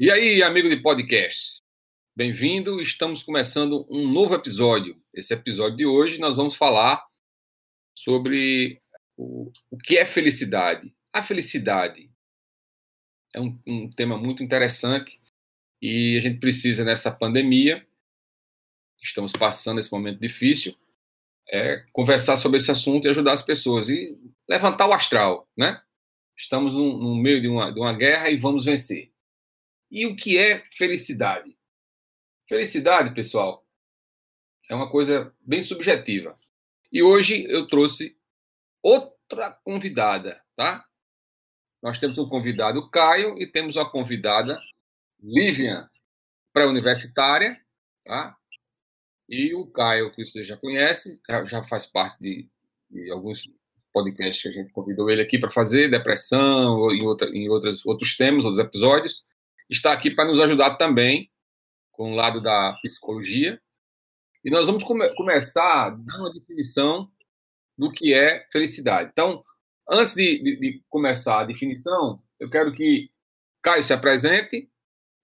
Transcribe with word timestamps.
E 0.00 0.12
aí, 0.12 0.44
amigo 0.44 0.68
de 0.68 0.76
podcast? 0.76 1.56
Bem-vindo, 2.14 2.80
estamos 2.80 3.20
começando 3.20 3.84
um 3.90 4.06
novo 4.06 4.32
episódio. 4.32 4.96
Esse 5.12 5.34
episódio 5.34 5.76
de 5.76 5.86
hoje 5.86 6.20
nós 6.20 6.36
vamos 6.36 6.54
falar 6.54 7.04
sobre 7.98 8.78
o, 9.16 9.50
o 9.68 9.76
que 9.76 9.98
é 9.98 10.06
felicidade. 10.06 10.94
A 11.12 11.20
felicidade 11.20 12.08
é 13.34 13.40
um, 13.40 13.58
um 13.66 13.90
tema 13.90 14.16
muito 14.16 14.40
interessante 14.40 15.20
e 15.82 16.16
a 16.16 16.20
gente 16.20 16.38
precisa, 16.38 16.84
nessa 16.84 17.10
pandemia, 17.10 17.84
estamos 19.02 19.32
passando 19.32 19.80
esse 19.80 19.90
momento 19.90 20.20
difícil, 20.20 20.76
é, 21.48 21.84
conversar 21.92 22.36
sobre 22.36 22.58
esse 22.58 22.70
assunto 22.70 23.06
e 23.06 23.08
ajudar 23.08 23.32
as 23.32 23.42
pessoas 23.42 23.88
e 23.88 24.16
levantar 24.48 24.86
o 24.86 24.92
astral, 24.92 25.48
né? 25.56 25.82
Estamos 26.36 26.74
no, 26.74 26.96
no 26.96 27.16
meio 27.16 27.40
de 27.40 27.48
uma, 27.48 27.72
de 27.72 27.80
uma 27.80 27.92
guerra 27.92 28.30
e 28.30 28.36
vamos 28.36 28.64
vencer. 28.64 29.10
E 29.90 30.06
o 30.06 30.16
que 30.16 30.36
é 30.38 30.64
felicidade? 30.72 31.56
Felicidade, 32.48 33.14
pessoal, 33.14 33.66
é 34.68 34.74
uma 34.74 34.90
coisa 34.90 35.34
bem 35.40 35.62
subjetiva. 35.62 36.38
E 36.92 37.02
hoje 37.02 37.44
eu 37.48 37.66
trouxe 37.66 38.16
outra 38.82 39.50
convidada, 39.64 40.42
tá? 40.56 40.84
Nós 41.82 41.98
temos 41.98 42.18
um 42.18 42.28
convidado 42.28 42.90
Caio 42.90 43.38
e 43.38 43.46
temos 43.46 43.76
uma 43.76 43.90
convidada 43.90 44.58
Lívia, 45.20 45.88
pré-universitária, 46.52 47.56
tá? 48.04 48.36
E 49.28 49.54
o 49.54 49.66
Caio, 49.66 50.12
que 50.14 50.24
você 50.24 50.42
já 50.42 50.56
conhece, 50.56 51.20
já 51.46 51.64
faz 51.64 51.84
parte 51.84 52.18
de, 52.20 52.48
de 52.90 53.10
alguns 53.10 53.52
podcasts 53.92 54.42
que 54.42 54.48
a 54.48 54.52
gente 54.52 54.72
convidou 54.72 55.10
ele 55.10 55.20
aqui 55.20 55.38
para 55.38 55.50
fazer, 55.50 55.90
depressão, 55.90 56.90
em, 56.92 57.02
outra, 57.02 57.28
em 57.28 57.48
outros, 57.48 57.84
outros 57.84 58.16
temas, 58.16 58.44
outros 58.44 58.64
episódios. 58.64 59.24
Está 59.68 59.92
aqui 59.92 60.10
para 60.10 60.26
nos 60.26 60.40
ajudar 60.40 60.76
também 60.76 61.30
com 61.92 62.12
o 62.12 62.14
lado 62.14 62.40
da 62.40 62.72
psicologia. 62.80 63.60
E 64.44 64.50
nós 64.50 64.66
vamos 64.66 64.82
come 64.82 65.08
começar 65.14 65.90
dando 65.90 66.20
uma 66.20 66.32
definição 66.32 67.10
do 67.76 67.92
que 67.92 68.14
é 68.14 68.46
felicidade. 68.50 69.10
Então, 69.12 69.42
antes 69.88 70.14
de, 70.14 70.42
de, 70.42 70.56
de, 70.58 70.84
começar 70.88 71.40
a 71.40 71.44
definição, 71.44 72.22
eu 72.40 72.48
quero 72.48 72.72
que 72.72 73.10
Caio 73.62 73.82
se 73.82 73.92
apresente 73.92 74.70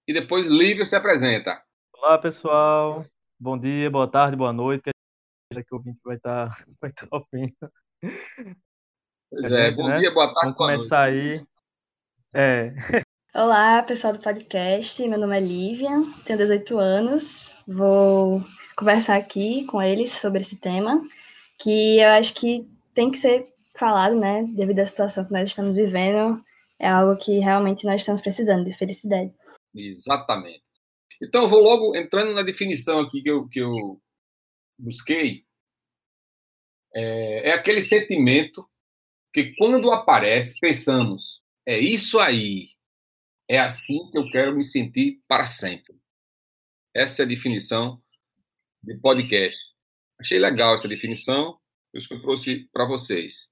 e 0.07 0.13
depois 0.13 0.45
Lívia 0.45 0.85
se 0.85 0.95
apresenta. 0.95 1.63
Olá, 1.93 2.17
pessoal. 2.17 3.05
Bom 3.39 3.57
dia, 3.57 3.89
boa 3.89 4.07
tarde, 4.07 4.37
boa 4.37 4.53
noite. 4.53 4.83
Que 4.83 5.63
que 5.63 5.73
o 5.73 5.77
ouvinte 5.77 5.99
vai 6.03 6.17
estar 6.17 6.49
tá, 6.49 6.65
vai 6.81 6.91
tá 6.91 7.07
ouvindo. 7.11 7.55
Pois 9.29 9.51
é, 9.51 9.71
bom 9.71 9.87
né? 9.87 9.97
dia, 9.97 10.13
boa 10.13 10.27
tarde, 10.27 10.41
Vamos 10.41 10.57
começar 10.57 11.03
aí. 11.03 11.45
É. 12.33 12.73
Olá, 13.35 13.83
pessoal 13.83 14.13
do 14.13 14.19
podcast. 14.19 15.05
Meu 15.05 15.19
nome 15.19 15.35
é 15.35 15.41
Lívia, 15.41 15.89
tenho 16.23 16.39
18 16.39 16.77
anos. 16.79 17.51
Vou 17.67 18.41
conversar 18.77 19.17
aqui 19.17 19.65
com 19.65 19.81
eles 19.81 20.13
sobre 20.13 20.39
esse 20.39 20.57
tema, 20.57 21.01
que 21.59 21.99
eu 21.99 22.07
acho 22.11 22.33
que 22.33 22.65
tem 22.93 23.11
que 23.11 23.17
ser 23.17 23.43
falado, 23.77 24.17
né, 24.17 24.45
devido 24.55 24.79
à 24.79 24.87
situação 24.87 25.25
que 25.25 25.33
nós 25.33 25.49
estamos 25.49 25.75
vivendo. 25.75 26.41
É 26.79 26.87
algo 26.87 27.19
que 27.19 27.39
realmente 27.39 27.83
nós 27.83 27.99
estamos 27.99 28.21
precisando 28.21 28.63
de 28.63 28.71
felicidade. 28.71 29.33
Exatamente. 29.75 30.63
Então, 31.21 31.43
eu 31.43 31.49
vou 31.49 31.59
logo 31.59 31.93
entrando 31.93 32.33
na 32.33 32.41
definição 32.41 33.01
aqui 33.01 33.21
que 33.21 33.29
eu, 33.31 33.49
que 33.49 33.59
eu 33.59 34.01
busquei. 34.79 35.43
É, 36.93 37.49
é 37.49 37.53
aquele 37.53 37.81
sentimento 37.81 38.65
que, 39.33 39.53
quando 39.57 39.91
aparece, 39.91 40.57
pensamos: 40.57 41.41
é 41.65 41.77
isso 41.77 42.17
aí, 42.17 42.69
é 43.47 43.59
assim 43.59 44.09
que 44.11 44.17
eu 44.17 44.29
quero 44.29 44.55
me 44.55 44.63
sentir 44.63 45.21
para 45.27 45.45
sempre. 45.45 45.95
Essa 46.93 47.21
é 47.21 47.25
a 47.25 47.27
definição 47.27 48.01
de 48.83 48.97
podcast. 48.97 49.57
Achei 50.19 50.39
legal 50.39 50.73
essa 50.73 50.87
definição, 50.87 51.59
por 51.91 51.97
isso 51.97 52.07
que 52.07 52.13
eu 52.13 52.21
trouxe 52.21 52.69
para 52.71 52.85
vocês. 52.85 53.49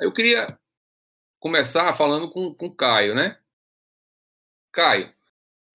Eu 0.00 0.12
queria 0.12 0.58
começar 1.38 1.94
falando 1.94 2.30
com, 2.30 2.54
com 2.54 2.66
o 2.66 2.74
Caio, 2.74 3.14
né? 3.14 3.38
Caio, 4.72 5.12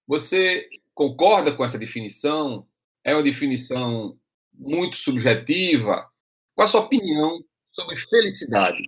você 0.08 0.68
concorda 0.94 1.56
com 1.56 1.64
essa 1.64 1.78
definição? 1.78 2.68
É 3.04 3.14
uma 3.14 3.24
definição 3.24 4.20
muito 4.54 4.98
subjetiva? 4.98 6.10
Qual 6.56 6.66
a 6.66 6.68
sua 6.68 6.82
opinião 6.82 7.44
sobre 7.72 7.96
felicidade? 7.96 8.84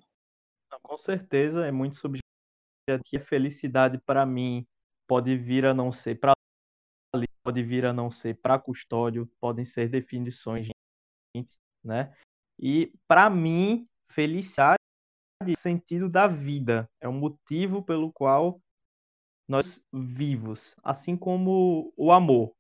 Com 0.82 0.98
certeza 0.98 1.66
é 1.66 1.72
muito 1.72 1.98
subjetiva 1.98 2.27
que 3.04 3.18
a 3.18 3.24
felicidade 3.24 4.00
para 4.06 4.26
mim 4.26 4.66
pode 5.08 5.36
vir 5.38 5.66
a 5.66 5.74
não 5.74 5.92
ser 5.92 6.16
para 6.20 6.34
pode 7.44 7.64
vir 7.64 7.86
a 7.86 7.94
não 7.94 8.12
ser 8.12 8.36
para 8.42 8.60
custódio, 8.60 9.30
podem 9.40 9.64
ser 9.64 9.88
definições, 9.88 10.68
né? 11.82 12.14
E 12.60 12.92
para 13.08 13.30
mim, 13.30 13.88
felicidade 14.12 14.78
é 15.42 15.52
o 15.52 15.58
sentido 15.58 16.10
da 16.10 16.28
vida, 16.28 16.90
é 17.00 17.08
o 17.08 17.14
motivo 17.14 17.82
pelo 17.82 18.12
qual 18.12 18.60
nós 19.48 19.82
vivos, 19.94 20.76
assim 20.84 21.16
como 21.16 21.94
o 21.96 22.12
amor. 22.12 22.52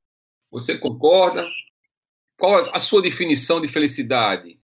Você 0.49 0.77
concorda? 0.77 1.45
Qual 2.39 2.55
a 2.73 2.79
sua 2.79 3.01
definição 3.01 3.59
de 3.59 3.67
felicidade? 3.67 4.57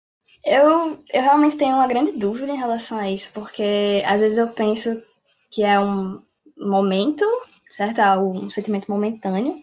Eu, 0.45 1.05
eu 1.13 1.23
realmente 1.23 1.57
tenho 1.57 1.75
uma 1.75 1.89
grande 1.89 2.13
dúvida 2.13 2.53
em 2.53 2.59
relação 2.59 2.97
a 2.97 3.11
isso, 3.11 3.33
porque 3.33 4.03
às 4.07 4.21
vezes 4.21 4.39
eu 4.39 4.49
penso 4.53 5.03
que 5.53 5.63
é 5.63 5.79
um 5.79 6.23
momento, 6.57 7.25
certo? 7.71 8.01
É 8.01 8.19
um 8.19 8.51
sentimento 8.51 8.91
momentâneo, 8.91 9.55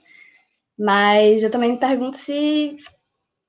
mas 0.77 1.41
eu 1.41 1.50
também 1.50 1.72
me 1.72 1.77
pergunto 1.77 2.16
se, 2.16 2.77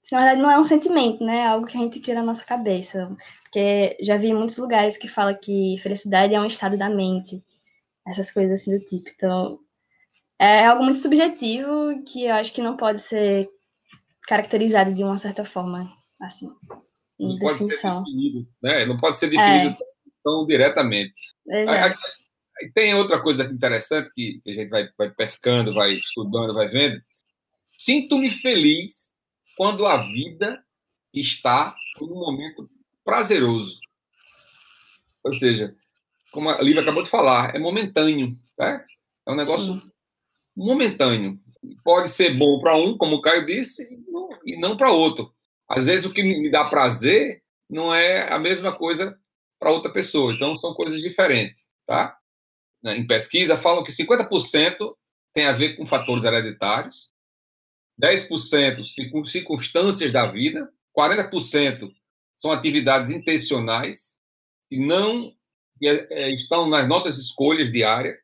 se 0.02 0.14
na 0.14 0.22
verdade 0.22 0.40
não 0.40 0.50
é 0.50 0.58
um 0.58 0.64
sentimento, 0.64 1.22
né? 1.22 1.40
É 1.40 1.46
algo 1.46 1.66
que 1.66 1.76
a 1.76 1.80
gente 1.80 2.00
cria 2.00 2.14
na 2.16 2.22
nossa 2.22 2.42
cabeça. 2.42 3.14
Porque 3.42 3.96
já 4.00 4.16
vi 4.16 4.32
muitos 4.32 4.56
lugares 4.56 4.96
que 4.96 5.06
fala 5.06 5.34
que 5.34 5.76
felicidade 5.82 6.34
é 6.34 6.40
um 6.40 6.46
estado 6.46 6.78
da 6.78 6.88
mente, 6.88 7.44
essas 8.08 8.30
coisas 8.30 8.60
assim 8.60 8.76
do 8.76 8.84
tipo. 8.86 9.10
Então, 9.14 9.60
é 10.38 10.66
algo 10.66 10.82
muito 10.82 10.98
subjetivo 10.98 12.02
que 12.06 12.24
eu 12.24 12.34
acho 12.34 12.52
que 12.52 12.62
não 12.62 12.76
pode 12.76 13.02
ser 13.02 13.50
caracterizado 14.26 14.94
de 14.94 15.04
uma 15.04 15.18
certa 15.18 15.44
forma, 15.44 15.90
assim. 16.20 16.50
Não 17.18 17.38
pode 17.38 17.62
ser 17.62 17.76
definido, 17.76 18.48
né? 18.62 18.86
Não 18.86 18.96
pode 18.96 19.18
ser 19.18 19.28
definido 19.28 19.74
é. 19.74 19.78
tão 20.24 20.46
diretamente. 20.46 21.12
Exato. 21.46 21.98
Tem 22.74 22.94
outra 22.94 23.20
coisa 23.20 23.44
interessante 23.44 24.10
que 24.12 24.40
a 24.46 24.50
gente 24.50 24.68
vai, 24.68 24.88
vai 24.96 25.10
pescando, 25.10 25.72
vai 25.72 25.90
estudando, 25.92 26.54
vai 26.54 26.68
vendo. 26.68 27.00
Sinto-me 27.78 28.30
feliz 28.30 29.14
quando 29.56 29.86
a 29.86 29.98
vida 29.98 30.62
está 31.12 31.74
em 32.00 32.04
um 32.04 32.18
momento 32.18 32.68
prazeroso. 33.04 33.78
Ou 35.24 35.32
seja, 35.32 35.74
como 36.30 36.50
a 36.50 36.60
Lívia 36.60 36.82
acabou 36.82 37.02
de 37.02 37.10
falar, 37.10 37.54
é 37.54 37.58
momentâneo. 37.58 38.36
Tá? 38.56 38.84
É 39.26 39.32
um 39.32 39.36
negócio 39.36 39.74
Sim. 39.74 39.88
momentâneo. 40.56 41.40
Pode 41.84 42.08
ser 42.08 42.34
bom 42.34 42.60
para 42.60 42.76
um, 42.76 42.96
como 42.96 43.16
o 43.16 43.22
Caio 43.22 43.44
disse, 43.44 43.86
e 44.44 44.56
não 44.58 44.76
para 44.76 44.90
outro. 44.90 45.34
Às 45.68 45.86
vezes 45.86 46.06
o 46.06 46.12
que 46.12 46.22
me 46.22 46.50
dá 46.50 46.64
prazer 46.64 47.42
não 47.68 47.94
é 47.94 48.32
a 48.32 48.38
mesma 48.38 48.76
coisa 48.76 49.18
para 49.58 49.70
outra 49.70 49.92
pessoa. 49.92 50.32
Então 50.32 50.58
são 50.58 50.74
coisas 50.74 51.00
diferentes, 51.00 51.64
tá? 51.86 52.16
Né, 52.82 52.96
em 52.96 53.06
pesquisa, 53.06 53.58
falam 53.58 53.84
que 53.84 53.92
50% 53.92 54.94
tem 55.32 55.46
a 55.46 55.52
ver 55.52 55.76
com 55.76 55.86
fatores 55.86 56.24
hereditários, 56.24 57.10
10% 58.00 59.26
circunstâncias 59.26 60.12
da 60.12 60.26
vida, 60.26 60.72
40% 60.96 61.92
são 62.34 62.50
atividades 62.50 63.10
intencionais 63.10 64.18
e 64.70 64.78
não 64.78 65.30
é, 65.82 66.30
estão 66.30 66.68
nas 66.68 66.88
nossas 66.88 67.18
escolhas 67.18 67.70
diárias. 67.70 68.16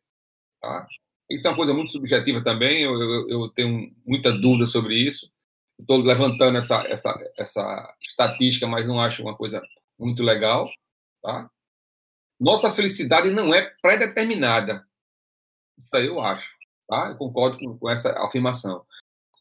Tá? 0.60 0.86
Isso 1.30 1.46
é 1.46 1.50
uma 1.50 1.56
coisa 1.56 1.74
muito 1.74 1.92
subjetiva 1.92 2.42
também, 2.42 2.82
eu, 2.82 2.98
eu, 2.98 3.28
eu 3.28 3.48
tenho 3.50 3.92
muita 4.06 4.32
dúvida 4.32 4.66
sobre 4.66 4.94
isso. 4.94 5.30
Estou 5.78 5.98
levantando 5.98 6.56
essa, 6.56 6.82
essa, 6.86 7.14
essa 7.36 7.96
estatística, 8.00 8.66
mas 8.66 8.86
não 8.88 8.98
acho 8.98 9.22
uma 9.22 9.36
coisa 9.36 9.60
muito 9.98 10.22
legal. 10.22 10.66
Tá? 11.22 11.50
Nossa 12.38 12.70
felicidade 12.72 13.30
não 13.30 13.54
é 13.54 13.74
pré-determinada. 13.80 14.86
Isso 15.78 15.96
aí 15.96 16.06
eu 16.06 16.20
acho. 16.20 16.54
Tá? 16.88 17.10
Eu 17.10 17.18
concordo 17.18 17.58
com, 17.58 17.78
com 17.78 17.90
essa 17.90 18.12
afirmação. 18.24 18.84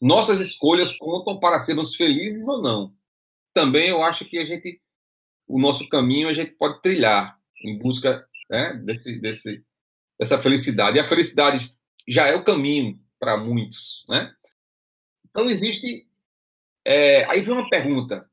Nossas 0.00 0.40
escolhas 0.40 0.96
contam 0.98 1.38
para 1.38 1.58
sermos 1.58 1.94
felizes 1.94 2.46
ou 2.46 2.60
não. 2.60 2.94
Também 3.54 3.88
eu 3.88 4.02
acho 4.02 4.24
que 4.24 4.38
a 4.38 4.44
gente, 4.44 4.80
o 5.46 5.58
nosso 5.58 5.88
caminho 5.88 6.28
a 6.28 6.34
gente 6.34 6.52
pode 6.52 6.82
trilhar 6.82 7.38
em 7.64 7.78
busca 7.78 8.26
né, 8.50 8.74
desse, 8.84 9.18
desse, 9.18 9.64
dessa 10.18 10.38
felicidade. 10.38 10.96
E 10.96 11.00
a 11.00 11.06
felicidade 11.06 11.74
já 12.06 12.26
é 12.26 12.34
o 12.34 12.44
caminho 12.44 13.00
para 13.18 13.36
muitos, 13.36 14.04
né? 14.08 14.32
Então 15.28 15.48
existe. 15.48 16.06
É, 16.84 17.24
aí 17.24 17.40
vem 17.40 17.52
uma 17.52 17.68
pergunta 17.68 18.30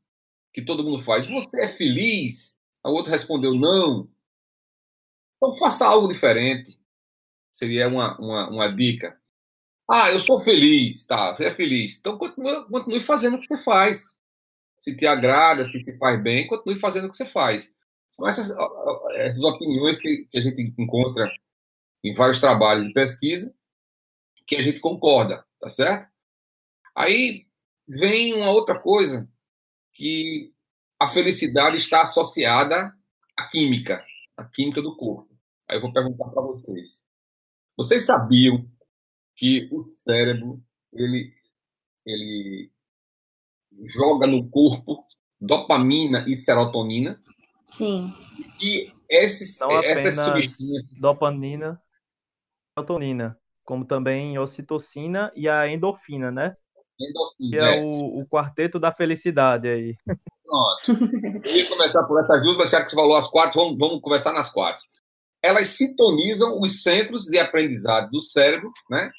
que 0.54 0.62
todo 0.62 0.84
mundo 0.84 1.04
faz: 1.04 1.26
Você 1.26 1.64
é 1.64 1.68
feliz? 1.68 2.60
O 2.84 2.92
outro 2.92 3.12
respondeu 3.12 3.54
não. 3.54 4.10
Então 5.44 5.58
faça 5.58 5.86
algo 5.86 6.08
diferente. 6.08 6.80
Seria 7.52 7.90
uma, 7.90 8.18
uma, 8.18 8.50
uma 8.50 8.68
dica. 8.74 9.20
Ah, 9.92 10.10
eu 10.10 10.20
sou 10.22 10.40
feliz, 10.40 11.06
tá? 11.06 11.36
Você 11.36 11.44
é 11.44 11.52
feliz. 11.52 11.98
Então 12.00 12.18
continue, 12.18 12.66
continue 12.70 13.02
fazendo 13.02 13.36
o 13.36 13.40
que 13.40 13.48
você 13.48 13.58
faz. 13.58 14.18
Se 14.78 14.96
te 14.96 15.06
agrada, 15.06 15.66
se 15.66 15.84
te 15.84 15.98
faz 15.98 16.22
bem, 16.24 16.48
continue 16.48 16.80
fazendo 16.80 17.08
o 17.08 17.10
que 17.10 17.18
você 17.18 17.26
faz. 17.26 17.76
São 18.10 18.26
essas, 18.26 18.56
essas 19.16 19.44
opiniões 19.44 20.00
que, 20.00 20.26
que 20.32 20.38
a 20.38 20.42
gente 20.42 20.62
encontra 20.78 21.30
em 22.02 22.14
vários 22.14 22.40
trabalhos 22.40 22.88
de 22.88 22.94
pesquisa 22.94 23.54
que 24.48 24.56
a 24.56 24.62
gente 24.62 24.80
concorda, 24.80 25.46
tá 25.60 25.68
certo? 25.68 26.10
Aí 26.96 27.48
vem 27.86 28.34
uma 28.34 28.50
outra 28.50 28.80
coisa 28.80 29.30
que 29.92 30.54
a 31.00 31.08
felicidade 31.08 31.78
está 31.78 32.04
associada 32.04 32.96
à 33.38 33.48
química, 33.48 34.06
à 34.38 34.46
química 34.46 34.82
do 34.82 34.96
corpo. 34.96 35.33
Aí 35.70 35.78
eu 35.78 35.82
vou 35.82 35.94
perguntar 35.94 36.30
para 36.30 36.42
vocês. 36.42 37.04
Vocês 37.76 38.06
sabiam 38.06 38.68
que 39.36 39.70
o 39.72 39.82
cérebro 39.82 40.62
ele 40.92 41.34
ele 42.06 42.72
joga 43.86 44.28
no 44.28 44.50
corpo 44.50 45.06
dopamina 45.40 46.26
e 46.28 46.36
serotonina? 46.36 47.20
Sim. 47.66 48.14
E 48.62 48.92
esses, 49.10 49.60
Não 49.60 49.72
essas 49.84 50.16
substâncias. 50.16 51.00
Dopamina, 51.00 51.82
serotonina, 52.74 53.38
como 53.64 53.86
também 53.86 54.38
ocitocina 54.38 55.32
e 55.36 55.48
a 55.48 55.68
endorfina, 55.68 56.32
né? 56.32 56.56
Endorfina. 57.00 57.50
Que 57.50 57.58
é, 57.58 57.78
é. 57.78 57.82
O, 57.82 58.22
o, 58.22 58.28
quarteto 58.28 58.80
da 58.80 58.92
felicidade 58.92 59.68
aí. 59.68 59.98
Pronto. 60.06 60.84
Eu 61.48 61.56
ia 61.56 61.70
começar 61.70 62.04
por 62.04 62.20
essas 62.20 62.42
duas, 62.42 62.58
mas 62.58 62.70
já 62.70 62.84
que 62.84 62.90
você 62.90 62.96
falou 62.96 63.16
as 63.16 63.28
quatro, 63.28 63.60
vamos, 63.60 63.78
vamos 63.78 64.02
conversar 64.02 64.34
nas 64.34 64.52
quatro. 64.52 64.84
Elas 65.44 65.68
sintonizam 65.70 66.62
os 66.62 66.82
centros 66.82 67.26
de 67.26 67.38
aprendizado 67.38 68.10
do 68.10 68.22
cérebro, 68.22 68.72
né? 68.90 69.12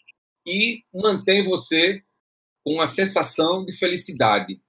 E 0.47 0.82
mantém 0.93 1.44
você 1.44 2.03
com 2.65 2.75
uma 2.75 2.87
sensação 2.87 3.65
de 3.65 3.73
felicidade 3.73 4.61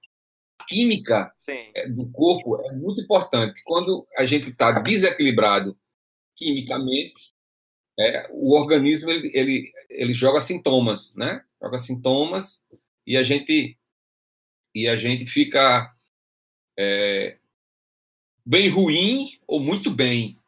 química 0.68 1.32
Sim. 1.36 1.70
É, 1.74 1.88
do 1.88 2.10
corpo 2.10 2.60
é 2.62 2.72
muito 2.72 3.00
importante. 3.00 3.62
Quando 3.64 4.06
a 4.16 4.26
gente 4.26 4.50
está 4.50 4.72
desequilibrado 4.72 5.76
quimicamente, 6.34 7.34
é, 7.98 8.28
o 8.30 8.52
organismo 8.52 9.10
ele, 9.10 9.30
ele, 9.32 9.72
ele 9.88 10.12
joga 10.12 10.40
sintomas, 10.40 11.14
né? 11.14 11.42
Joga 11.62 11.78
sintomas 11.78 12.64
e 13.06 13.16
a 13.16 13.22
gente 13.22 13.78
e 14.74 14.86
a 14.86 14.96
gente 14.98 15.24
fica 15.24 15.90
é, 16.78 17.38
bem 18.44 18.68
ruim 18.68 19.38
ou 19.46 19.58
muito 19.58 19.90
bem. 19.90 20.38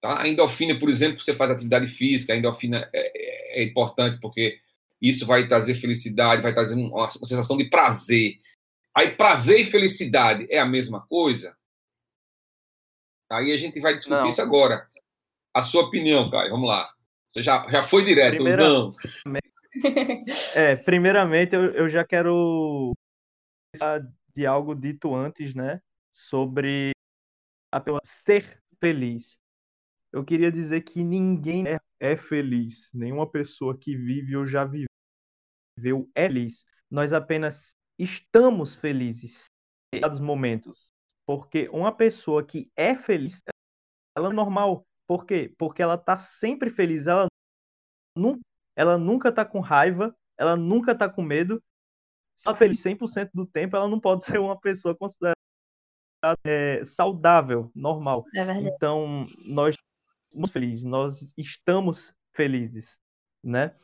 Tá? 0.00 0.22
A 0.22 0.28
endorfina, 0.28 0.78
por 0.78 0.88
exemplo, 0.88 1.20
você 1.20 1.34
faz 1.34 1.50
atividade 1.50 1.86
física, 1.86 2.32
a 2.32 2.36
endorfina 2.36 2.88
é, 2.92 3.60
é, 3.60 3.60
é 3.60 3.64
importante 3.64 4.20
porque 4.20 4.60
isso 5.00 5.26
vai 5.26 5.46
trazer 5.46 5.74
felicidade, 5.74 6.42
vai 6.42 6.54
trazer 6.54 6.74
uma, 6.74 6.88
uma 6.94 7.10
sensação 7.10 7.56
de 7.56 7.68
prazer. 7.68 8.38
Aí 8.94 9.14
prazer 9.14 9.60
e 9.60 9.64
felicidade 9.64 10.46
é 10.50 10.58
a 10.58 10.66
mesma 10.66 11.06
coisa? 11.06 11.56
Aí 13.30 13.52
a 13.52 13.56
gente 13.56 13.80
vai 13.80 13.94
discutir 13.94 14.20
não. 14.20 14.28
isso 14.28 14.40
agora. 14.40 14.88
A 15.54 15.62
sua 15.62 15.82
opinião, 15.84 16.30
Caio, 16.30 16.50
vamos 16.50 16.68
lá. 16.68 16.90
Você 17.28 17.42
já, 17.42 17.68
já 17.68 17.82
foi 17.82 18.04
direto, 18.04 18.36
Primeira... 18.36 18.62
não? 18.62 18.90
É, 20.54 20.74
primeiramente 20.74 21.54
eu, 21.54 21.64
eu 21.72 21.86
já 21.86 22.02
quero 22.02 22.94
de 24.34 24.46
algo 24.46 24.74
dito 24.74 25.14
antes, 25.14 25.54
né? 25.54 25.82
Sobre 26.10 26.92
a 27.70 27.78
pessoa 27.78 28.00
ser 28.02 28.58
feliz. 28.80 29.38
Eu 30.16 30.24
queria 30.24 30.50
dizer 30.50 30.80
que 30.80 31.04
ninguém 31.04 31.68
é, 31.68 31.78
é 32.00 32.16
feliz. 32.16 32.90
Nenhuma 32.94 33.30
pessoa 33.30 33.76
que 33.76 33.94
vive 33.94 34.34
ou 34.34 34.46
já 34.46 34.64
viveu 34.64 36.08
é 36.14 36.26
feliz. 36.26 36.64
Nós 36.90 37.12
apenas 37.12 37.76
estamos 37.98 38.74
felizes 38.74 39.44
em 39.92 40.00
dados 40.00 40.18
momentos. 40.18 40.90
Porque 41.26 41.68
uma 41.68 41.94
pessoa 41.94 42.42
que 42.42 42.72
é 42.74 42.94
feliz, 42.94 43.42
ela 44.16 44.30
é 44.30 44.32
normal. 44.32 44.86
Por 45.06 45.26
quê? 45.26 45.54
Porque 45.58 45.82
ela 45.82 45.96
está 45.96 46.16
sempre 46.16 46.70
feliz. 46.70 47.06
Ela 47.06 47.26
nunca, 48.16 48.40
ela 48.74 48.96
nunca 48.96 49.30
tá 49.30 49.44
com 49.44 49.60
raiva, 49.60 50.16
ela 50.38 50.56
nunca 50.56 50.92
está 50.92 51.10
com 51.10 51.20
medo. 51.20 51.62
Se 52.34 52.48
ela 52.48 52.56
é 52.56 52.58
feliz 52.58 52.82
100% 52.82 53.32
do 53.34 53.44
tempo, 53.44 53.76
ela 53.76 53.86
não 53.86 54.00
pode 54.00 54.24
ser 54.38 54.40
uma 54.40 54.58
pessoa 54.58 54.96
considerada 54.96 55.36
é, 56.42 56.82
saudável, 56.86 57.70
normal. 57.74 58.24
É 58.34 58.60
então, 58.62 59.26
nós 59.46 59.76
felizes, 60.50 60.84
nós 60.84 61.34
estamos 61.36 62.14
felizes, 62.34 62.98
né? 63.42 63.74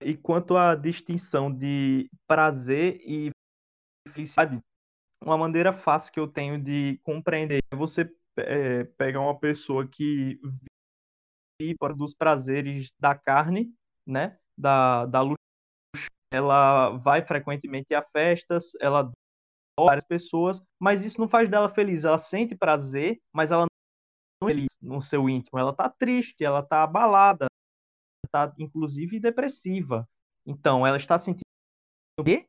E 0.00 0.16
quanto 0.16 0.56
à 0.56 0.74
distinção 0.74 1.52
de 1.52 2.10
prazer 2.26 3.00
e 3.06 3.30
felicidade, 4.08 4.60
uma 5.22 5.38
maneira 5.38 5.72
fácil 5.72 6.12
que 6.12 6.18
eu 6.18 6.26
tenho 6.26 6.60
de 6.60 6.98
compreender 7.04 7.60
é 7.70 7.76
você 7.76 8.12
é, 8.36 8.84
pegar 8.84 9.20
uma 9.20 9.38
pessoa 9.38 9.86
que 9.86 10.40
vive 11.60 11.76
dos 11.96 12.14
prazeres 12.14 12.92
da 12.98 13.14
carne, 13.14 13.72
né? 14.06 14.38
Da, 14.58 15.06
da 15.06 15.20
luxo, 15.20 15.36
ela 16.32 16.90
vai 16.98 17.24
frequentemente 17.24 17.94
a 17.94 18.02
festas, 18.02 18.72
ela 18.80 19.12
várias 19.78 20.04
pessoas, 20.04 20.62
mas 20.78 21.02
isso 21.02 21.20
não 21.20 21.28
faz 21.28 21.48
dela 21.48 21.68
feliz. 21.68 22.04
Ela 22.04 22.18
sente 22.18 22.54
prazer, 22.54 23.20
mas 23.32 23.50
ela 23.50 23.66
feliz 24.46 24.78
no 24.80 25.00
seu 25.00 25.28
íntimo. 25.28 25.58
Ela 25.58 25.74
tá 25.74 25.88
triste, 25.88 26.44
ela 26.44 26.62
tá 26.62 26.82
abalada, 26.82 27.46
está 28.24 28.52
inclusive 28.58 29.20
depressiva. 29.20 30.08
Então, 30.46 30.86
ela 30.86 30.96
está 30.96 31.18
sentindo 31.18 31.42
quê? 32.24 32.48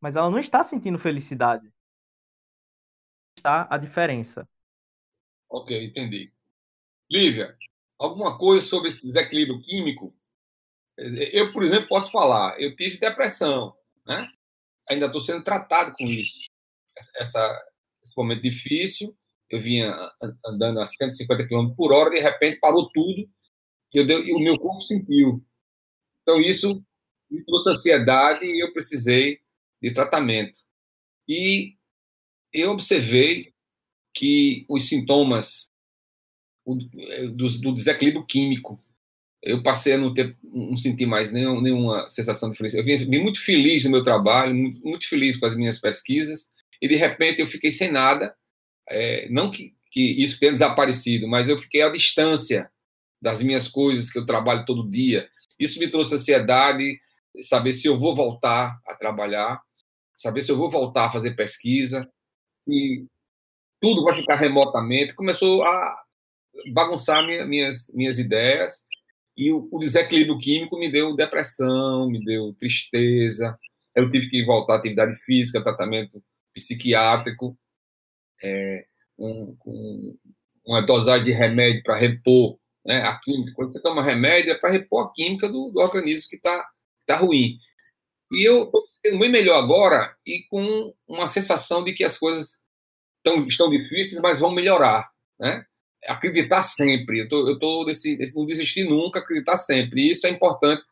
Mas 0.00 0.16
ela 0.16 0.30
não 0.30 0.38
está 0.38 0.62
sentindo 0.62 0.98
felicidade. 0.98 1.72
Está 3.36 3.66
a 3.70 3.78
diferença. 3.78 4.48
Ok, 5.48 5.84
entendi. 5.84 6.32
Lívia, 7.10 7.56
alguma 7.98 8.38
coisa 8.38 8.66
sobre 8.66 8.88
esse 8.88 9.02
desequilíbrio 9.02 9.62
químico? 9.62 10.14
Eu, 10.96 11.52
por 11.52 11.62
exemplo, 11.62 11.88
posso 11.88 12.10
falar, 12.10 12.60
eu 12.60 12.74
tive 12.74 12.98
depressão, 12.98 13.72
né? 14.06 14.26
Ainda 14.88 15.06
estou 15.06 15.20
sendo 15.20 15.44
tratado 15.44 15.92
com 15.92 16.04
isso. 16.04 16.48
Essa, 17.16 17.70
esse 18.02 18.16
momento 18.16 18.42
difícil, 18.42 19.16
eu 19.50 19.60
vinha 19.60 19.94
andando 20.44 20.80
a 20.80 20.86
150 20.86 21.46
km 21.46 21.74
por 21.76 21.92
hora, 21.92 22.10
de 22.10 22.20
repente 22.20 22.58
parou 22.58 22.90
tudo, 22.92 23.28
eu 23.92 24.06
deu, 24.06 24.24
e 24.24 24.32
o 24.34 24.38
meu 24.38 24.58
corpo 24.58 24.82
sentiu. 24.82 25.42
Então, 26.22 26.40
isso 26.40 26.84
me 27.30 27.44
trouxe 27.44 27.70
ansiedade 27.70 28.44
e 28.44 28.62
eu 28.62 28.72
precisei 28.72 29.40
de 29.80 29.92
tratamento. 29.92 30.58
E 31.28 31.76
eu 32.52 32.70
observei 32.72 33.52
que 34.14 34.64
os 34.68 34.88
sintomas 34.88 35.70
do, 37.34 37.48
do 37.60 37.72
desequilíbrio 37.72 38.26
químico, 38.26 38.82
eu 39.42 39.62
passei 39.62 39.92
a 39.92 39.98
não 39.98 40.12
ter, 40.12 40.36
não 40.42 40.76
sentir 40.76 41.06
mais 41.06 41.30
nenhum, 41.30 41.60
nenhuma 41.60 42.08
sensação 42.10 42.50
de 42.50 42.56
felicidade. 42.56 42.90
Eu 42.90 42.98
vim, 42.98 43.10
vim, 43.10 43.22
muito 43.22 43.40
feliz 43.44 43.84
no 43.84 43.90
meu 43.90 44.02
trabalho, 44.02 44.54
muito, 44.54 44.80
muito, 44.84 45.08
feliz 45.08 45.36
com 45.36 45.46
as 45.46 45.56
minhas 45.56 45.78
pesquisas, 45.78 46.50
e 46.82 46.88
de 46.88 46.96
repente 46.96 47.40
eu 47.40 47.46
fiquei 47.46 47.70
sem 47.70 47.92
nada. 47.92 48.34
É, 48.88 49.28
não 49.30 49.50
que, 49.50 49.74
que 49.90 50.22
isso 50.22 50.38
tenha 50.38 50.52
desaparecido, 50.52 51.26
mas 51.26 51.48
eu 51.48 51.58
fiquei 51.58 51.82
à 51.82 51.90
distância 51.90 52.70
das 53.20 53.42
minhas 53.42 53.66
coisas 53.66 54.10
que 54.10 54.18
eu 54.18 54.24
trabalho 54.24 54.64
todo 54.64 54.88
dia. 54.88 55.28
Isso 55.58 55.78
me 55.78 55.90
trouxe 55.90 56.14
ansiedade, 56.14 56.98
saber 57.42 57.72
se 57.72 57.86
eu 57.86 57.98
vou 57.98 58.14
voltar 58.14 58.78
a 58.86 58.94
trabalhar, 58.94 59.60
saber 60.16 60.40
se 60.40 60.50
eu 60.50 60.56
vou 60.56 60.70
voltar 60.70 61.06
a 61.06 61.10
fazer 61.10 61.34
pesquisa, 61.34 62.08
se 62.60 63.06
tudo 63.80 64.04
vai 64.04 64.14
ficar 64.14 64.36
remotamente. 64.36 65.14
Começou 65.14 65.64
a 65.64 65.96
bagunçar 66.72 67.24
minha, 67.26 67.44
minhas, 67.46 67.90
minhas 67.92 68.18
ideias 68.18 68.84
e 69.36 69.52
o, 69.52 69.68
o, 69.70 69.78
desequilíbrio 69.78 70.38
químico 70.38 70.78
me 70.78 70.90
deu 70.90 71.14
depressão, 71.14 72.08
me 72.08 72.24
deu 72.24 72.54
tristeza. 72.54 73.58
Eu 73.94 74.10
tive 74.10 74.28
que 74.28 74.44
voltar 74.44 74.74
à 74.74 74.76
atividade 74.78 75.14
física, 75.24 75.62
tratamento 75.62 76.22
psiquiátrico, 76.54 77.56
é, 78.42 78.84
um, 79.18 79.56
um, 79.66 80.18
uma 80.66 80.82
dosagem 80.82 81.26
de 81.26 81.32
remédio 81.32 81.82
para 81.82 81.96
repor 81.96 82.58
né, 82.84 83.02
a 83.02 83.18
química. 83.18 83.52
Quando 83.54 83.72
você 83.72 83.80
toma 83.80 84.02
remédio, 84.02 84.52
é 84.52 84.54
para 84.54 84.70
repor 84.70 85.06
a 85.06 85.12
química 85.12 85.48
do, 85.48 85.70
do 85.70 85.80
organismo 85.80 86.28
que 86.30 86.36
está 86.36 86.66
tá 87.06 87.16
ruim. 87.16 87.58
E 88.32 88.48
eu 88.48 88.64
estou 88.64 88.82
sendo 88.86 89.18
bem 89.18 89.30
melhor 89.30 89.62
agora 89.62 90.14
e 90.26 90.44
com 90.50 90.92
uma 91.06 91.26
sensação 91.26 91.84
de 91.84 91.92
que 91.92 92.04
as 92.04 92.18
coisas 92.18 92.58
tão, 93.22 93.46
estão 93.46 93.70
difíceis, 93.70 94.20
mas 94.20 94.40
vão 94.40 94.52
melhorar. 94.52 95.08
Né? 95.38 95.64
Acreditar 96.06 96.62
sempre. 96.62 97.20
Eu 97.20 97.28
tô, 97.28 97.58
tô 97.58 97.84
desse, 97.84 98.16
desse, 98.16 98.36
não 98.36 98.44
desistir 98.44 98.84
nunca, 98.84 99.20
acreditar 99.20 99.56
sempre. 99.56 100.00
E 100.00 100.10
isso 100.10 100.26
é 100.26 100.30
importante 100.30 100.82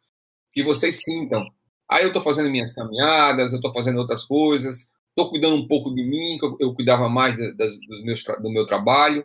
que 0.52 0.62
vocês 0.62 1.00
sintam. 1.02 1.44
Aí 1.88 2.02
eu 2.02 2.08
estou 2.08 2.22
fazendo 2.22 2.50
minhas 2.50 2.72
caminhadas, 2.72 3.52
eu 3.52 3.58
estou 3.58 3.72
fazendo 3.72 3.98
outras 3.98 4.24
coisas, 4.24 4.90
estou 5.16 5.30
cuidando 5.30 5.54
um 5.54 5.66
pouco 5.66 5.94
de 5.94 6.02
mim, 6.02 6.38
eu, 6.42 6.56
eu 6.60 6.74
cuidava 6.74 7.08
mais 7.08 7.38
das, 7.56 7.78
do, 7.78 8.04
meus, 8.04 8.22
do 8.24 8.50
meu 8.50 8.66
trabalho. 8.66 9.24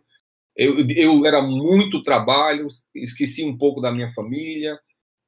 Eu, 0.55 0.87
eu 0.89 1.25
era 1.25 1.41
muito 1.41 2.03
trabalho, 2.03 2.67
esqueci 2.93 3.43
um 3.43 3.57
pouco 3.57 3.81
da 3.81 3.91
minha 3.91 4.11
família. 4.13 4.79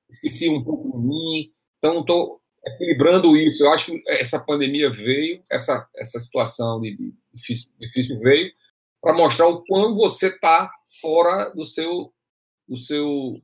esqueci 0.09 0.49
um 0.49 0.63
pouco 0.63 0.91
de 0.91 1.07
mim. 1.07 1.51
Então, 1.77 2.01
estou 2.01 2.41
equilibrando 2.65 3.35
isso. 3.35 3.63
Eu 3.63 3.71
acho 3.71 3.87
que 3.87 4.03
essa 4.07 4.39
pandemia 4.39 4.89
veio, 4.89 5.41
essa, 5.49 5.87
essa 5.95 6.19
situação 6.19 6.79
de, 6.79 6.95
de 6.95 7.13
difícil, 7.33 7.73
difícil 7.79 8.19
veio 8.19 8.51
para 9.01 9.13
mostrar 9.13 9.47
o 9.47 9.63
quão 9.65 9.95
você 9.95 10.27
está 10.27 10.71
fora 11.01 11.49
do 11.55 11.65
seu, 11.65 12.13
do 12.67 12.77
seu, 12.77 13.41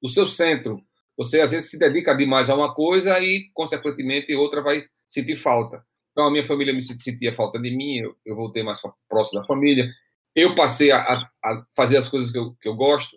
do 0.00 0.08
seu 0.08 0.26
centro. 0.26 0.82
Você 1.16 1.40
às 1.40 1.50
vezes 1.50 1.70
se 1.70 1.78
dedica 1.78 2.14
demais 2.14 2.48
a 2.48 2.54
uma 2.54 2.74
coisa 2.74 3.20
e, 3.20 3.50
consequentemente, 3.52 4.34
outra 4.34 4.62
vai 4.62 4.84
sentir 5.06 5.36
falta. 5.36 5.84
Então, 6.18 6.26
a 6.26 6.32
minha 6.32 6.42
família 6.42 6.74
me 6.74 6.82
sentia 6.82 7.32
falta 7.32 7.60
de 7.60 7.70
mim, 7.70 7.98
eu, 7.98 8.16
eu 8.26 8.34
voltei 8.34 8.60
mais 8.60 8.80
próximo 9.08 9.40
da 9.40 9.46
família. 9.46 9.88
Eu 10.34 10.52
passei 10.52 10.90
a, 10.90 10.98
a, 11.00 11.64
fazer 11.76 11.96
as 11.96 12.08
coisas 12.08 12.32
que 12.32 12.36
eu, 12.36 12.56
que 12.60 12.68
eu 12.68 12.74
gosto, 12.74 13.16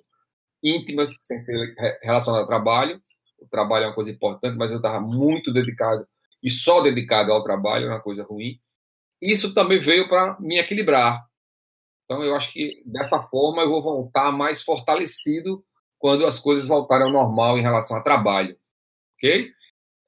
íntimas, 0.63 1.10
sem 1.20 1.39
ser 1.39 1.74
relacionadas 2.03 2.43
ao 2.43 2.48
trabalho. 2.48 3.01
O 3.39 3.48
trabalho 3.48 3.86
é 3.86 3.88
uma 3.88 3.96
coisa 3.96 4.12
importante, 4.12 4.55
mas 4.55 4.70
eu 4.70 4.77
estava 4.77 5.00
muito 5.00 5.51
dedicado 5.51 6.08
e 6.43 6.50
só 6.51 6.79
dedicado 6.79 7.31
ao 7.34 7.43
trabalho, 7.43 7.88
é 7.88 7.89
uma 7.89 8.00
coisa 8.00 8.24
ruim. 8.24 8.60
Isso 9.20 9.51
também 9.51 9.79
veio 9.79 10.08
para 10.08 10.39
me 10.39 10.60
equilibrar. 10.60 11.25
Então, 12.05 12.24
eu 12.24 12.36
acho 12.36 12.53
que 12.53 12.84
dessa 12.86 13.20
forma 13.20 13.63
eu 13.63 13.70
vou 13.70 13.81
voltar 13.81 14.31
mais 14.31 14.62
fortalecido 14.62 15.65
quando 15.98 16.24
as 16.24 16.38
coisas 16.38 16.67
voltarem 16.67 17.08
ao 17.08 17.12
normal 17.12 17.58
em 17.58 17.63
relação 17.63 17.98
ao 17.98 18.03
trabalho. 18.03 18.55
Ok? 19.17 19.51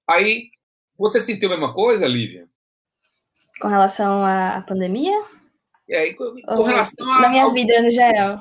Aí, 0.07 0.51
você 0.95 1.19
sentiu 1.19 1.49
a 1.49 1.57
mesma 1.57 1.73
coisa, 1.73 2.05
Lívia? 2.05 2.52
Com 3.61 3.67
relação 3.67 4.23
à 4.25 4.63
pandemia? 4.67 5.23
É, 5.89 6.13
com, 6.13 6.33
com 6.41 6.63
relação 6.63 7.11
a, 7.11 7.21
Na 7.21 7.29
minha 7.29 7.43
ao, 7.43 7.51
vida, 7.51 7.81
no 7.81 7.91
geral. 7.91 8.39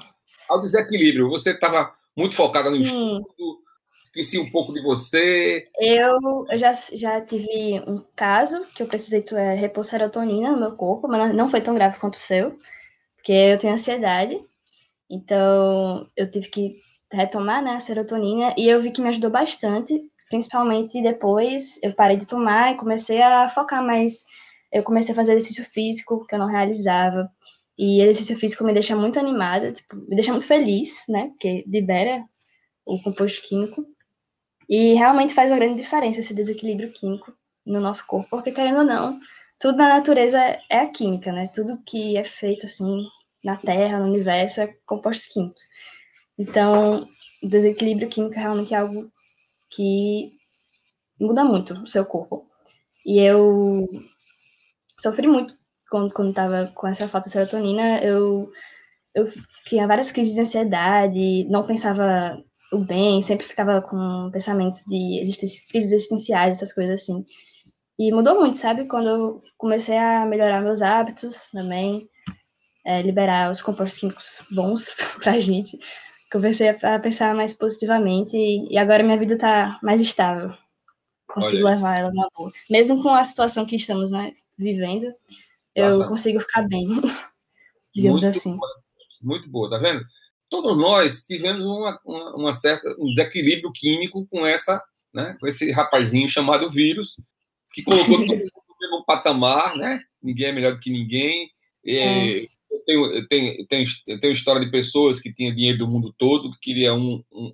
Ao 0.48 0.60
desequilíbrio. 0.60 1.28
Você 1.30 1.50
estava 1.50 1.94
muito 2.16 2.34
focada 2.34 2.70
no 2.70 2.76
hum. 2.76 2.80
estudo, 2.80 3.62
esqueci 4.04 4.38
um 4.38 4.50
pouco 4.50 4.72
de 4.72 4.82
você. 4.82 5.64
Eu, 5.80 6.46
eu 6.48 6.58
já, 6.58 6.72
já 6.72 7.20
tive 7.20 7.80
um 7.86 8.04
caso 8.14 8.62
que 8.74 8.82
eu 8.82 8.86
precisei 8.86 9.24
é, 9.32 9.54
repor 9.54 9.84
serotonina 9.84 10.52
no 10.52 10.60
meu 10.60 10.76
corpo, 10.76 11.08
mas 11.08 11.34
não 11.34 11.48
foi 11.48 11.60
tão 11.60 11.74
grave 11.74 11.98
quanto 11.98 12.14
o 12.14 12.18
seu, 12.18 12.56
porque 13.16 13.32
eu 13.32 13.58
tenho 13.58 13.74
ansiedade. 13.74 14.38
Então, 15.10 16.06
eu 16.16 16.30
tive 16.30 16.48
que 16.48 16.76
retomar 17.10 17.62
né, 17.62 17.72
a 17.72 17.80
serotonina 17.80 18.54
e 18.56 18.68
eu 18.68 18.80
vi 18.80 18.90
que 18.90 19.02
me 19.02 19.08
ajudou 19.08 19.30
bastante, 19.30 20.00
principalmente 20.30 21.02
depois 21.02 21.78
eu 21.82 21.92
parei 21.92 22.16
de 22.16 22.26
tomar 22.26 22.72
e 22.72 22.78
comecei 22.78 23.20
a 23.20 23.48
focar 23.48 23.84
mais 23.84 24.24
eu 24.72 24.82
comecei 24.82 25.12
a 25.12 25.16
fazer 25.16 25.32
exercício 25.32 25.64
físico, 25.64 26.26
que 26.26 26.34
eu 26.34 26.38
não 26.38 26.46
realizava. 26.46 27.30
E 27.78 28.00
exercício 28.00 28.36
físico 28.36 28.64
me 28.64 28.72
deixa 28.72 28.96
muito 28.96 29.18
animada, 29.18 29.72
tipo, 29.72 29.96
me 29.96 30.14
deixa 30.14 30.32
muito 30.32 30.46
feliz, 30.46 31.04
né? 31.08 31.28
Porque 31.28 31.64
libera 31.66 32.24
o 32.86 33.00
composto 33.00 33.42
químico. 33.42 33.86
E 34.68 34.94
realmente 34.94 35.34
faz 35.34 35.50
uma 35.50 35.58
grande 35.58 35.80
diferença 35.80 36.20
esse 36.20 36.34
desequilíbrio 36.34 36.92
químico 36.92 37.34
no 37.66 37.80
nosso 37.80 38.06
corpo, 38.06 38.28
porque 38.30 38.52
querendo 38.52 38.78
ou 38.78 38.84
não, 38.84 39.18
tudo 39.58 39.76
na 39.76 39.88
natureza 39.88 40.38
é 40.70 40.78
a 40.78 40.88
química, 40.88 41.30
né? 41.32 41.48
Tudo 41.54 41.82
que 41.84 42.16
é 42.16 42.24
feito 42.24 42.66
assim 42.66 43.06
na 43.44 43.56
Terra, 43.56 43.98
no 43.98 44.06
universo, 44.06 44.60
é 44.60 44.74
compostos 44.86 45.26
químicos. 45.26 45.64
Então, 46.38 47.06
o 47.42 47.48
desequilíbrio 47.48 48.08
químico 48.08 48.34
é 48.34 48.38
realmente 48.40 48.74
algo 48.74 49.10
que 49.70 50.32
muda 51.20 51.44
muito 51.44 51.74
o 51.74 51.86
seu 51.86 52.04
corpo. 52.04 52.46
E 53.04 53.20
eu 53.20 53.86
sofri 55.02 55.26
muito 55.26 55.54
quando, 55.90 56.14
quando 56.14 56.32
tava 56.32 56.70
com 56.74 56.86
essa 56.86 57.08
falta 57.08 57.28
de 57.28 57.32
serotonina. 57.32 57.98
Eu, 58.02 58.50
eu 59.14 59.26
tinha 59.66 59.86
várias 59.86 60.10
crises 60.10 60.34
de 60.34 60.40
ansiedade, 60.40 61.44
não 61.50 61.66
pensava 61.66 62.42
o 62.72 62.78
bem, 62.78 63.22
sempre 63.22 63.46
ficava 63.46 63.82
com 63.82 64.30
pensamentos 64.32 64.84
de 64.86 65.20
crises 65.70 65.92
existenciais, 65.92 66.56
essas 66.56 66.72
coisas 66.72 67.02
assim. 67.02 67.24
E 67.98 68.10
mudou 68.10 68.40
muito, 68.40 68.56
sabe? 68.58 68.86
Quando 68.86 69.08
eu 69.08 69.42
comecei 69.58 69.96
a 69.98 70.24
melhorar 70.24 70.62
meus 70.62 70.80
hábitos 70.80 71.50
também, 71.50 72.08
é, 72.86 73.02
liberar 73.02 73.50
os 73.50 73.60
compostos 73.60 73.98
químicos 73.98 74.42
bons 74.50 74.94
pra 75.22 75.38
gente, 75.38 75.78
comecei 76.32 76.68
a, 76.70 76.98
pensar 76.98 77.34
mais 77.34 77.52
positivamente 77.52 78.36
e, 78.36 78.72
e 78.72 78.78
agora 78.78 79.02
minha 79.02 79.18
vida 79.18 79.36
tá 79.36 79.78
mais 79.82 80.00
estável. 80.00 80.54
Consigo 81.28 81.66
Olha. 81.66 81.74
levar 81.74 81.98
ela 81.98 82.12
na 82.12 82.26
boa. 82.36 82.50
Mesmo 82.70 83.02
com 83.02 83.10
a 83.10 83.24
situação 83.24 83.64
que 83.66 83.76
estamos, 83.76 84.10
né? 84.10 84.32
Vivendo, 84.58 85.12
eu 85.74 86.06
consigo 86.06 86.40
ficar 86.40 86.62
bem, 86.68 86.86
digamos 87.94 88.22
muito 88.22 88.36
assim. 88.36 88.56
Boa, 88.56 88.82
muito 89.22 89.48
boa, 89.48 89.70
tá 89.70 89.78
vendo? 89.78 90.04
Todos 90.50 90.76
nós 90.76 91.22
tivemos 91.24 91.64
uma, 91.64 91.98
uma, 92.04 92.36
uma, 92.36 92.52
certa 92.52 92.88
um 92.98 93.06
desequilíbrio 93.06 93.72
químico 93.72 94.26
com 94.26 94.44
essa, 94.46 94.82
né, 95.12 95.34
com 95.40 95.46
esse 95.46 95.70
rapazinho 95.70 96.28
chamado 96.28 96.68
vírus, 96.68 97.16
que 97.72 97.82
colocou 97.82 98.18
todo 98.18 98.26
mundo 98.26 98.50
no 98.68 98.76
mesmo 98.80 99.04
patamar, 99.06 99.76
né? 99.76 100.02
Ninguém 100.22 100.48
é 100.48 100.52
melhor 100.52 100.74
do 100.74 100.80
que 100.80 100.90
ninguém. 100.90 101.50
É. 101.84 102.42
Eu, 102.70 102.84
tenho, 102.84 103.06
eu, 103.06 103.28
tenho, 103.28 103.60
eu, 103.60 103.66
tenho, 103.66 103.86
eu 104.08 104.18
tenho 104.20 104.32
história 104.32 104.60
de 104.60 104.70
pessoas 104.70 105.20
que 105.20 105.32
tinham 105.32 105.54
dinheiro 105.54 105.78
do 105.78 105.88
mundo 105.88 106.14
todo, 106.18 106.52
que 106.52 106.60
queria 106.60 106.92
um, 106.94 107.22
um 107.32 107.52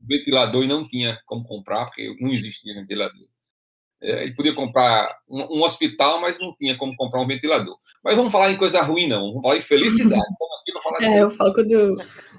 ventilador 0.00 0.64
e 0.64 0.68
não 0.68 0.86
tinha 0.86 1.18
como 1.26 1.44
comprar, 1.44 1.86
porque 1.86 2.14
não 2.20 2.30
existia 2.30 2.74
ventilador. 2.74 3.26
É, 4.02 4.24
ele 4.24 4.34
podia 4.34 4.54
comprar 4.54 5.14
um, 5.28 5.58
um, 5.58 5.62
hospital, 5.62 6.20
mas 6.20 6.38
não 6.38 6.54
tinha 6.56 6.76
como 6.78 6.96
comprar 6.96 7.20
um 7.20 7.26
ventilador. 7.26 7.76
Mas 8.02 8.16
vamos 8.16 8.32
falar 8.32 8.50
em 8.50 8.56
coisa 8.56 8.80
ruim, 8.80 9.06
não. 9.06 9.28
Vamos 9.28 9.42
falar 9.42 9.56
em 9.56 9.60
felicidade. 9.60 10.24
Falar 10.82 11.02
é, 11.04 11.22
o 11.22 11.30
foco 11.30 11.62
do, 11.62 11.96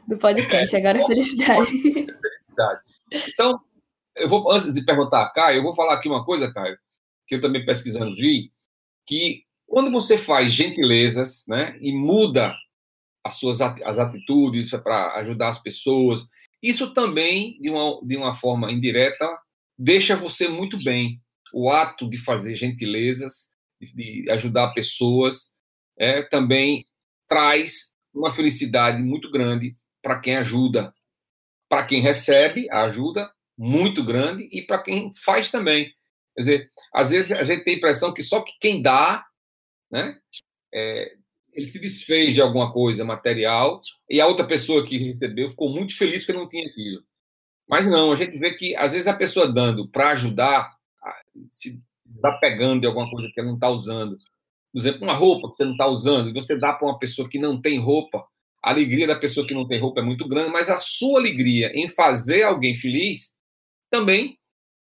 do 0.07 0.17
podcast, 0.17 0.75
é, 0.75 0.79
agora 0.79 0.99
é 0.99 1.05
felicidade. 1.05 1.71
felicidade. 1.71 2.81
Então, 3.11 3.59
eu 4.15 4.27
vou, 4.27 4.51
antes 4.51 4.73
de 4.73 4.83
perguntar 4.83 5.23
a 5.23 5.29
Caio, 5.29 5.59
eu 5.59 5.63
vou 5.63 5.75
falar 5.75 5.93
aqui 5.93 6.07
uma 6.07 6.25
coisa, 6.25 6.51
Caio, 6.51 6.77
que 7.27 7.35
eu 7.35 7.41
também 7.41 7.63
pesquisando 7.63 8.15
vi, 8.15 8.51
que 9.05 9.43
quando 9.67 9.91
você 9.91 10.17
faz 10.17 10.51
gentilezas, 10.51 11.45
né, 11.47 11.77
e 11.79 11.93
muda 11.93 12.53
as 13.23 13.35
suas 13.35 13.61
as 13.61 13.99
atitudes 13.99 14.71
para 14.71 15.13
ajudar 15.19 15.49
as 15.49 15.59
pessoas, 15.59 16.25
isso 16.61 16.93
também, 16.93 17.57
de 17.59 17.69
uma, 17.69 17.99
de 18.03 18.17
uma 18.17 18.33
forma 18.33 18.71
indireta, 18.71 19.27
deixa 19.77 20.15
você 20.15 20.47
muito 20.47 20.81
bem 20.83 21.21
o 21.53 21.69
ato 21.69 22.09
de 22.09 22.17
fazer 22.17 22.55
gentilezas, 22.55 23.49
de 23.79 24.25
ajudar 24.29 24.73
pessoas, 24.73 25.53
é, 25.97 26.21
também 26.23 26.85
traz 27.27 27.91
uma 28.13 28.33
felicidade 28.33 29.01
muito 29.01 29.31
grande 29.31 29.73
para 30.01 30.19
quem 30.19 30.35
ajuda, 30.37 30.93
para 31.69 31.85
quem 31.85 32.01
recebe 32.01 32.69
a 32.69 32.83
ajuda, 32.83 33.31
muito 33.57 34.03
grande, 34.03 34.47
e 34.51 34.61
para 34.61 34.81
quem 34.81 35.13
faz 35.15 35.49
também. 35.49 35.85
Quer 36.35 36.41
dizer, 36.41 36.71
às 36.93 37.11
vezes 37.11 37.31
a 37.31 37.43
gente 37.43 37.63
tem 37.63 37.75
a 37.75 37.77
impressão 37.77 38.13
que 38.13 38.23
só 38.23 38.41
que 38.41 38.53
quem 38.59 38.81
dá, 38.81 39.25
né, 39.91 40.17
é, 40.73 41.13
ele 41.53 41.67
se 41.67 41.79
desfez 41.79 42.33
de 42.33 42.41
alguma 42.41 42.71
coisa 42.71 43.03
material 43.03 43.81
e 44.09 44.19
a 44.19 44.27
outra 44.27 44.47
pessoa 44.47 44.85
que 44.85 44.97
recebeu 44.97 45.49
ficou 45.49 45.69
muito 45.69 45.97
feliz 45.97 46.23
porque 46.25 46.39
não 46.39 46.47
tinha 46.47 46.67
aquilo. 46.67 47.03
Mas 47.67 47.85
não, 47.85 48.11
a 48.11 48.15
gente 48.15 48.37
vê 48.37 48.53
que 48.53 48.75
às 48.75 48.93
vezes 48.93 49.07
a 49.07 49.13
pessoa 49.13 49.51
dando 49.51 49.87
para 49.89 50.11
ajudar, 50.11 50.75
se 51.49 51.81
desapegando 52.05 52.81
de 52.81 52.87
alguma 52.87 53.09
coisa 53.09 53.29
que 53.33 53.39
ela 53.39 53.49
não 53.49 53.55
está 53.55 53.69
usando. 53.69 54.17
Por 54.73 54.79
exemplo, 54.79 55.03
uma 55.03 55.13
roupa 55.13 55.49
que 55.49 55.55
você 55.57 55.65
não 55.65 55.73
está 55.73 55.87
usando, 55.87 56.29
e 56.29 56.33
você 56.33 56.57
dá 56.57 56.73
para 56.73 56.87
uma 56.87 56.99
pessoa 56.99 57.29
que 57.29 57.39
não 57.39 57.59
tem 57.59 57.79
roupa, 57.79 58.25
a 58.63 58.69
alegria 58.69 59.07
da 59.07 59.19
pessoa 59.19 59.45
que 59.45 59.53
não 59.53 59.67
tem 59.67 59.79
roupa 59.79 60.01
é 60.01 60.03
muito 60.03 60.27
grande, 60.27 60.51
mas 60.51 60.69
a 60.69 60.77
sua 60.77 61.19
alegria 61.19 61.71
em 61.73 61.87
fazer 61.87 62.43
alguém 62.43 62.75
feliz 62.75 63.35
também 63.89 64.37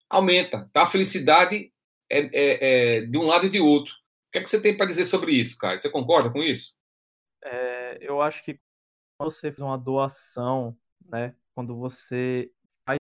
aumenta. 0.08 0.70
Tá? 0.72 0.82
A 0.82 0.86
felicidade 0.86 1.72
é, 2.10 2.18
é, 2.18 2.98
é 2.98 3.00
de 3.00 3.18
um 3.18 3.24
lado 3.24 3.46
e 3.46 3.50
de 3.50 3.60
outro. 3.60 3.92
O 3.92 4.32
que, 4.32 4.38
é 4.38 4.42
que 4.42 4.48
você 4.48 4.60
tem 4.60 4.76
para 4.76 4.86
dizer 4.86 5.04
sobre 5.04 5.32
isso, 5.32 5.58
Caio? 5.58 5.78
Você 5.78 5.90
concorda 5.90 6.30
com 6.30 6.42
isso? 6.42 6.76
É, 7.42 7.98
eu 8.00 8.22
acho 8.22 8.44
que 8.44 8.58
quando 9.18 9.30
você 9.30 9.52
faz 9.52 9.60
uma 9.60 9.76
doação, 9.76 10.76
né, 11.04 11.34
quando 11.54 11.76
você 11.76 12.50
faz 12.86 12.98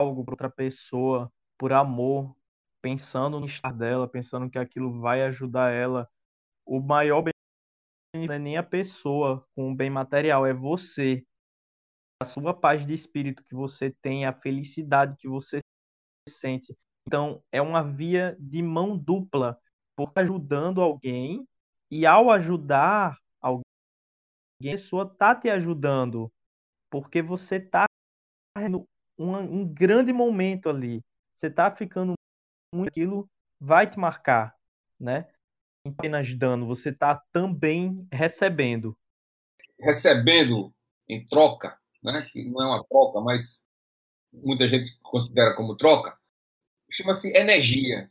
algo 0.00 0.24
para 0.24 0.32
outra 0.32 0.50
pessoa, 0.50 1.32
por 1.62 1.72
amor, 1.72 2.34
pensando 2.82 3.38
no 3.38 3.46
estar 3.46 3.72
dela, 3.72 4.08
pensando 4.08 4.50
que 4.50 4.58
aquilo 4.58 5.00
vai 5.00 5.22
ajudar 5.22 5.70
ela. 5.70 6.10
O 6.66 6.80
maior 6.80 7.22
bem 7.22 7.32
não 8.16 8.34
é 8.34 8.38
nem 8.40 8.56
a 8.56 8.64
pessoa 8.64 9.46
com 9.54 9.70
o 9.70 9.74
bem 9.76 9.88
material, 9.88 10.44
é 10.44 10.52
você. 10.52 11.24
A 12.20 12.24
sua 12.24 12.52
paz 12.52 12.84
de 12.84 12.92
espírito 12.92 13.44
que 13.44 13.54
você 13.54 13.92
tem, 14.02 14.26
a 14.26 14.32
felicidade 14.32 15.16
que 15.16 15.28
você 15.28 15.60
sente. 16.28 16.76
Então, 17.06 17.40
é 17.52 17.62
uma 17.62 17.80
via 17.84 18.36
de 18.40 18.60
mão 18.60 18.98
dupla, 18.98 19.56
porque 19.94 20.18
ajudando 20.18 20.82
alguém 20.82 21.46
e 21.88 22.04
ao 22.04 22.28
ajudar 22.32 23.16
alguém, 23.40 23.62
a 24.58 24.64
pessoa 24.64 25.08
tá 25.08 25.32
te 25.32 25.48
ajudando, 25.48 26.28
porque 26.90 27.22
você 27.22 27.60
tá 27.60 27.86
um, 29.16 29.36
um 29.36 29.64
grande 29.64 30.12
momento 30.12 30.68
ali 30.68 31.00
você 31.34 31.46
está 31.46 31.74
ficando 31.74 32.14
muito 32.74 32.88
aquilo 32.88 33.28
vai 33.60 33.88
te 33.88 33.98
marcar, 33.98 34.56
né? 34.98 35.28
Apenas 35.86 36.32
dando, 36.34 36.66
você 36.66 36.90
está 36.90 37.22
também 37.32 38.06
recebendo. 38.12 38.96
Recebendo 39.78 40.72
em 41.08 41.24
troca, 41.26 41.78
né? 42.02 42.22
Que 42.22 42.44
não 42.44 42.62
é 42.62 42.66
uma 42.66 42.84
troca, 42.84 43.20
mas 43.20 43.62
muita 44.32 44.66
gente 44.66 44.98
considera 45.02 45.54
como 45.54 45.76
troca, 45.76 46.16
chama-se 46.90 47.36
energia. 47.36 48.08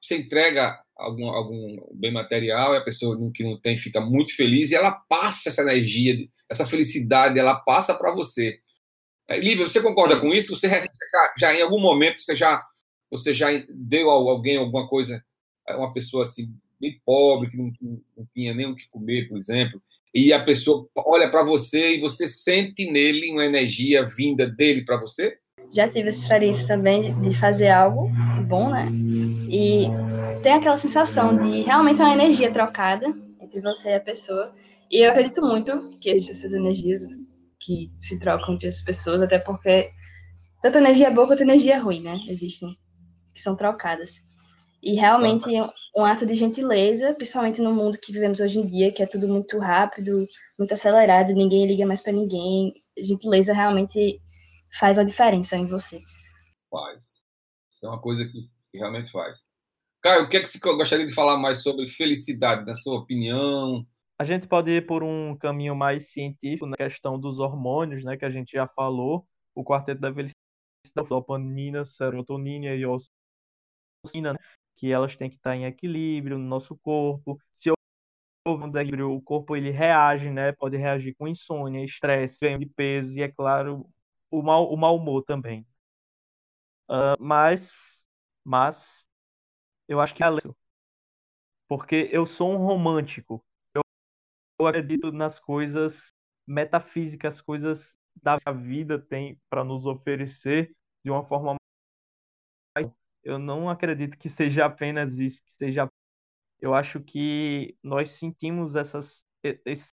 Você 0.00 0.18
entrega 0.18 0.82
algum, 0.96 1.28
algum 1.28 1.76
bem 1.94 2.12
material 2.12 2.74
e 2.74 2.78
a 2.78 2.84
pessoa 2.84 3.18
que 3.32 3.42
não 3.42 3.60
tem 3.60 3.76
fica 3.76 4.00
muito 4.00 4.34
feliz 4.34 4.70
e 4.70 4.74
ela 4.74 4.92
passa 4.92 5.48
essa 5.48 5.62
energia, 5.62 6.28
essa 6.48 6.64
felicidade, 6.64 7.38
ela 7.38 7.60
passa 7.60 7.94
para 7.94 8.14
você. 8.14 8.60
É, 9.28 9.38
Lívia, 9.38 9.66
você 9.66 9.80
concorda 9.80 10.20
com 10.20 10.28
isso? 10.28 10.56
Você 10.56 10.68
já, 10.68 10.82
já, 11.38 11.54
em 11.54 11.62
algum 11.62 11.80
momento 11.80 12.20
você 12.20 12.34
já 12.36 12.62
você 13.10 13.32
já 13.32 13.48
deu 13.70 14.10
a 14.10 14.14
alguém 14.14 14.56
alguma 14.56 14.88
coisa, 14.88 15.22
uma 15.70 15.92
pessoa 15.92 16.24
assim 16.24 16.48
bem 16.80 17.00
pobre 17.06 17.48
que 17.48 17.56
não, 17.56 17.70
não 18.16 18.26
tinha 18.32 18.52
nem 18.52 18.66
o 18.66 18.74
que 18.74 18.88
comer, 18.88 19.28
por 19.28 19.38
exemplo, 19.38 19.80
e 20.14 20.32
a 20.32 20.42
pessoa 20.42 20.88
olha 20.96 21.30
para 21.30 21.42
você 21.42 21.96
e 21.96 22.00
você 22.00 22.26
sente 22.26 22.90
nele 22.90 23.30
uma 23.30 23.44
energia 23.44 24.04
vinda 24.04 24.46
dele 24.46 24.84
para 24.84 24.96
você? 24.96 25.38
Já 25.72 25.88
tive 25.88 26.10
essa 26.10 26.22
experiência 26.22 26.68
também 26.68 27.20
de 27.20 27.36
fazer 27.36 27.68
algo 27.68 28.08
bom, 28.46 28.70
né? 28.70 28.86
E 29.50 29.86
tem 30.42 30.52
aquela 30.52 30.78
sensação 30.78 31.36
de 31.36 31.62
realmente 31.62 32.00
uma 32.00 32.12
energia 32.12 32.52
trocada 32.52 33.12
entre 33.40 33.60
você 33.60 33.90
e 33.90 33.94
a 33.94 34.00
pessoa. 34.00 34.54
E 34.88 35.04
eu 35.04 35.10
acredito 35.10 35.42
muito 35.42 35.96
que 36.00 36.10
existem 36.10 36.36
essas 36.36 36.52
energias 36.52 37.02
que 37.64 37.88
se 38.00 38.18
trocam 38.18 38.54
entre 38.54 38.68
as 38.68 38.80
pessoas, 38.82 39.22
até 39.22 39.38
porque 39.38 39.90
tanto 40.62 40.78
energia 40.78 41.10
boa 41.10 41.26
quanto 41.26 41.42
energia 41.42 41.80
ruim, 41.80 42.02
né? 42.02 42.18
Existem, 42.28 42.76
que 43.34 43.40
são 43.40 43.56
trocadas. 43.56 44.22
E 44.82 44.94
realmente 44.94 45.48
um 45.96 46.04
ato 46.04 46.26
de 46.26 46.34
gentileza, 46.34 47.14
principalmente 47.14 47.62
no 47.62 47.72
mundo 47.72 47.98
que 47.98 48.12
vivemos 48.12 48.38
hoje 48.38 48.58
em 48.58 48.66
dia, 48.66 48.92
que 48.92 49.02
é 49.02 49.06
tudo 49.06 49.26
muito 49.26 49.58
rápido, 49.58 50.26
muito 50.58 50.74
acelerado, 50.74 51.32
ninguém 51.32 51.66
liga 51.66 51.86
mais 51.86 52.02
para 52.02 52.12
ninguém. 52.12 52.72
Gentileza 52.98 53.54
realmente 53.54 54.20
faz 54.78 54.98
a 54.98 55.04
diferença 55.04 55.56
em 55.56 55.66
você. 55.66 55.98
Faz. 56.70 57.24
Isso 57.70 57.86
é 57.86 57.88
uma 57.88 58.00
coisa 58.00 58.26
que 58.26 58.50
realmente 58.74 59.10
faz. 59.10 59.40
Caio, 60.02 60.24
o 60.24 60.28
que 60.28 60.36
é 60.36 60.40
que 60.40 60.46
você 60.46 60.58
gostaria 60.58 61.06
de 61.06 61.14
falar 61.14 61.38
mais 61.38 61.62
sobre 61.62 61.86
felicidade, 61.86 62.66
na 62.66 62.74
sua 62.74 62.98
opinião? 62.98 63.86
A 64.18 64.24
gente 64.24 64.46
pode 64.46 64.70
ir 64.70 64.86
por 64.86 65.02
um 65.02 65.36
caminho 65.36 65.74
mais 65.74 66.10
científico 66.10 66.66
na 66.66 66.76
questão 66.76 67.18
dos 67.18 67.38
hormônios, 67.38 68.04
né, 68.04 68.16
que 68.16 68.24
a 68.24 68.30
gente 68.30 68.52
já 68.52 68.66
falou, 68.68 69.26
o 69.54 69.64
quarteto 69.64 70.00
da 70.00 70.12
felicidade, 70.12 71.08
dopamina, 71.08 71.84
serotonina 71.84 72.66
e 72.74 72.86
ocitocina, 72.86 74.32
né, 74.32 74.38
que 74.76 74.92
elas 74.92 75.16
têm 75.16 75.28
que 75.30 75.36
estar 75.36 75.56
em 75.56 75.64
equilíbrio 75.64 76.38
no 76.38 76.44
nosso 76.46 76.76
corpo. 76.78 77.38
Se 77.52 77.70
houve 78.46 78.64
um 78.64 78.68
desequilíbrio, 78.68 79.12
o 79.12 79.22
corpo 79.22 79.56
ele 79.56 79.70
reage, 79.70 80.30
né, 80.30 80.52
pode 80.52 80.76
reagir 80.76 81.14
com 81.16 81.28
insônia, 81.28 81.84
estresse, 81.84 82.38
ganho 82.42 82.58
de 82.58 82.66
peso 82.66 83.18
e, 83.18 83.22
é 83.22 83.28
claro, 83.30 83.88
o 84.30 84.42
mau, 84.42 84.72
o 84.72 84.76
mau 84.76 84.96
humor 84.96 85.22
também. 85.24 85.66
Uh, 86.88 87.16
mas, 87.18 88.06
mas 88.44 89.06
eu 89.88 90.00
acho 90.00 90.14
que 90.14 90.22
é 90.22 90.26
além. 90.26 90.42
Porque 91.68 92.08
eu 92.10 92.24
sou 92.24 92.50
um 92.52 92.56
romântico. 92.56 93.44
Eu, 94.64 94.68
acredito 94.68 95.12
nas 95.12 95.38
coisas 95.38 96.08
metafísicas, 96.46 97.38
coisas 97.38 97.98
da 98.22 98.36
vida 98.50 98.98
tem 98.98 99.38
para 99.50 99.62
nos 99.62 99.84
oferecer 99.84 100.74
de 101.04 101.10
uma 101.10 101.22
forma 101.22 101.56
mais. 102.74 102.90
Eu 103.22 103.38
não 103.38 103.68
acredito 103.68 104.16
que 104.16 104.28
seja 104.28 104.64
apenas 104.64 105.18
isso, 105.18 105.42
que 105.44 105.52
seja. 105.52 105.86
Eu 106.58 106.74
acho 106.74 106.98
que 107.00 107.76
nós 107.82 108.12
sentimos 108.12 108.74
essas 108.74 109.26
esses 109.42 109.90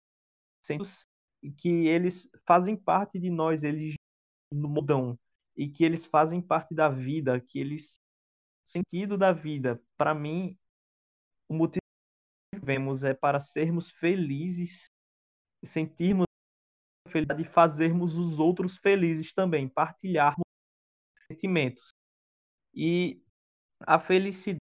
que 1.57 1.89
eles 1.89 2.31
fazem 2.47 2.77
parte 2.77 3.19
de 3.19 3.29
nós, 3.29 3.65
eles 3.65 3.95
mudam 4.53 5.19
e 5.57 5.69
que 5.69 5.85
eles 5.85 6.07
fazem 6.07 6.41
parte 6.41 6.75
da 6.77 6.89
vida, 6.89 7.41
que 7.41 7.59
eles 7.59 7.99
sentido 8.63 9.19
da 9.19 9.33
vida. 9.33 9.83
Para 9.97 10.15
mim, 10.15 10.57
o 11.49 11.55
motivo 11.55 11.81
que 12.71 12.79
vemos 12.79 13.03
é 13.03 13.13
para 13.13 13.41
sermos 13.41 13.91
felizes, 13.91 14.87
sentirmos 15.65 16.27
felicidade 17.09 17.43
e 17.43 17.45
fazermos 17.45 18.17
os 18.17 18.39
outros 18.39 18.79
felizes 18.79 19.33
também, 19.33 19.69
partilharmos 19.69 20.45
sentimentos. 21.27 21.93
E 22.73 23.21
a 23.81 23.99
felicidade, 23.99 24.61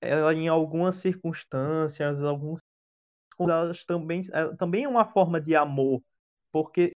ela 0.00 0.32
em 0.32 0.46
algumas 0.46 0.96
circunstâncias, 0.96 2.22
alguns 2.22 2.60
elas 3.40 3.84
também, 3.84 4.20
também 4.56 4.84
é 4.84 4.88
uma 4.88 5.04
forma 5.04 5.40
de 5.40 5.54
amor, 5.54 6.02
porque 6.52 6.92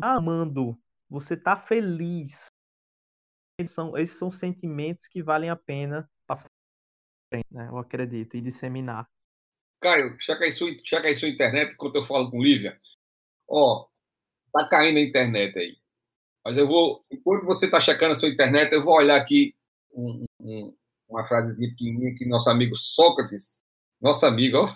amando, 0.00 0.78
você 1.08 1.34
está 1.34 1.56
feliz, 1.56 2.48
são, 3.66 3.96
esses 3.96 4.16
são 4.16 4.30
sentimentos 4.30 5.06
que 5.06 5.22
valem 5.22 5.50
a 5.50 5.56
pena 5.56 6.10
passar 6.26 6.48
né? 7.50 7.68
Eu 7.68 7.78
acredito, 7.78 8.36
e 8.36 8.40
disseminar. 8.40 9.08
Caio, 9.80 10.16
checa 10.20 10.44
aí 10.44 10.52
sua, 10.52 10.70
checa 10.84 11.08
aí 11.08 11.14
sua 11.14 11.28
internet 11.28 11.72
enquanto 11.72 11.96
eu 11.96 12.02
falo 12.02 12.30
com 12.30 12.42
Lívia. 12.42 12.78
Ó, 13.48 13.86
tá 14.52 14.68
caindo 14.68 14.98
a 14.98 15.02
internet 15.02 15.58
aí. 15.58 15.76
Mas 16.44 16.56
eu 16.56 16.66
vou, 16.66 17.02
enquanto 17.10 17.44
você 17.44 17.66
está 17.66 17.80
checando 17.80 18.12
a 18.12 18.16
sua 18.16 18.28
internet, 18.28 18.72
eu 18.72 18.82
vou 18.82 18.94
olhar 18.94 19.16
aqui 19.16 19.54
um, 19.92 20.24
um, 20.40 20.74
uma 21.08 21.26
frasezinha 21.26 21.70
pequenininha 21.70 22.14
que 22.14 22.26
nosso 22.26 22.48
amigo 22.48 22.76
Sócrates, 22.76 23.62
nosso 24.00 24.24
amigo, 24.26 24.58
ó. 24.58 24.74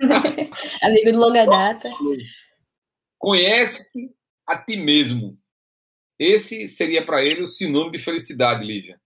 amigo 0.82 1.12
de 1.12 1.18
longa 1.18 1.44
data. 1.44 1.90
Conhece 3.18 3.90
a 4.46 4.56
ti 4.56 4.76
mesmo 4.76 5.38
esse 6.22 6.68
seria 6.68 7.04
para 7.04 7.24
ele 7.24 7.42
o 7.42 7.48
sinônimo 7.48 7.90
de 7.90 7.98
felicidade, 7.98 8.64
Lívia. 8.64 9.00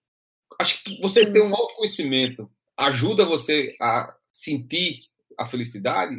Acho 0.60 0.84
que 0.84 1.00
você 1.00 1.30
ter 1.30 1.42
um 1.42 1.56
autoconhecimento 1.56 2.50
ajuda 2.76 3.24
você 3.24 3.74
a 3.80 4.14
sentir 4.30 5.04
a 5.38 5.46
felicidade? 5.46 6.16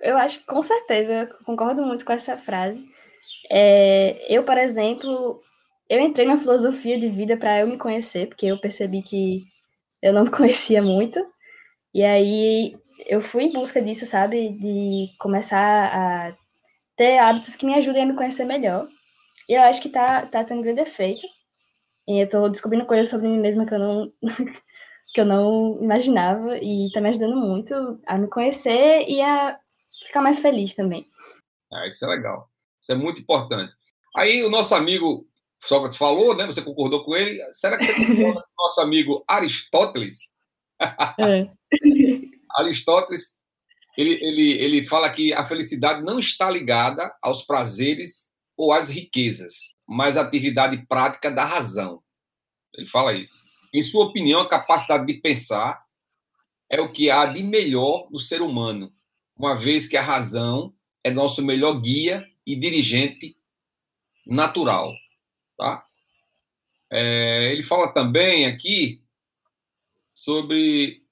Eu 0.00 0.16
acho 0.16 0.44
com 0.44 0.62
certeza, 0.62 1.26
concordo 1.44 1.82
muito 1.82 2.04
com 2.04 2.12
essa 2.12 2.36
frase. 2.36 2.84
É, 3.50 4.34
eu, 4.34 4.42
por 4.44 4.58
exemplo, 4.58 5.40
eu 5.88 6.00
entrei 6.00 6.26
na 6.26 6.38
filosofia 6.38 6.98
de 6.98 7.08
vida 7.08 7.36
para 7.36 7.60
eu 7.60 7.66
me 7.66 7.78
conhecer, 7.78 8.28
porque 8.28 8.46
eu 8.46 8.60
percebi 8.60 9.02
que 9.02 9.42
eu 10.02 10.12
não 10.12 10.24
me 10.24 10.30
conhecia 10.30 10.82
muito. 10.82 11.24
E 11.94 12.02
aí 12.02 12.76
eu 13.06 13.20
fui 13.20 13.44
em 13.44 13.52
busca 13.52 13.80
disso, 13.80 14.06
sabe? 14.06 14.48
De 14.50 15.08
começar 15.18 15.90
a 15.92 16.34
ter 16.96 17.18
hábitos 17.18 17.56
que 17.56 17.66
me 17.66 17.74
ajudem 17.74 18.02
a 18.02 18.06
me 18.06 18.16
conhecer 18.16 18.44
melhor. 18.44 18.86
E 19.48 19.54
eu 19.54 19.62
acho 19.62 19.80
que 19.80 19.88
tá, 19.88 20.26
tá 20.26 20.44
tendo 20.44 20.62
grande 20.62 20.80
efeito. 20.80 21.26
E 22.08 22.22
eu 22.22 22.28
tô 22.28 22.48
descobrindo 22.48 22.86
coisas 22.86 23.08
sobre 23.08 23.28
mim 23.28 23.38
mesma 23.38 23.66
que 23.66 23.74
eu 23.74 23.78
não, 23.78 24.12
que 25.12 25.20
eu 25.20 25.24
não 25.24 25.78
imaginava. 25.82 26.58
E 26.58 26.90
tá 26.92 27.00
me 27.00 27.08
ajudando 27.10 27.36
muito 27.36 28.00
a 28.06 28.18
me 28.18 28.28
conhecer 28.28 29.04
e 29.08 29.20
a 29.20 29.58
ficar 30.06 30.22
mais 30.22 30.38
feliz 30.38 30.74
também. 30.74 31.04
Ah, 31.72 31.86
isso 31.88 32.04
é 32.04 32.08
legal. 32.08 32.48
Isso 32.80 32.92
é 32.92 32.94
muito 32.94 33.20
importante. 33.20 33.74
Aí 34.16 34.44
o 34.44 34.50
nosso 34.50 34.74
amigo 34.74 35.26
Sócrates 35.66 35.96
falou, 35.96 36.36
né? 36.36 36.46
Você 36.46 36.62
concordou 36.62 37.04
com 37.04 37.16
ele. 37.16 37.42
Será 37.52 37.78
que 37.78 37.84
você 37.84 37.94
concordou 37.94 38.34
com 38.34 38.62
o 38.62 38.64
nosso 38.64 38.80
amigo 38.80 39.24
Aristóteles? 39.26 40.18
É. 41.18 41.48
Aristóteles, 42.56 43.36
ele, 43.96 44.14
ele, 44.22 44.52
ele 44.52 44.84
fala 44.84 45.10
que 45.10 45.32
a 45.32 45.44
felicidade 45.44 46.02
não 46.02 46.18
está 46.18 46.50
ligada 46.50 47.12
aos 47.22 47.42
prazeres 47.42 48.28
ou 48.56 48.72
as 48.72 48.88
riquezas, 48.88 49.74
mas 49.88 50.16
a 50.16 50.22
atividade 50.22 50.84
prática 50.86 51.30
da 51.30 51.44
razão. 51.44 52.00
Ele 52.74 52.86
fala 52.86 53.12
isso. 53.12 53.42
Em 53.74 53.82
sua 53.82 54.04
opinião, 54.04 54.40
a 54.40 54.48
capacidade 54.48 55.04
de 55.04 55.14
pensar 55.14 55.84
é 56.70 56.80
o 56.80 56.92
que 56.92 57.10
há 57.10 57.26
de 57.26 57.42
melhor 57.42 58.08
no 58.08 58.20
ser 58.20 58.40
humano, 58.40 58.94
uma 59.36 59.56
vez 59.56 59.88
que 59.88 59.96
a 59.96 60.02
razão 60.02 60.72
é 61.02 61.10
nosso 61.10 61.42
melhor 61.42 61.80
guia 61.80 62.24
e 62.46 62.54
dirigente 62.54 63.36
natural. 64.24 64.92
Tá? 65.58 65.84
É, 66.88 67.52
ele 67.52 67.64
fala 67.64 67.92
também 67.92 68.46
aqui 68.46 69.02
sobre 70.14 71.02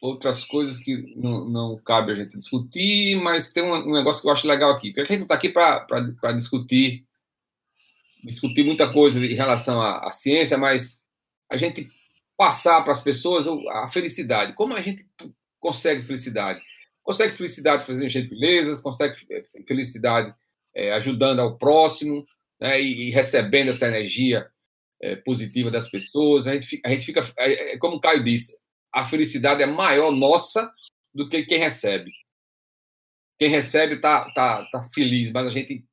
outras 0.00 0.44
coisas 0.44 0.78
que 0.78 1.14
não, 1.16 1.44
não, 1.46 1.78
cabe 1.78 2.12
a 2.12 2.14
gente 2.14 2.36
discutir, 2.36 3.16
mas 3.16 3.52
tem 3.52 3.64
um, 3.64 3.74
um 3.74 3.92
negócio 3.92 4.22
que 4.22 4.28
eu 4.28 4.32
acho 4.32 4.46
legal 4.46 4.70
aqui. 4.70 4.92
Porque 4.92 5.00
a 5.00 5.04
gente 5.04 5.18
não 5.18 5.24
está 5.24 5.34
aqui 5.34 5.48
para 5.48 6.32
discutir 6.32 7.04
discutir 8.22 8.64
muita 8.64 8.90
coisa 8.90 9.24
em 9.24 9.34
relação 9.34 9.80
à, 9.82 10.08
à, 10.08 10.12
ciência, 10.12 10.56
mas 10.56 10.98
a 11.54 11.58
gente 11.58 11.88
passar 12.36 12.82
para 12.82 12.92
as 12.92 13.00
pessoas 13.00 13.46
a 13.46 13.88
felicidade. 13.88 14.54
Como 14.54 14.74
a 14.74 14.82
gente 14.82 15.06
consegue 15.60 16.02
felicidade? 16.02 16.60
Consegue 17.02 17.34
felicidade 17.34 17.84
fazendo 17.84 18.08
gentilezas, 18.08 18.80
consegue 18.80 19.14
felicidade 19.66 20.34
é, 20.74 20.92
ajudando 20.92 21.40
ao 21.40 21.56
próximo 21.56 22.26
né, 22.60 22.80
e, 22.80 23.08
e, 23.08 23.10
recebendo 23.10 23.70
essa 23.70 23.86
energia 23.86 24.46
é, 25.00 25.16
positiva 25.16 25.70
das 25.70 25.88
pessoas. 25.90 26.46
A 26.46 26.54
gente, 26.54 26.80
a 26.84 26.88
gente 26.88 27.04
fica, 27.04 27.20
é, 27.38 27.74
é, 27.74 27.78
como 27.78 27.96
o 27.96 28.00
Caio 28.00 28.24
disse, 28.24 28.58
a 28.92 29.04
felicidade 29.04 29.62
é 29.62 29.66
maior 29.66 30.10
nossa 30.10 30.72
do 31.14 31.28
que 31.28 31.44
quem 31.44 31.58
recebe. 31.58 32.10
Quem 33.38 33.48
recebe 33.48 33.96
está 33.96 34.30
tá, 34.32 34.64
tá 34.70 34.82
feliz, 34.94 35.30
mas 35.30 35.46
a 35.46 35.50
gente 35.50 35.84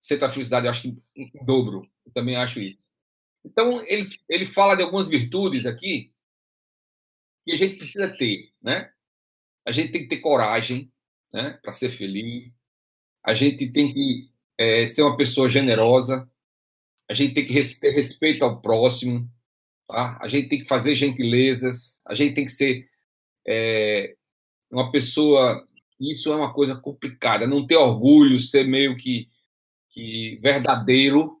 sente 0.00 0.24
a 0.24 0.30
felicidade, 0.30 0.66
eu 0.66 0.70
acho 0.70 0.82
que 0.82 0.96
em 1.16 1.44
dobro. 1.44 1.86
Eu 2.06 2.12
também 2.12 2.36
acho 2.36 2.60
isso. 2.60 2.82
Então, 3.44 3.84
ele, 3.86 4.04
ele 4.28 4.44
fala 4.44 4.74
de 4.76 4.82
algumas 4.82 5.08
virtudes 5.08 5.66
aqui 5.66 6.12
que 7.44 7.52
a 7.52 7.56
gente 7.56 7.76
precisa 7.76 8.08
ter, 8.08 8.52
né? 8.62 8.90
A 9.66 9.72
gente 9.72 9.92
tem 9.92 10.02
que 10.02 10.08
ter 10.08 10.18
coragem, 10.18 10.92
né, 11.32 11.58
para 11.62 11.72
ser 11.72 11.90
feliz. 11.90 12.60
A 13.24 13.34
gente 13.34 13.70
tem 13.70 13.92
que 13.92 14.28
é, 14.58 14.84
ser 14.86 15.02
uma 15.02 15.16
pessoa 15.16 15.48
generosa. 15.48 16.28
A 17.08 17.14
gente 17.14 17.34
tem 17.34 17.44
que 17.44 17.54
ter 17.80 17.90
respeito 17.90 18.44
ao 18.44 18.60
próximo. 18.60 19.28
Tá? 19.86 20.18
A 20.20 20.28
gente 20.28 20.48
tem 20.48 20.60
que 20.60 20.68
fazer 20.68 20.94
gentilezas. 20.94 22.00
A 22.06 22.14
gente 22.14 22.34
tem 22.34 22.44
que 22.44 22.50
ser 22.50 22.88
é, 23.46 24.14
uma 24.70 24.90
pessoa. 24.90 25.66
Isso 26.00 26.32
é 26.32 26.36
uma 26.36 26.52
coisa 26.52 26.76
complicada. 26.76 27.46
Não 27.46 27.66
ter 27.66 27.76
orgulho, 27.76 28.38
ser 28.40 28.66
meio 28.66 28.96
que, 28.96 29.28
que 29.90 30.38
verdadeiro, 30.42 31.40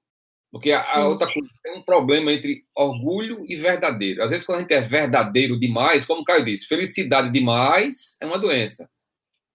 porque 0.52 0.70
a, 0.70 0.82
a, 0.82 1.08
outra 1.08 1.26
coisa 1.26 1.48
tem 1.64 1.78
um 1.78 1.82
problema 1.82 2.30
entre 2.30 2.62
orgulho 2.76 3.42
e 3.48 3.56
verdadeiro. 3.56 4.22
Às 4.22 4.30
vezes, 4.30 4.44
quando 4.44 4.58
a 4.58 4.60
gente 4.60 4.74
é 4.74 4.82
verdadeiro 4.82 5.58
demais, 5.58 6.04
como 6.04 6.20
o 6.20 6.24
Caio 6.24 6.44
disse, 6.44 6.66
felicidade 6.66 7.32
demais 7.32 8.18
é 8.20 8.26
uma 8.26 8.38
doença. 8.38 8.86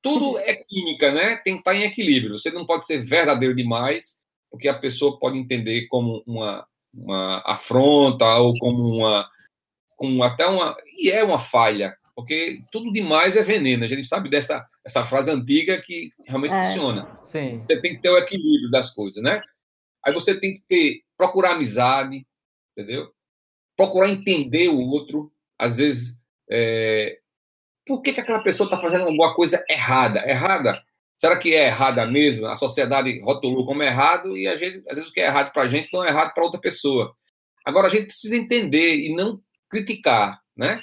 Tudo 0.02 0.40
é 0.42 0.56
química, 0.56 1.12
né? 1.12 1.36
Tem 1.36 1.54
que 1.54 1.60
estar 1.60 1.76
em 1.76 1.84
equilíbrio. 1.84 2.40
Você 2.40 2.50
não 2.50 2.66
pode 2.66 2.88
ser 2.88 2.98
verdadeiro 2.98 3.54
demais, 3.54 4.18
porque 4.50 4.68
a 4.68 4.74
pessoa 4.74 5.20
pode 5.20 5.38
entender 5.38 5.86
como 5.86 6.24
uma, 6.26 6.66
uma 6.92 7.44
afronta 7.46 8.26
ou 8.38 8.56
como 8.58 8.98
uma, 8.98 9.30
como 9.96 10.24
até 10.24 10.48
uma. 10.48 10.76
E 10.98 11.12
é 11.12 11.24
uma 11.24 11.38
falha, 11.38 11.96
porque 12.16 12.64
tudo 12.72 12.92
demais 12.92 13.36
é 13.36 13.44
veneno. 13.44 13.84
A 13.84 13.88
gente 13.88 14.04
sabe 14.04 14.30
dessa 14.30 14.66
essa 14.84 15.04
frase 15.04 15.30
antiga 15.30 15.78
que 15.78 16.10
realmente 16.26 16.56
é, 16.56 16.64
funciona. 16.64 17.18
Sim. 17.22 17.62
Você 17.62 17.80
tem 17.80 17.94
que 17.94 18.02
ter 18.02 18.10
o 18.10 18.18
equilíbrio 18.18 18.72
das 18.72 18.90
coisas, 18.90 19.22
né? 19.22 19.42
Aí 20.08 20.14
você 20.14 20.40
tem 20.40 20.54
que 20.54 20.62
ter, 20.62 21.02
procurar 21.18 21.52
amizade, 21.52 22.26
entendeu? 22.72 23.12
Procurar 23.76 24.08
entender 24.08 24.70
o 24.70 24.80
outro. 24.80 25.30
Às 25.60 25.78
vezes, 25.78 26.16
é... 26.50 27.20
por 27.86 28.02
que, 28.02 28.14
que 28.14 28.22
aquela 28.22 28.42
pessoa 28.42 28.68
está 28.68 28.78
fazendo 28.78 29.04
alguma 29.04 29.36
coisa 29.36 29.62
errada? 29.70 30.26
Errada? 30.26 30.82
Será 31.14 31.38
que 31.38 31.54
é 31.54 31.66
errada 31.66 32.06
mesmo? 32.08 32.46
A 32.46 32.56
sociedade 32.56 33.20
rotulou 33.20 33.66
como 33.66 33.84
errado 33.84 34.38
e 34.38 34.48
a 34.48 34.56
gente, 34.56 34.78
às 34.88 34.96
vezes 34.96 35.10
o 35.10 35.14
que 35.14 35.20
é 35.20 35.26
errado 35.26 35.52
para 35.52 35.64
a 35.64 35.68
gente 35.68 35.92
não 35.92 36.06
é 36.06 36.08
errado 36.08 36.34
para 36.34 36.44
outra 36.44 36.62
pessoa. 36.62 37.14
Agora 37.66 37.88
a 37.88 37.90
gente 37.90 38.06
precisa 38.06 38.38
entender 38.38 38.96
e 38.96 39.14
não 39.14 39.42
criticar, 39.70 40.42
né? 40.56 40.82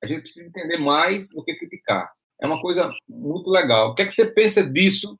A 0.00 0.06
gente 0.06 0.20
precisa 0.20 0.46
entender 0.46 0.76
mais 0.76 1.30
do 1.30 1.42
que 1.42 1.56
criticar. 1.56 2.12
É 2.40 2.46
uma 2.46 2.60
coisa 2.60 2.88
muito 3.08 3.50
legal. 3.50 3.90
O 3.90 3.94
que 3.96 4.02
é 4.02 4.06
que 4.06 4.12
você 4.12 4.24
pensa 4.24 4.62
disso, 4.62 5.18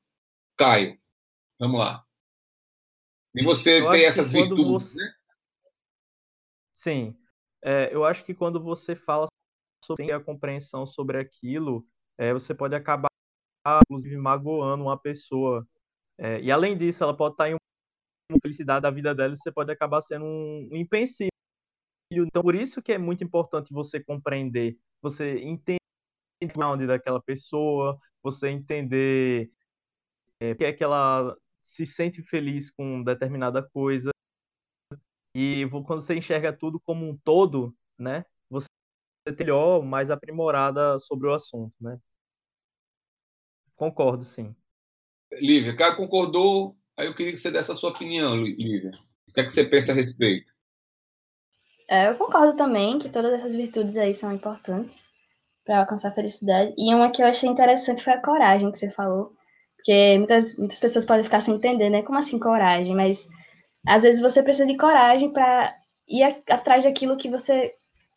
Caio? 0.56 0.96
Vamos 1.58 1.80
lá. 1.80 2.05
E 3.36 3.44
você 3.44 3.80
eu 3.82 3.90
tem 3.90 4.06
essas 4.06 4.32
virtudes, 4.32 4.64
você... 4.64 5.04
né? 5.04 5.12
Sim. 6.74 7.16
É, 7.62 7.94
eu 7.94 8.04
acho 8.04 8.24
que 8.24 8.34
quando 8.34 8.62
você 8.62 8.96
fala 8.96 9.26
sobre 9.84 10.10
a 10.10 10.20
compreensão 10.20 10.86
sobre 10.86 11.18
aquilo, 11.18 11.86
é, 12.18 12.32
você 12.32 12.54
pode 12.54 12.74
acabar, 12.74 13.08
inclusive, 13.84 14.16
magoando 14.16 14.84
uma 14.84 14.98
pessoa. 14.98 15.66
É, 16.18 16.40
e 16.40 16.50
além 16.50 16.78
disso, 16.78 17.04
ela 17.04 17.16
pode 17.16 17.34
estar 17.34 17.50
em 17.50 17.54
uma 17.54 18.38
felicidade 18.42 18.82
da 18.82 18.90
vida 18.90 19.14
dela 19.14 19.34
e 19.34 19.36
você 19.36 19.52
pode 19.52 19.70
acabar 19.70 20.00
sendo 20.00 20.24
um, 20.24 20.68
um 20.72 20.76
empecilho. 20.76 21.30
Então, 22.10 22.42
por 22.42 22.54
isso 22.54 22.80
que 22.80 22.92
é 22.92 22.98
muito 22.98 23.22
importante 23.22 23.72
você 23.72 24.02
compreender, 24.02 24.78
você 25.02 25.38
entender 25.40 25.78
o 26.42 26.86
daquela 26.86 27.20
pessoa, 27.20 27.98
você 28.22 28.48
entender 28.48 29.50
é, 30.40 30.52
o 30.52 30.56
que 30.56 30.64
é 30.64 30.72
que 30.72 30.84
ela 30.84 31.36
se 31.66 31.84
sente 31.84 32.22
feliz 32.22 32.70
com 32.70 33.02
determinada 33.02 33.62
coisa 33.62 34.10
e 35.34 35.68
quando 35.84 36.00
você 36.00 36.14
enxerga 36.14 36.50
tudo 36.50 36.80
como 36.80 37.06
um 37.06 37.14
todo, 37.14 37.76
né, 37.98 38.24
você 38.48 38.68
é 39.26 39.32
melhor, 39.32 39.84
mais 39.84 40.10
aprimorada 40.10 40.98
sobre 40.98 41.28
o 41.28 41.34
assunto, 41.34 41.74
né? 41.78 42.00
Concordo, 43.74 44.24
sim. 44.24 44.56
Lívia, 45.32 45.76
cara 45.76 45.94
concordou, 45.94 46.74
aí 46.96 47.06
eu 47.06 47.14
queria 47.14 47.32
que 47.32 47.38
você 47.38 47.50
desse 47.50 47.70
a 47.70 47.74
sua 47.74 47.90
opinião, 47.90 48.34
Lívia. 48.34 48.92
O 49.28 49.32
que 49.34 49.40
é 49.40 49.44
que 49.44 49.50
você 49.50 49.62
pensa 49.62 49.92
a 49.92 49.94
respeito? 49.94 50.50
É, 51.86 52.08
eu 52.08 52.16
concordo 52.16 52.56
também 52.56 52.98
que 52.98 53.10
todas 53.10 53.34
essas 53.34 53.54
virtudes 53.54 53.98
aí 53.98 54.14
são 54.14 54.32
importantes 54.32 55.04
para 55.66 55.80
alcançar 55.80 56.08
a 56.08 56.14
felicidade. 56.14 56.74
E 56.78 56.94
uma 56.94 57.10
que 57.10 57.20
eu 57.20 57.26
achei 57.26 57.46
interessante 57.46 58.02
foi 58.02 58.14
a 58.14 58.22
coragem 58.22 58.72
que 58.72 58.78
você 58.78 58.90
falou. 58.90 59.35
Porque 59.86 60.18
muitas, 60.18 60.58
muitas 60.58 60.80
pessoas 60.80 61.04
podem 61.04 61.22
ficar 61.22 61.40
sem 61.40 61.54
entender, 61.54 61.88
né? 61.88 62.02
Como 62.02 62.18
assim 62.18 62.40
coragem? 62.40 62.92
Mas 62.92 63.28
às 63.86 64.02
vezes 64.02 64.20
você 64.20 64.42
precisa 64.42 64.66
de 64.66 64.76
coragem 64.76 65.32
para 65.32 65.72
ir 66.08 66.24
a, 66.24 66.34
atrás 66.54 66.84
daquilo 66.84 67.16
que 67.16 67.30
você 67.30 67.72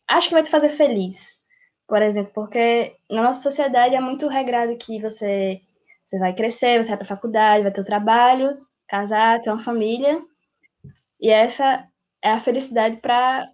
acha 0.08 0.26
que 0.26 0.34
vai 0.34 0.42
te 0.42 0.50
fazer 0.50 0.70
feliz. 0.70 1.38
Por 1.86 2.02
exemplo, 2.02 2.32
porque 2.34 2.96
na 3.08 3.22
nossa 3.22 3.42
sociedade 3.42 3.94
é 3.94 4.00
muito 4.00 4.26
regrado 4.26 4.76
que 4.76 5.00
você, 5.00 5.60
você 6.04 6.18
vai 6.18 6.34
crescer, 6.34 6.82
você 6.82 6.88
vai 6.88 6.98
para 6.98 7.06
faculdade, 7.06 7.62
vai 7.62 7.70
ter 7.70 7.82
o 7.82 7.86
trabalho, 7.86 8.52
casar, 8.88 9.40
ter 9.40 9.50
uma 9.50 9.60
família. 9.60 10.20
E 11.20 11.30
essa 11.30 11.86
é 12.20 12.32
a 12.32 12.40
felicidade 12.40 12.96
para 12.96 13.44
a 13.44 13.48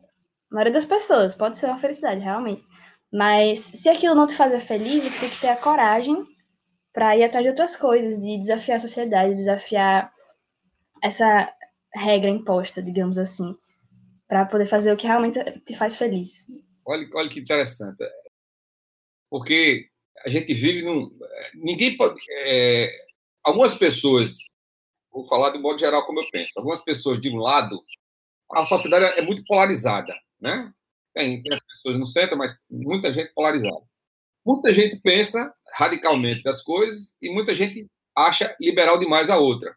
maioria 0.51 0.73
das 0.73 0.87
pessoas. 0.87 1.35
Pode 1.35 1.59
ser 1.59 1.67
uma 1.67 1.79
felicidade, 1.79 2.21
realmente. 2.21 2.65
Mas 3.13 3.61
se 3.61 3.91
aquilo 3.91 4.15
não 4.15 4.27
te 4.27 4.37
fazer 4.37 4.61
feliz, 4.61 5.05
você 5.05 5.21
tem 5.21 5.29
que 5.29 5.41
ter 5.41 5.49
a 5.49 5.57
coragem 5.57 6.17
para 6.97 7.15
ir 7.15 7.25
atrás 7.25 7.45
de 7.45 7.51
outras 7.51 7.77
coisas, 7.77 8.19
de 8.19 8.39
desafiar 8.39 8.79
a 8.79 8.81
sociedade, 8.81 9.35
desafiar 9.35 10.11
essa 11.03 11.55
regra 11.95 12.31
imposta, 12.31 12.83
digamos 12.83 13.19
assim, 13.19 13.55
para 14.27 14.47
poder 14.47 14.67
fazer 14.67 14.91
o 14.91 14.97
que 14.97 15.07
realmente 15.07 15.39
te 15.61 15.77
faz 15.77 15.99
feliz. 15.99 16.47
Olha, 16.87 17.07
olha 17.13 17.29
que 17.29 17.41
interessante. 17.41 18.03
Porque 19.29 19.91
a 20.25 20.31
gente 20.31 20.55
vive 20.55 20.87
num. 20.87 21.11
Ninguém 21.57 21.99
pode. 21.99 22.19
É... 22.47 22.91
Algumas 23.45 23.75
pessoas, 23.75 24.39
vou 25.13 25.29
falar 25.29 25.51
de 25.51 25.59
modo 25.59 25.79
geral 25.79 26.07
como 26.07 26.19
eu 26.19 26.27
penso, 26.33 26.51
algumas 26.57 26.83
pessoas 26.83 27.21
de 27.21 27.29
um 27.29 27.37
lado, 27.37 27.79
a 28.53 28.65
sociedade 28.65 29.19
é 29.19 29.23
muito 29.23 29.45
polarizada, 29.47 30.15
né? 30.41 30.65
Tem, 31.13 31.43
tem 31.43 31.59
as 31.59 31.63
pessoas 31.63 32.01
no 32.01 32.07
centro, 32.07 32.39
mas 32.39 32.59
muita 32.71 33.13
gente 33.13 33.35
polarizada. 33.35 33.85
Muita 34.47 34.73
gente 34.73 35.01
pensa 35.01 35.53
radicalmente 35.73 36.45
das 36.45 36.63
coisas 36.63 37.17
e 37.21 37.29
muita 37.29 37.53
gente 37.53 37.87
acha 38.15 38.57
liberal 38.61 38.99
demais 38.99 39.29
a 39.29 39.39
outra. 39.39 39.77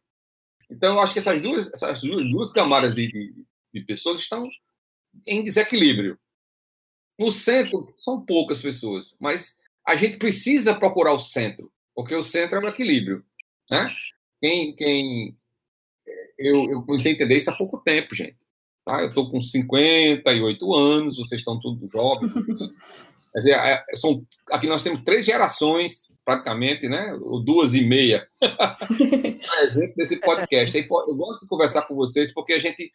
Então, 0.70 0.96
eu 0.96 1.02
acho 1.02 1.14
que 1.14 1.20
essas 1.20 1.42
duas, 1.42 1.74
essas 1.74 2.02
duas, 2.02 2.30
duas 2.30 2.52
camadas 2.52 2.94
de, 2.94 3.08
de, 3.08 3.34
de 3.74 3.82
pessoas 3.82 4.20
estão 4.20 4.48
em 5.26 5.44
desequilíbrio. 5.44 6.20
No 7.18 7.32
centro, 7.32 7.92
são 7.98 8.24
poucas 8.24 8.62
pessoas, 8.62 9.18
mas 9.20 9.58
a 9.86 9.96
gente 9.96 10.18
precisa 10.18 10.76
procurar 10.76 11.14
o 11.14 11.20
centro, 11.20 11.72
porque 11.96 12.14
o 12.14 12.22
centro 12.22 12.60
é 12.60 12.62
o 12.64 12.70
equilíbrio. 12.70 13.26
Né? 13.70 13.86
Quem, 14.40 14.76
quem 14.76 15.38
eu, 16.38 16.70
eu 16.70 16.84
comecei 16.84 17.12
a 17.12 17.16
entender 17.16 17.38
isso 17.38 17.50
há 17.50 17.56
pouco 17.56 17.80
tempo, 17.80 18.14
gente. 18.14 18.38
Tá? 18.86 19.02
Eu 19.02 19.10
estou 19.10 19.30
com 19.30 19.42
58 19.42 20.74
anos, 20.74 21.18
vocês 21.18 21.42
estão 21.42 21.60
todos 21.60 21.92
jovens. 21.92 22.32
Quer 23.32 23.40
dizer, 23.40 23.54
é, 23.54 23.84
são, 23.96 24.26
aqui 24.52 24.68
nós 24.68 24.82
temos 24.82 25.04
três 25.04 25.26
gerações, 25.26 26.12
praticamente, 26.26 26.88
né? 26.88 27.14
Ou 27.22 27.44
duas 27.44 27.74
e 27.74 27.82
meia, 27.82 28.28
exemplo 29.62 29.96
desse 29.96 30.18
podcast. 30.20 30.78
Eu 30.78 31.16
gosto 31.16 31.42
de 31.42 31.48
conversar 31.48 31.84
com 31.84 31.96
vocês 31.96 32.34
porque 32.34 32.54
a 32.54 32.60
gente 32.60 32.92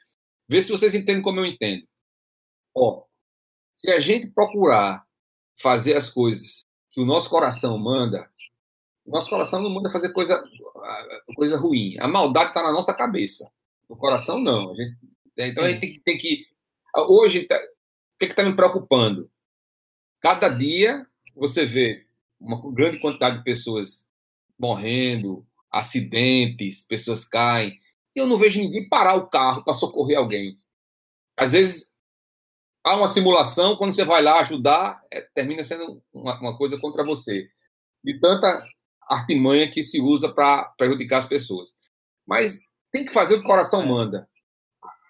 vê 0.49 0.61
se 0.61 0.70
vocês 0.70 0.94
entendem 0.94 1.23
como 1.23 1.40
eu 1.40 1.47
entendo. 1.47 1.87
Ó, 2.75 3.05
se 3.73 3.90
a 3.90 4.01
gente 4.01 4.29
procurar 4.29 5.05
fazer 5.61 5.97
as 5.97 6.11
coisas 6.11 6.64
que 6.90 7.01
o 7.01 7.05
nosso 7.05 7.31
coração 7.31 7.79
manda, 7.79 8.27
o 9.05 9.11
nosso 9.11 9.29
coração 9.29 9.62
não 9.62 9.70
manda 9.70 9.90
fazer 9.90 10.12
coisa, 10.12 10.42
coisa 11.37 11.57
ruim. 11.57 11.97
A 12.01 12.09
maldade 12.09 12.49
está 12.49 12.62
na 12.62 12.73
nossa 12.73 12.94
cabeça. 12.94 13.51
No 13.88 13.97
coração, 13.97 14.40
não. 14.40 14.73
A 14.73 14.75
gente, 14.75 14.97
então 15.37 15.64
Sim. 15.64 15.70
a 15.70 15.73
gente 15.73 15.81
tem, 15.81 16.01
tem 16.01 16.18
que. 16.18 16.47
Hoje, 17.09 17.44
tá, 17.44 17.57
o 17.57 18.18
que 18.18 18.27
está 18.27 18.42
me 18.42 18.55
preocupando? 18.55 19.31
Cada 20.24 20.48
dia 20.48 21.06
você 21.37 21.66
vê 21.66 22.06
uma 22.40 22.58
grande 22.72 22.98
quantidade 22.98 23.37
de 23.37 23.44
pessoas 23.44 24.08
morrendo, 24.58 25.46
acidentes, 25.70 26.82
pessoas 26.82 27.26
caem. 27.26 27.74
E 28.16 28.20
eu 28.20 28.26
não 28.26 28.38
vejo 28.38 28.58
ninguém 28.58 28.88
parar 28.88 29.16
o 29.16 29.28
carro 29.28 29.62
para 29.62 29.74
socorrer 29.74 30.16
alguém. 30.16 30.56
Às 31.37 31.52
vezes 31.52 31.94
há 32.82 32.96
uma 32.96 33.06
simulação, 33.06 33.76
quando 33.76 33.92
você 33.92 34.02
vai 34.02 34.22
lá 34.22 34.40
ajudar, 34.40 34.98
é, 35.12 35.20
termina 35.34 35.62
sendo 35.62 36.02
uma, 36.10 36.40
uma, 36.40 36.56
coisa 36.56 36.80
contra 36.80 37.04
você. 37.04 37.46
De 38.02 38.18
tanta 38.18 38.64
artimanha 39.06 39.70
que 39.70 39.82
se 39.82 40.00
usa 40.00 40.32
para 40.32 40.72
prejudicar 40.78 41.18
as 41.18 41.26
pessoas. 41.26 41.74
Mas 42.26 42.60
tem 42.90 43.04
que 43.04 43.12
fazer 43.12 43.34
o 43.34 43.40
que 43.40 43.44
o 43.44 43.48
coração 43.48 43.87
manda. 43.87 44.26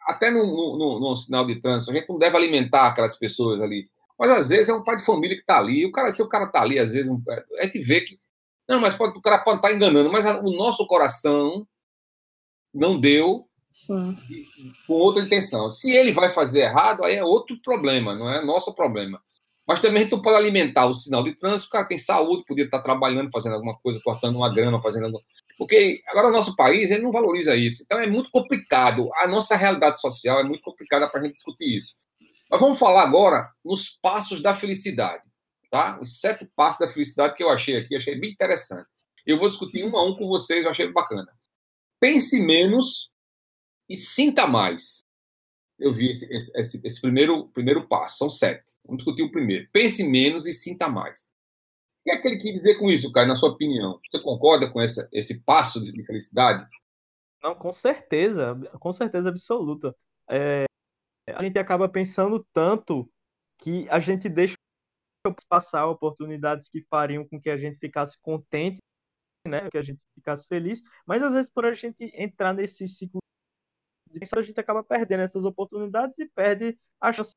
Até 0.08 0.32
no, 0.32 0.98
no 0.98 1.14
sinal 1.14 1.46
de 1.46 1.60
trânsito, 1.60 1.92
a 1.92 1.94
gente 1.94 2.08
não 2.08 2.18
deve 2.18 2.36
alimentar 2.36 2.88
aquelas 2.88 3.16
pessoas 3.16 3.60
ali. 3.60 3.84
Mas 4.18 4.30
às 4.30 4.48
vezes 4.48 4.68
é 4.68 4.74
um 4.74 4.82
pai 4.82 4.96
de 4.96 5.04
família 5.04 5.36
que 5.36 5.42
está 5.42 5.58
ali. 5.58 5.84
O 5.86 5.92
cara, 5.92 6.12
se 6.12 6.22
o 6.22 6.28
cara 6.28 6.44
está 6.44 6.62
ali, 6.62 6.78
às 6.78 6.92
vezes, 6.92 7.10
a 7.58 7.64
gente 7.64 7.78
vê 7.80 8.00
que. 8.00 8.18
Não, 8.68 8.80
mas 8.80 8.94
pode, 8.94 9.16
o 9.18 9.20
cara 9.20 9.38
pode 9.38 9.58
estar 9.58 9.68
tá 9.68 9.74
enganando, 9.74 10.10
mas 10.10 10.24
o 10.24 10.50
nosso 10.56 10.86
coração 10.86 11.66
não 12.72 12.98
deu 12.98 13.46
Sim. 13.70 14.16
com 14.86 14.94
outra 14.94 15.22
intenção. 15.22 15.70
Se 15.70 15.90
ele 15.90 16.12
vai 16.12 16.30
fazer 16.30 16.62
errado, 16.62 17.04
aí 17.04 17.16
é 17.16 17.24
outro 17.24 17.60
problema, 17.60 18.14
não 18.14 18.32
é 18.32 18.44
nosso 18.44 18.74
problema. 18.74 19.20
Mas 19.66 19.80
também 19.80 20.00
a 20.00 20.02
gente 20.02 20.12
não 20.12 20.20
pode 20.20 20.36
alimentar 20.36 20.86
o 20.86 20.94
sinal 20.94 21.22
de 21.22 21.34
trânsito, 21.34 21.68
o 21.68 21.72
cara 21.72 21.86
tem 21.86 21.98
saúde, 21.98 22.44
podia 22.46 22.64
estar 22.64 22.82
trabalhando, 22.82 23.30
fazendo 23.30 23.54
alguma 23.54 23.76
coisa, 23.78 23.98
cortando 24.04 24.36
uma 24.36 24.52
grama, 24.52 24.80
fazendo 24.82 25.04
alguma... 25.06 25.22
Porque 25.56 26.00
agora 26.08 26.28
o 26.28 26.32
nosso 26.32 26.54
país 26.54 26.90
ele 26.90 27.02
não 27.02 27.10
valoriza 27.10 27.56
isso. 27.56 27.82
Então 27.82 27.98
é 27.98 28.06
muito 28.06 28.30
complicado. 28.30 29.08
A 29.16 29.26
nossa 29.26 29.56
realidade 29.56 29.98
social 29.98 30.38
é 30.38 30.44
muito 30.44 30.62
complicada 30.62 31.08
para 31.08 31.20
a 31.20 31.24
gente 31.24 31.34
discutir 31.34 31.76
isso. 31.76 31.94
Vamos 32.58 32.78
falar 32.78 33.02
agora 33.02 33.50
nos 33.64 33.88
passos 33.88 34.40
da 34.40 34.54
felicidade. 34.54 35.28
Tá? 35.70 35.98
Os 36.00 36.20
sete 36.20 36.46
passos 36.54 36.78
da 36.78 36.92
felicidade 36.92 37.34
que 37.34 37.42
eu 37.42 37.50
achei 37.50 37.76
aqui, 37.76 37.96
achei 37.96 38.18
bem 38.18 38.30
interessante. 38.30 38.88
Eu 39.26 39.38
vou 39.38 39.48
discutir 39.48 39.84
um 39.84 39.96
a 39.96 40.04
um 40.04 40.14
com 40.14 40.28
vocês, 40.28 40.64
eu 40.64 40.70
achei 40.70 40.90
bacana. 40.92 41.26
Pense 41.98 42.38
menos 42.40 43.10
e 43.88 43.96
sinta 43.96 44.46
mais. 44.46 45.00
Eu 45.78 45.92
vi 45.92 46.10
esse, 46.10 46.56
esse, 46.56 46.80
esse, 46.84 47.00
primeiro, 47.00 47.48
primeiro 47.48 47.88
passo, 47.88 48.18
são 48.18 48.30
sete. 48.30 48.74
Vamos 48.84 49.02
discutir 49.02 49.22
o 49.22 49.32
primeiro. 49.32 49.68
Pense 49.72 50.04
menos 50.04 50.46
e 50.46 50.52
sinta 50.52 50.88
mais. 50.88 51.32
O 52.00 52.04
que 52.04 52.10
é 52.10 52.18
que 52.18 52.28
ele 52.28 52.38
quer 52.38 52.52
dizer 52.52 52.78
com 52.78 52.90
isso, 52.90 53.10
Caio, 53.10 53.26
na 53.26 53.34
sua 53.34 53.50
opinião? 53.50 53.98
Você 54.08 54.20
concorda 54.20 54.70
com 54.70 54.80
essa, 54.80 55.08
esse 55.10 55.42
passo 55.42 55.80
de 55.80 56.04
felicidade? 56.04 56.64
Não, 57.42 57.54
com 57.54 57.72
certeza, 57.72 58.54
com 58.78 58.92
certeza 58.92 59.30
absoluta. 59.30 59.94
É, 60.30 60.66
a 61.28 61.42
gente 61.42 61.58
acaba 61.58 61.88
pensando 61.88 62.46
tanto 62.52 63.10
que 63.58 63.88
a 63.88 63.98
gente 63.98 64.28
deixa 64.28 64.54
passar 65.48 65.86
oportunidades 65.86 66.68
que 66.68 66.82
fariam 66.82 67.26
com 67.26 67.40
que 67.40 67.48
a 67.48 67.56
gente 67.56 67.78
ficasse 67.78 68.18
contente, 68.20 68.78
né, 69.46 69.70
que 69.70 69.78
a 69.78 69.82
gente 69.82 70.02
ficasse 70.14 70.46
feliz, 70.46 70.82
mas 71.06 71.22
às 71.22 71.32
vezes 71.32 71.50
por 71.50 71.64
a 71.64 71.72
gente 71.72 72.04
entrar 72.14 72.52
nesse 72.52 72.86
ciclo 72.86 73.20
a 74.36 74.42
gente 74.42 74.60
acaba 74.60 74.84
perdendo 74.84 75.22
essas 75.22 75.44
oportunidades 75.44 76.18
e 76.20 76.28
perde 76.28 76.78
a 77.00 77.12
chance 77.12 77.32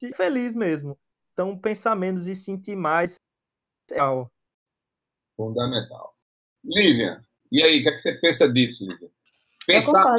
de 0.00 0.08
ser 0.08 0.16
feliz 0.16 0.56
mesmo. 0.56 0.98
Então, 1.32 1.56
pensar 1.56 1.94
menos 1.94 2.26
e 2.26 2.34
sentir 2.34 2.74
mais 2.74 3.14
é 3.92 4.00
algo 4.00 4.28
fundamental. 5.36 6.16
Lívia, 6.64 7.22
e 7.52 7.62
aí, 7.62 7.78
o 7.78 7.82
que, 7.82 7.88
é 7.88 7.92
que 7.92 7.98
você 7.98 8.14
pensa 8.14 8.52
disso, 8.52 8.84
Lívia? 8.88 9.10
Pensar 9.66 10.16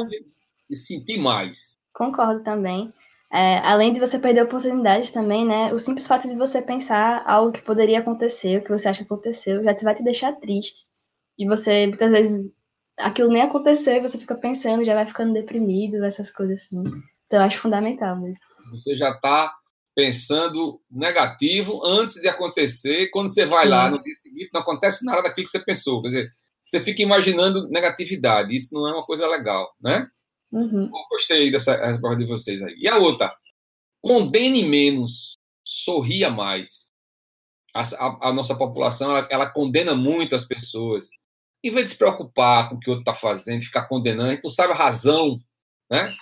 e 0.70 0.76
sentir 0.76 1.18
mais. 1.18 1.76
Concordo 1.92 2.42
também. 2.42 2.92
É, 3.30 3.58
além 3.58 3.92
de 3.92 4.00
você 4.00 4.18
perder 4.18 4.42
oportunidades 4.42 5.12
também, 5.12 5.46
né? 5.46 5.72
O 5.72 5.80
simples 5.80 6.06
fato 6.06 6.28
de 6.28 6.34
você 6.34 6.62
pensar 6.62 7.22
algo 7.26 7.52
que 7.52 7.60
poderia 7.60 7.98
acontecer, 7.98 8.58
o 8.58 8.64
que 8.64 8.70
você 8.70 8.88
acha 8.88 9.04
que 9.04 9.12
aconteceu, 9.12 9.62
já 9.62 9.74
te 9.74 9.84
vai 9.84 9.94
te 9.94 10.02
deixar 10.02 10.32
triste. 10.32 10.86
E 11.38 11.46
você, 11.46 11.86
muitas 11.86 12.10
vezes, 12.10 12.50
aquilo 12.98 13.28
nem 13.28 13.42
aconteceu 13.42 13.94
e 13.94 14.00
você 14.00 14.16
fica 14.16 14.34
pensando, 14.34 14.84
já 14.84 14.94
vai 14.94 15.06
ficando 15.06 15.34
deprimido, 15.34 16.04
essas 16.04 16.30
coisas 16.30 16.62
assim. 16.62 16.82
Então, 17.26 17.38
eu 17.38 17.42
acho 17.42 17.58
fundamental 17.58 18.16
mesmo. 18.16 18.38
Você 18.70 18.96
já 18.96 19.10
está 19.10 19.52
pensando 19.94 20.80
negativo 20.90 21.84
antes 21.84 22.16
de 22.20 22.28
acontecer, 22.28 23.08
quando 23.10 23.28
você 23.28 23.44
vai 23.44 23.64
Sim. 23.64 23.70
lá 23.70 23.90
no 23.90 24.02
dia 24.02 24.14
seguinte, 24.14 24.50
não 24.54 24.62
acontece 24.62 25.04
nada 25.04 25.22
daquilo 25.22 25.44
que 25.44 25.50
você 25.50 25.58
pensou. 25.58 26.00
Quer 26.02 26.08
dizer, 26.08 26.30
você 26.64 26.80
fica 26.80 27.02
imaginando 27.02 27.68
negatividade. 27.68 28.54
Isso 28.54 28.74
não 28.74 28.88
é 28.88 28.92
uma 28.92 29.04
coisa 29.04 29.26
legal, 29.26 29.74
né? 29.80 30.08
Uhum. 30.50 30.90
gostei 31.10 31.50
dessa 31.50 31.76
resposta 31.76 32.18
de 32.18 32.26
vocês 32.26 32.62
aí. 32.62 32.74
E 32.78 32.88
a 32.88 32.96
outra, 32.96 33.30
condene 34.00 34.64
menos, 34.64 35.38
sorria 35.64 36.30
mais. 36.30 36.92
A, 37.74 37.82
a, 37.82 38.28
a 38.28 38.32
nossa 38.32 38.56
população, 38.56 39.10
ela, 39.10 39.28
ela, 39.30 39.50
condena 39.50 39.94
muito 39.94 40.34
as 40.34 40.44
pessoas 40.44 41.10
em 41.62 41.70
vez 41.70 41.84
de 41.84 41.90
se 41.90 41.98
preocupar 41.98 42.68
com 42.68 42.76
o 42.76 42.80
que 42.80 42.88
o 42.88 42.92
outro 42.92 43.10
está 43.10 43.14
fazendo, 43.14 43.62
ficar 43.62 43.86
condenando, 43.86 44.30
a 44.30 44.34
gente 44.34 44.44
não 44.44 44.50
sabe 44.50 44.72
a 44.72 44.76
razão, 44.76 45.38
né? 45.90 46.14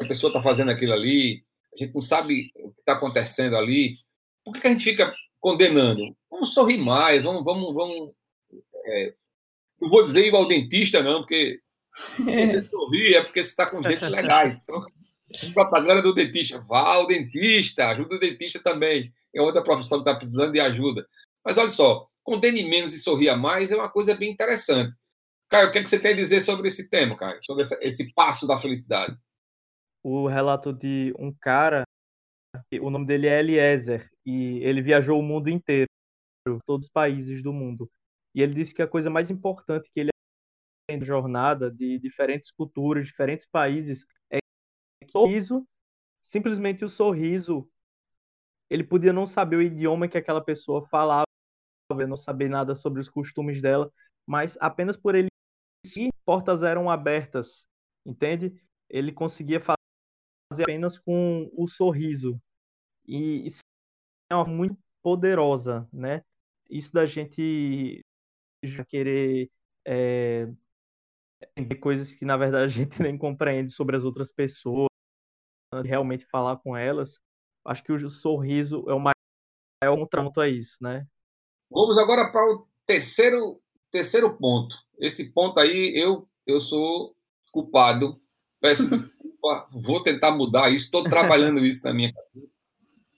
A 0.00 0.06
pessoa 0.06 0.30
está 0.30 0.40
fazendo 0.40 0.70
aquilo 0.70 0.92
ali, 0.92 1.42
a 1.74 1.84
gente 1.84 1.94
não 1.94 2.02
sabe 2.02 2.50
o 2.56 2.72
que 2.72 2.80
está 2.80 2.94
acontecendo 2.94 3.56
ali. 3.56 3.94
Por 4.44 4.54
que, 4.54 4.60
que, 4.60 4.66
a 4.66 4.70
gente 4.70 4.82
fica 4.82 5.12
condenando? 5.38 6.00
Vamos 6.30 6.54
sorrir 6.54 6.78
mais, 6.78 7.22
vamos, 7.22 7.44
vamos, 7.44 7.74
vamos. 7.74 8.12
É, 8.86 9.12
não 9.80 9.90
vou 9.90 10.04
dizer 10.04 10.26
igual 10.26 10.48
dentista, 10.48 11.02
não, 11.02 11.20
porque 11.20 11.60
se 12.16 12.22
você 12.22 12.62
sorrir 12.62 13.14
é 13.14 13.22
porque 13.22 13.42
você 13.42 13.50
está 13.50 13.66
com 13.66 13.78
os 13.78 13.82
dentes 13.82 14.08
legais. 14.10 14.62
Então, 14.62 14.80
propaganda 15.52 16.02
do 16.02 16.14
dentista. 16.14 16.60
Vá 16.60 16.80
ao 16.94 17.06
dentista, 17.06 17.88
ajuda 17.88 18.16
o 18.16 18.20
dentista 18.20 18.60
também. 18.62 19.12
É 19.34 19.40
outra 19.40 19.62
profissão 19.62 19.98
que 19.98 20.08
está 20.08 20.14
precisando 20.18 20.52
de 20.52 20.60
ajuda. 20.60 21.06
Mas 21.44 21.58
olha 21.58 21.70
só, 21.70 22.04
condene 22.22 22.68
menos 22.68 22.94
e 22.94 23.00
sorria 23.00 23.36
mais 23.36 23.72
é 23.72 23.76
uma 23.76 23.90
coisa 23.90 24.14
bem 24.14 24.30
interessante. 24.30 24.96
Caio, 25.48 25.68
o 25.68 25.72
que, 25.72 25.78
é 25.78 25.82
que 25.82 25.88
você 25.88 25.98
tem 25.98 26.12
a 26.12 26.16
dizer 26.16 26.40
sobre 26.40 26.68
esse 26.68 26.88
tema, 26.88 27.16
Caio? 27.16 27.42
Sobre 27.44 27.62
essa, 27.62 27.78
esse 27.82 28.12
passo 28.14 28.46
da 28.46 28.56
felicidade? 28.56 29.16
O 30.02 30.26
relato 30.26 30.72
de 30.72 31.12
um 31.18 31.32
cara, 31.32 31.84
o 32.80 32.90
nome 32.90 33.06
dele 33.06 33.28
é 33.28 33.38
Eliezer, 33.38 34.08
e 34.24 34.58
ele 34.64 34.80
viajou 34.80 35.18
o 35.18 35.22
mundo 35.22 35.48
inteiro, 35.48 35.86
todos 36.66 36.86
os 36.86 36.92
países 36.92 37.42
do 37.42 37.52
mundo. 37.52 37.90
E 38.34 38.40
ele 38.40 38.54
disse 38.54 38.74
que 38.74 38.82
a 38.82 38.88
coisa 38.88 39.10
mais 39.10 39.30
importante 39.30 39.90
que 39.92 40.00
ele 40.00 40.11
tem 40.98 41.04
jornada 41.04 41.70
de 41.70 41.98
diferentes 41.98 42.50
culturas, 42.50 43.06
diferentes 43.06 43.46
países, 43.46 44.04
é 44.30 44.38
que 44.38 45.06
o 45.06 45.10
sorriso, 45.10 45.66
simplesmente 46.20 46.84
o 46.84 46.88
sorriso, 46.88 47.68
ele 48.68 48.84
podia 48.84 49.12
não 49.12 49.26
saber 49.26 49.56
o 49.56 49.62
idioma 49.62 50.08
que 50.08 50.18
aquela 50.18 50.42
pessoa 50.42 50.86
falava, 50.88 51.26
não 52.08 52.16
saber 52.16 52.48
nada 52.48 52.74
sobre 52.74 53.00
os 53.00 53.08
costumes 53.08 53.60
dela, 53.60 53.92
mas 54.26 54.56
apenas 54.60 54.96
por 54.96 55.14
ele 55.14 55.28
portas 56.24 56.62
eram 56.62 56.88
abertas, 56.88 57.66
entende? 58.06 58.54
Ele 58.88 59.12
conseguia 59.12 59.60
fazer 59.60 60.62
apenas 60.62 60.98
com 60.98 61.50
o 61.52 61.66
sorriso. 61.66 62.40
E 63.06 63.46
isso 63.46 63.60
é 64.30 64.34
uma 64.34 64.46
muito 64.46 64.78
poderosa, 65.02 65.88
né? 65.92 66.22
Isso 66.70 66.92
da 66.92 67.04
gente 67.04 68.04
já 68.62 68.84
querer 68.84 69.50
é, 69.84 70.48
entender 71.56 71.76
coisas 71.76 72.14
que 72.14 72.24
na 72.24 72.36
verdade 72.36 72.64
a 72.64 72.68
gente 72.68 73.00
nem 73.02 73.16
compreende 73.16 73.70
sobre 73.70 73.96
as 73.96 74.04
outras 74.04 74.32
pessoas, 74.32 74.88
realmente 75.84 76.26
falar 76.26 76.56
com 76.58 76.76
elas. 76.76 77.20
Acho 77.64 77.82
que 77.82 77.92
o 77.92 78.10
sorriso 78.10 78.84
é 78.88 78.94
o 78.94 79.00
maior 79.00 79.96
contraponto 79.96 80.40
a 80.40 80.48
isso, 80.48 80.76
né? 80.80 81.06
Vamos 81.70 81.96
agora 81.96 82.30
para 82.30 82.44
o 82.52 82.66
terceiro, 82.84 83.60
terceiro 83.90 84.36
ponto. 84.36 84.74
Esse 84.98 85.32
ponto 85.32 85.58
aí 85.58 85.92
eu, 85.96 86.28
eu 86.46 86.60
sou 86.60 87.16
culpado. 87.50 88.20
Peço 88.60 88.88
desculpa, 88.88 89.68
vou 89.72 90.02
tentar 90.02 90.32
mudar 90.32 90.70
isso. 90.70 90.86
Estou 90.86 91.04
trabalhando 91.04 91.64
isso 91.64 91.84
na 91.84 91.94
minha 91.94 92.12
cabeça. 92.12 92.56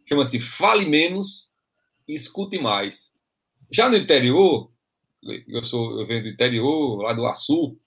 Chama-se 0.06 0.38
Fale 0.38 0.87
Menos 0.87 1.50
Escute 2.06 2.58
Mais. 2.58 3.12
Já 3.70 3.88
no 3.88 3.96
interior, 3.96 4.70
eu 5.48 5.64
sou 5.64 5.98
eu 5.98 6.06
venho 6.06 6.22
do 6.22 6.28
interior, 6.28 7.02
lá 7.02 7.14
do 7.14 7.26
Açu, 7.26 7.78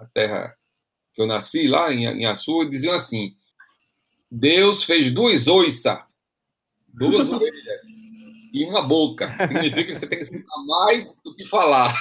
a 0.00 0.06
terra 0.06 0.56
que 1.12 1.20
eu 1.20 1.26
nasci 1.26 1.68
lá 1.68 1.92
em, 1.92 2.06
em 2.06 2.26
Açu, 2.26 2.64
diziam 2.68 2.94
assim: 2.94 3.34
Deus 4.30 4.82
fez 4.82 5.10
duas 5.10 5.46
oiças, 5.46 5.98
duas 6.88 7.28
orelhas 7.30 7.82
e 8.52 8.64
uma 8.64 8.82
boca. 8.82 9.34
Significa 9.46 9.84
que 9.84 9.94
você 9.94 10.06
tem 10.06 10.18
que 10.18 10.24
escutar 10.24 10.64
mais 10.66 11.20
do 11.22 11.34
que 11.34 11.44
falar. 11.44 11.94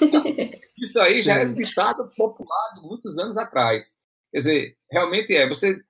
Isso 0.78 1.00
aí 1.00 1.22
já 1.22 1.34
é 1.34 1.44
ditado 1.44 2.08
popular 2.16 2.72
de 2.74 2.80
muitos 2.82 3.18
anos 3.18 3.36
atrás. 3.36 3.96
Quer 4.30 4.38
dizer, 4.38 4.76
realmente 4.90 5.34
é. 5.34 5.48
Você, 5.48 5.82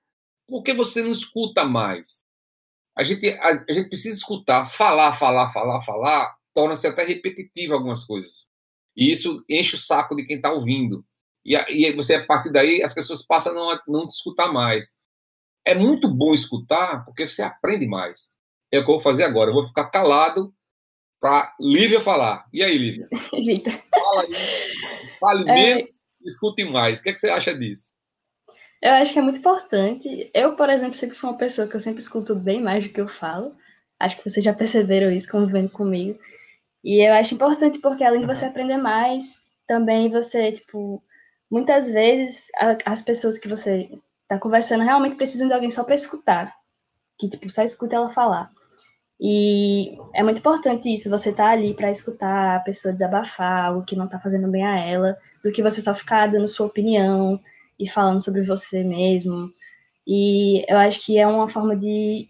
por 0.47 0.63
que 0.63 0.73
você 0.73 1.01
não 1.01 1.11
escuta 1.11 1.63
mais? 1.63 2.19
A 2.95 3.03
gente, 3.03 3.29
a, 3.29 3.49
a 3.49 3.73
gente 3.73 3.87
precisa 3.87 4.17
escutar, 4.17 4.65
falar, 4.65 5.13
falar, 5.13 5.51
falar, 5.51 5.81
falar, 5.81 6.35
torna-se 6.53 6.87
até 6.87 7.03
repetitivo 7.03 7.73
algumas 7.73 8.03
coisas. 8.03 8.49
E 8.95 9.11
isso 9.11 9.43
enche 9.49 9.75
o 9.75 9.79
saco 9.79 10.15
de 10.15 10.25
quem 10.25 10.35
está 10.37 10.51
ouvindo. 10.51 11.05
E, 11.45 11.55
e 11.55 11.95
você, 11.95 12.15
a 12.15 12.25
partir 12.25 12.51
daí, 12.51 12.83
as 12.83 12.93
pessoas 12.93 13.25
passam 13.25 13.51
a 13.53 13.55
não, 13.55 13.79
não 13.87 14.07
te 14.07 14.11
escutar 14.11 14.51
mais. 14.51 14.87
É 15.65 15.75
muito 15.75 16.07
bom 16.07 16.33
escutar, 16.33 17.03
porque 17.05 17.27
você 17.27 17.41
aprende 17.41 17.87
mais 17.87 18.33
é 18.71 18.79
o 18.79 18.85
que 18.85 18.89
eu 18.89 18.95
vou 18.95 18.99
fazer 18.99 19.23
agora. 19.23 19.49
Eu 19.49 19.55
vou 19.55 19.67
ficar 19.67 19.89
calado 19.89 20.53
para 21.19 21.53
Lívia 21.59 22.01
falar. 22.01 22.45
E 22.53 22.63
aí, 22.63 22.77
Lívia? 22.77 23.07
Eita. 23.33 23.71
Fala 23.71 24.21
aí. 24.23 24.33
Fale 25.19 25.49
é... 25.49 25.53
menos, 25.53 26.07
escute 26.23 26.63
mais. 26.63 26.99
O 26.99 27.03
que, 27.03 27.09
é 27.09 27.13
que 27.13 27.19
você 27.19 27.29
acha 27.29 27.53
disso? 27.53 27.97
Eu 28.81 28.93
acho 28.93 29.11
que 29.11 29.19
é 29.19 29.21
muito 29.21 29.39
importante. 29.39 30.29
Eu, 30.33 30.55
por 30.55 30.69
exemplo, 30.69 30.95
sempre 30.95 31.15
fui 31.15 31.29
uma 31.29 31.37
pessoa 31.37 31.67
que 31.67 31.75
eu 31.75 31.79
sempre 31.79 32.01
escuto 32.01 32.35
bem 32.35 32.61
mais 32.61 32.85
do 32.85 32.93
que 32.93 33.01
eu 33.01 33.07
falo. 33.07 33.53
Acho 33.99 34.17
que 34.17 34.29
vocês 34.29 34.43
já 34.43 34.53
perceberam 34.53 35.11
isso 35.11 35.29
convivendo 35.29 35.69
comigo. 35.69 36.17
E 36.81 37.05
eu 37.05 37.13
acho 37.13 37.33
importante 37.33 37.79
porque 37.79 38.05
além 38.05 38.21
de 38.21 38.27
você 38.27 38.45
aprender 38.45 38.77
mais, 38.77 39.39
também 39.67 40.09
você, 40.09 40.53
tipo, 40.53 41.03
muitas 41.49 41.89
vezes 41.91 42.47
as 42.85 43.01
pessoas 43.01 43.37
que 43.37 43.47
você 43.47 43.89
está 44.23 44.37
conversando 44.39 44.83
realmente 44.83 45.15
precisam 45.15 45.47
de 45.47 45.53
alguém 45.53 45.71
só 45.71 45.83
para 45.83 45.95
escutar. 45.95 46.53
Que, 47.17 47.29
tipo, 47.29 47.49
só 47.49 47.63
escuta 47.63 47.95
ela 47.95 48.09
falar. 48.09 48.51
E 49.19 49.97
é 50.15 50.23
muito 50.23 50.39
importante 50.39 50.93
isso, 50.93 51.09
você 51.09 51.33
tá 51.33 51.47
ali 51.49 51.73
para 51.73 51.91
escutar 51.91 52.55
a 52.55 52.59
pessoa 52.61 52.93
desabafar, 52.93 53.77
o 53.77 53.83
que 53.83 53.95
não 53.95 54.07
tá 54.07 54.17
fazendo 54.17 54.47
bem 54.47 54.65
a 54.65 54.79
ela, 54.79 55.13
do 55.43 55.51
que 55.51 55.61
você 55.61 55.81
só 55.81 55.93
ficar 55.93 56.27
dando 56.27 56.47
sua 56.47 56.67
opinião 56.67 57.37
e 57.77 57.89
falando 57.89 58.23
sobre 58.23 58.43
você 58.43 58.81
mesmo. 58.81 59.51
E 60.07 60.65
eu 60.71 60.77
acho 60.77 61.05
que 61.05 61.17
é 61.17 61.27
uma 61.27 61.49
forma 61.49 61.75
de, 61.75 62.29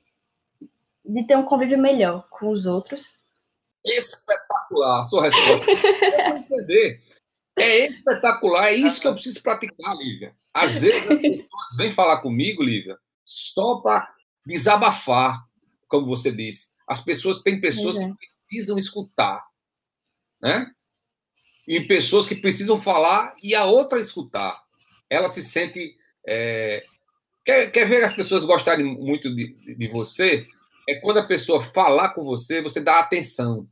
de 1.05 1.27
ter 1.27 1.37
um 1.37 1.45
convívio 1.45 1.77
melhor 1.77 2.27
com 2.31 2.49
os 2.49 2.65
outros. 2.65 3.13
Espetacular, 3.85 5.03
sua 5.05 5.29
resposta. 5.29 5.71
eu 5.71 6.37
entender. 6.37 7.01
É 7.59 7.87
espetacular, 7.87 8.67
é 8.67 8.73
isso 8.73 8.99
que 8.99 9.07
eu 9.07 9.13
preciso 9.13 9.41
praticar, 9.41 9.95
Lívia. 9.95 10.35
Às 10.53 10.81
vezes 10.81 11.09
as 11.09 11.19
pessoas 11.19 11.77
vêm 11.77 11.91
falar 11.91 12.21
comigo, 12.21 12.63
Lívia, 12.63 12.97
só 13.23 13.75
para 13.81 14.07
desabafar, 14.45 15.43
como 15.87 16.07
você 16.07 16.31
disse. 16.31 16.67
As 16.87 17.01
pessoas 17.01 17.41
têm 17.41 17.61
pessoas 17.61 17.97
é. 17.97 18.07
que 18.07 18.15
precisam 18.47 18.77
escutar, 18.77 19.45
né? 20.41 20.71
E 21.67 21.81
pessoas 21.81 22.25
que 22.25 22.35
precisam 22.35 22.81
falar 22.81 23.35
e 23.43 23.53
a 23.53 23.65
outra 23.65 23.99
escutar. 23.99 24.59
Ela 25.07 25.31
se 25.31 25.43
sente. 25.43 25.95
É... 26.27 26.83
Quer, 27.45 27.71
quer 27.71 27.87
ver 27.87 28.03
as 28.03 28.13
pessoas 28.13 28.43
gostarem 28.43 28.85
muito 28.85 29.33
de, 29.33 29.53
de 29.75 29.87
você? 29.87 30.47
É 30.87 30.95
quando 30.95 31.19
a 31.19 31.27
pessoa 31.27 31.61
falar 31.61 32.09
com 32.09 32.23
você, 32.23 32.61
você 32.61 32.81
dá 32.81 32.99
atenção. 32.99 33.67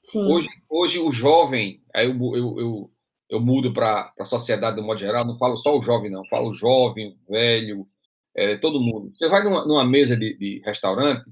Sim. 0.00 0.24
Hoje, 0.30 0.48
hoje 0.68 0.98
o 1.00 1.10
jovem, 1.10 1.82
aí 1.92 2.06
eu, 2.06 2.36
eu, 2.36 2.60
eu, 2.60 2.90
eu 3.28 3.40
mudo 3.40 3.72
para 3.72 4.10
a 4.18 4.24
sociedade 4.24 4.76
do 4.76 4.82
modo 4.82 4.98
geral, 4.98 5.24
não 5.24 5.38
falo 5.38 5.56
só 5.56 5.76
o 5.76 5.82
jovem, 5.82 6.10
não, 6.10 6.24
falo 6.24 6.52
jovem, 6.52 7.18
velho, 7.28 7.86
é, 8.34 8.56
todo 8.56 8.80
mundo. 8.80 9.14
Você 9.14 9.28
vai 9.28 9.42
numa, 9.44 9.66
numa 9.66 9.84
mesa 9.84 10.16
de, 10.16 10.36
de, 10.36 10.62
restaurante, 10.64 11.30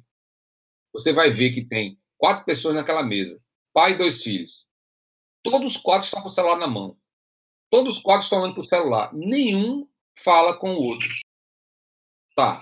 você 0.93 1.13
vai 1.13 1.31
ver 1.31 1.53
que 1.53 1.65
tem 1.65 1.99
quatro 2.19 2.45
pessoas 2.45 2.75
naquela 2.75 3.03
mesa, 3.03 3.41
pai 3.73 3.93
e 3.93 3.97
dois 3.97 4.23
filhos. 4.23 4.67
Todos 5.43 5.77
os 5.77 5.81
quatro 5.81 6.05
estão 6.05 6.21
com 6.21 6.29
o 6.29 6.31
celular 6.31 6.59
na 6.59 6.67
mão. 6.67 6.97
Todos 7.71 7.97
os 7.97 8.03
quatro 8.03 8.25
estão 8.25 8.41
olhando 8.41 8.55
para 8.55 8.63
o 8.63 8.65
celular. 8.65 9.11
Nenhum 9.15 9.89
fala 10.19 10.55
com 10.55 10.75
o 10.75 10.83
outro. 10.83 11.09
Tá. 12.35 12.61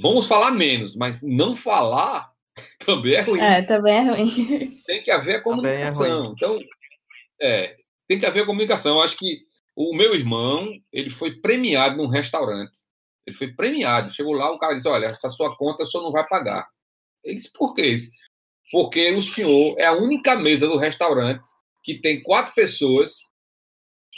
Vamos 0.00 0.26
falar 0.26 0.50
menos, 0.50 0.96
mas 0.96 1.22
não 1.22 1.54
falar 1.54 2.32
também 2.84 3.14
é 3.14 3.20
ruim. 3.20 3.40
É, 3.40 3.62
também 3.62 3.94
é 3.94 4.00
ruim. 4.00 4.80
Tem 4.86 5.02
que 5.02 5.10
haver 5.10 5.36
a 5.36 5.38
é 5.38 5.40
comunicação. 5.40 6.26
É 6.26 6.32
então, 6.32 6.60
é, 7.40 7.81
tem 8.12 8.20
que 8.20 8.26
haver 8.26 8.44
comunicação. 8.44 8.96
Eu 8.96 9.02
acho 9.02 9.16
que 9.16 9.46
o 9.74 9.96
meu 9.96 10.14
irmão, 10.14 10.68
ele 10.92 11.08
foi 11.08 11.40
premiado 11.40 11.96
num 11.96 12.08
restaurante. 12.08 12.76
Ele 13.26 13.34
foi 13.34 13.52
premiado. 13.52 14.12
Chegou 14.12 14.34
lá, 14.34 14.52
o 14.52 14.58
cara 14.58 14.74
disse: 14.74 14.88
Olha, 14.88 15.06
essa 15.06 15.30
sua 15.30 15.56
conta 15.56 15.86
senhor 15.86 16.04
não 16.04 16.12
vai 16.12 16.26
pagar. 16.26 16.68
Ele 17.24 17.36
disse: 17.36 17.50
Por 17.50 17.74
quê? 17.74 17.96
Porque 18.70 19.10
o 19.12 19.22
senhor 19.22 19.78
é 19.78 19.86
a 19.86 19.94
única 19.94 20.36
mesa 20.36 20.66
do 20.66 20.76
restaurante 20.76 21.48
que 21.82 21.98
tem 21.98 22.22
quatro 22.22 22.54
pessoas, 22.54 23.16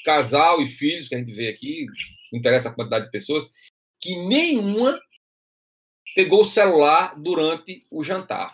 casal 0.05 0.61
e 0.61 0.69
filhos, 0.69 1.09
que 1.09 1.15
a 1.15 1.19
gente 1.19 1.33
vê 1.33 1.49
aqui, 1.49 1.87
não 2.33 2.39
interessa 2.39 2.69
a 2.69 2.75
quantidade 2.75 3.07
de 3.07 3.11
pessoas, 3.13 3.49
que 4.01 4.27
nenhuma 4.27 5.01
pegou 6.15 6.41
o 6.41 6.45
celular 6.45 7.15
durante 7.17 7.87
o 7.91 8.03
jantar. 8.03 8.53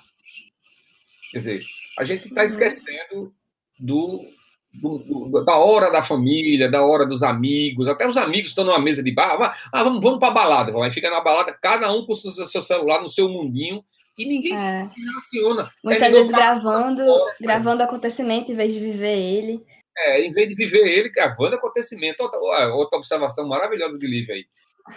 Quer 1.33 1.39
dizer, 1.39 1.65
a 1.99 2.05
gente 2.05 2.29
está 2.29 2.41
uhum. 2.41 2.47
esquecendo 2.47 3.35
do 3.79 4.25
do, 4.73 4.99
do, 4.99 5.45
da 5.45 5.57
hora 5.57 5.91
da 5.91 6.03
família, 6.03 6.71
da 6.71 6.85
hora 6.85 7.05
dos 7.05 7.23
amigos, 7.23 7.89
até 7.89 8.09
os 8.09 8.17
amigos 8.17 8.51
estão 8.51 8.65
numa 8.65 8.79
mesa 8.79 9.03
de 9.03 9.11
bar, 9.11 9.57
ah, 9.73 9.83
vamos, 9.83 10.03
vamos 10.03 10.19
para 10.19 10.29
a 10.29 10.33
balada, 10.33 10.73
vai 10.73 10.91
fica 10.93 11.11
na 11.11 11.21
balada, 11.21 11.57
cada 11.61 11.93
um 11.93 12.07
com 12.07 12.13
o 12.13 12.17
seu, 12.17 12.47
seu, 12.47 12.63
celular 12.63 13.01
no 13.01 13.09
seu 13.09 13.29
mundinho 13.29 13.85
e 14.17 14.27
ninguém 14.27 14.55
é. 14.55 14.85
se 14.85 15.01
relaciona. 15.01 15.71
Muitas 15.83 16.03
é 16.03 16.11
vezes 16.11 16.33
gravando, 16.33 17.05
fora, 17.05 17.35
gravando 17.41 17.83
acontecimento 17.83 18.53
em 18.53 18.55
vez 18.55 18.73
de 18.73 18.79
viver 18.79 19.19
ele. 19.19 19.65
É, 19.97 20.25
em 20.25 20.31
vez 20.31 20.49
de 20.49 20.55
viver 20.55 20.87
ele, 20.87 21.09
gravando 21.09 21.57
acontecimento. 21.57 22.23
Outra, 22.23 22.75
outra 22.75 22.99
observação 22.99 23.49
maravilhosa 23.49 23.99
de 23.99 24.07
Lívia 24.07 24.35
aí. 24.35 24.45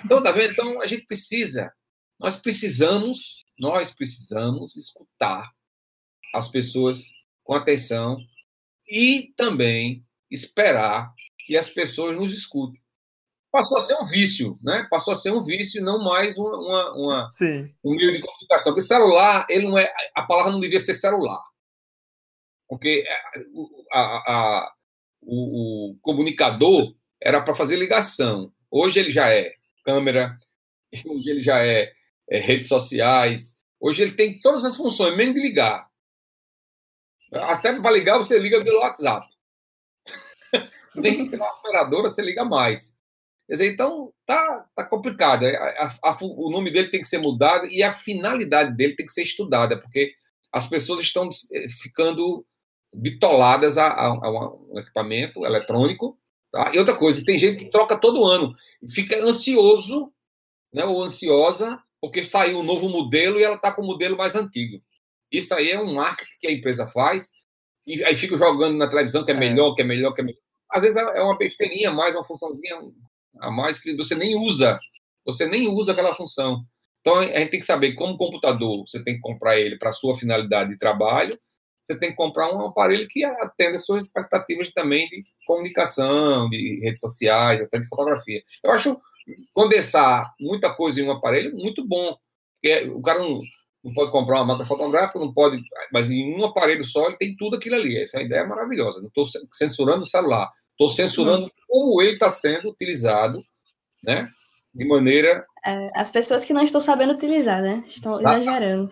Então, 0.03 0.21
tá 0.21 0.31
vendo? 0.31 0.51
Então, 0.51 0.81
a 0.81 0.88
gente 0.88 1.05
precisa, 1.05 1.71
nós 2.19 2.38
precisamos, 2.38 3.45
nós 3.57 3.93
precisamos 3.93 4.75
escutar 4.75 5.49
as 6.33 6.49
pessoas 6.49 7.03
com 7.43 7.53
atenção 7.53 8.17
e 8.93 9.34
também 9.36 10.06
esperar 10.29 11.12
que 11.39 11.58
as 11.58 11.67
pessoas 11.67 12.15
nos 12.15 12.32
escutem. 12.32 12.79
Passou 13.51 13.77
a 13.77 13.82
ser 13.82 13.95
um 13.95 14.06
vício, 14.06 14.56
né? 14.63 14.88
Passou 14.89 15.13
a 15.13 15.15
ser 15.15 15.32
um 15.32 15.43
vício 15.43 15.79
e 15.79 15.84
não 15.84 16.03
mais 16.03 16.38
uma, 16.38 16.58
uma, 16.58 16.95
uma 16.95 17.29
um 17.84 17.95
meio 17.95 18.12
de 18.12 18.21
comunicação. 18.21 18.71
Porque 18.71 18.86
celular, 18.86 19.47
ele 19.49 19.67
não 19.67 19.77
é, 19.77 19.91
a 20.15 20.21
palavra 20.23 20.51
não 20.51 20.60
devia 20.60 20.79
ser 20.79 20.93
celular. 20.93 21.41
Porque 22.67 23.03
é, 23.08 23.43
a, 23.91 23.99
a, 23.99 24.73
o, 25.21 25.91
o 25.91 25.97
comunicador 26.01 26.95
era 27.21 27.41
para 27.41 27.56
fazer 27.56 27.75
ligação. 27.75 28.51
Hoje 28.69 28.99
ele 28.99 29.12
já 29.12 29.29
é 29.29 29.53
câmera, 29.84 30.38
hoje 31.06 31.29
ele 31.29 31.39
já 31.39 31.63
é, 31.63 31.91
é 32.29 32.39
redes 32.39 32.67
sociais, 32.67 33.58
hoje 33.79 34.03
ele 34.03 34.13
tem 34.13 34.39
todas 34.39 34.65
as 34.65 34.75
funções, 34.75 35.15
menos 35.17 35.36
de 35.36 35.41
ligar. 35.41 35.88
Até 37.36 37.80
para 37.80 37.91
ligar, 37.91 38.17
você 38.17 38.38
liga 38.39 38.63
pelo 38.63 38.80
WhatsApp. 38.80 39.28
Nem 40.96 41.30
pela 41.30 41.52
operadora 41.54 42.12
você 42.12 42.22
liga 42.22 42.46
mais. 42.46 42.96
Quer 43.48 43.54
dizer, 43.54 43.74
então 43.74 44.13
tá, 44.26 44.65
tá 44.76 44.86
complicado. 44.86 45.46
A, 45.46 45.50
a, 45.50 46.12
a, 46.12 46.17
o 46.22 46.50
nome 46.50 46.72
dele 46.72 46.89
tem 46.89 47.02
que 47.02 47.08
ser 47.08 47.17
mudado 47.17 47.67
e 47.67 47.84
a 47.84 47.91
finalidade 47.91 48.76
dele 48.76 48.96
tem 48.96 49.06
que 49.06 49.13
ser 49.13 49.24
estudada, 49.24 49.78
porque 49.80 50.13
as 50.52 50.67
pessoas 50.67 51.00
estão 51.02 51.28
eh, 51.52 51.65
ficando 51.82 52.46
bitoladas 52.93 53.78
a, 53.78 53.88
a, 53.88 54.06
a 54.06 54.54
um 54.54 54.80
equipamento 54.80 55.46
eletrônico. 55.46 56.17
Tá? 56.52 56.72
E 56.74 56.80
outra 56.80 56.96
coisa, 56.96 57.26
tem 57.26 57.39
gente 57.39 57.58
que 57.58 57.72
troca 57.72 57.98
todo 57.98 58.24
ano, 58.24 58.54
fica 58.88 59.17
ansioso 59.26 60.13
né, 60.72 60.86
ou 60.86 61.02
ansiosa 61.02 61.82
porque 62.04 62.22
saiu 62.22 62.60
um 62.60 62.63
novo 62.63 62.89
modelo 62.89 63.39
e 63.39 63.43
ela 63.43 63.56
está 63.56 63.72
com 63.72 63.82
o 63.82 63.86
modelo 63.86 64.17
mais 64.17 64.36
antigo. 64.36 64.84
Isso 65.34 65.54
aí 65.56 65.72
é 65.72 65.80
um 65.80 65.96
marketing 65.96 66.32
que 66.39 66.48
a 66.48 66.52
empresa 66.52 66.86
faz, 66.86 67.32
e 67.88 68.04
aí 68.06 68.15
fica 68.15 68.38
jogando 68.38 68.78
na 68.78 68.88
televisão 68.88 69.26
que 69.26 69.32
é, 69.32 69.34
é. 69.34 69.39
melhor, 69.39 69.74
que 69.74 69.82
é 69.82 69.86
melhor, 69.86 70.13
que 70.13 70.22
é 70.22 70.24
melhor. 70.24 70.39
Às 70.69 70.82
vezes 70.82 70.98
é 70.98 71.22
uma 71.22 71.38
besteirinha 71.38 71.91
mais, 71.91 72.15
uma 72.15 72.24
funçãozinha 72.24 72.76
a 73.39 73.50
mais 73.50 73.80
que 73.80 73.96
você 73.96 74.15
nem 74.15 74.36
usa. 74.36 74.80
Você 75.26 75.48
nem 75.48 75.67
usa 75.67 75.91
aquela 75.91 76.15
função. 76.15 76.63
Então 77.02 77.17
a 77.17 77.24
gente 77.24 77.50
tem 77.50 77.60
que 77.60 77.65
saber 77.65 77.93
como 77.93 78.17
computador, 78.17 78.88
você 78.88 79.04
tem 79.04 79.15
que 79.15 79.22
comprar 79.22 79.60
ele 79.60 79.78
para 79.78 79.89
a 79.89 79.93
sua 79.93 80.15
finalidade 80.15 80.69
de 80.69 80.78
trabalho, 80.78 81.38
você 81.82 82.00
tem 82.00 82.12
que 82.12 82.15
comprar 82.15 82.54
um 82.54 82.65
aparelho 82.65 83.08
que 83.10 83.26
atenda 83.26 83.76
às 83.76 83.86
suas 83.86 84.06
expectativas 84.06 84.72
também 84.72 85.06
de 85.08 85.22
comunicação, 85.46 86.48
de 86.48 86.80
redes 86.82 87.02
sociais, 87.02 87.62
até 87.62 87.78
de 87.78 87.88
fotografia. 87.89 88.41
Eu 88.63 88.72
acho 88.72 88.98
condensar 89.54 90.34
muita 90.39 90.74
coisa 90.74 91.02
em 91.02 91.06
um 91.06 91.12
aparelho 91.12 91.54
muito 91.56 91.86
bom. 91.86 92.15
Porque 92.62 92.88
o 92.88 93.02
cara 93.02 93.19
não, 93.19 93.41
não 93.84 93.93
pode 93.93 94.12
comprar 94.12 94.38
uma 94.38 94.46
máquina 94.46 94.65
fotográfica, 94.65 95.19
não 95.19 95.34
pode, 95.34 95.62
mas 95.91 96.10
em 96.10 96.39
um 96.39 96.46
aparelho 96.46 96.86
só 96.86 97.08
ele 97.08 97.17
tem 97.17 97.36
tudo 97.36 97.58
aquilo 97.58 97.76
ali. 97.76 98.02
Essa 98.02 98.19
é 98.19 98.24
ideia 98.24 98.41
é 98.41 98.48
maravilhosa. 98.48 99.02
Não 99.02 99.10
estou 99.10 99.26
censurando 99.52 100.04
o 100.04 100.08
celular, 100.08 100.50
estou 100.72 100.88
censurando 100.88 101.52
como 101.67 102.02
ele 102.02 102.13
está 102.13 102.30
sendo 102.30 102.69
utilizado, 102.69 103.43
né? 104.02 104.30
De 104.74 104.88
maneira. 104.88 105.46
É, 105.65 105.89
as 106.00 106.12
pessoas 106.12 106.46
que 106.46 106.54
não 106.54 106.63
estão 106.63 106.80
sabendo 106.80 107.13
utilizar, 107.13 107.62
né? 107.62 107.84
Estão 107.88 108.19
exagerando. 108.19 108.89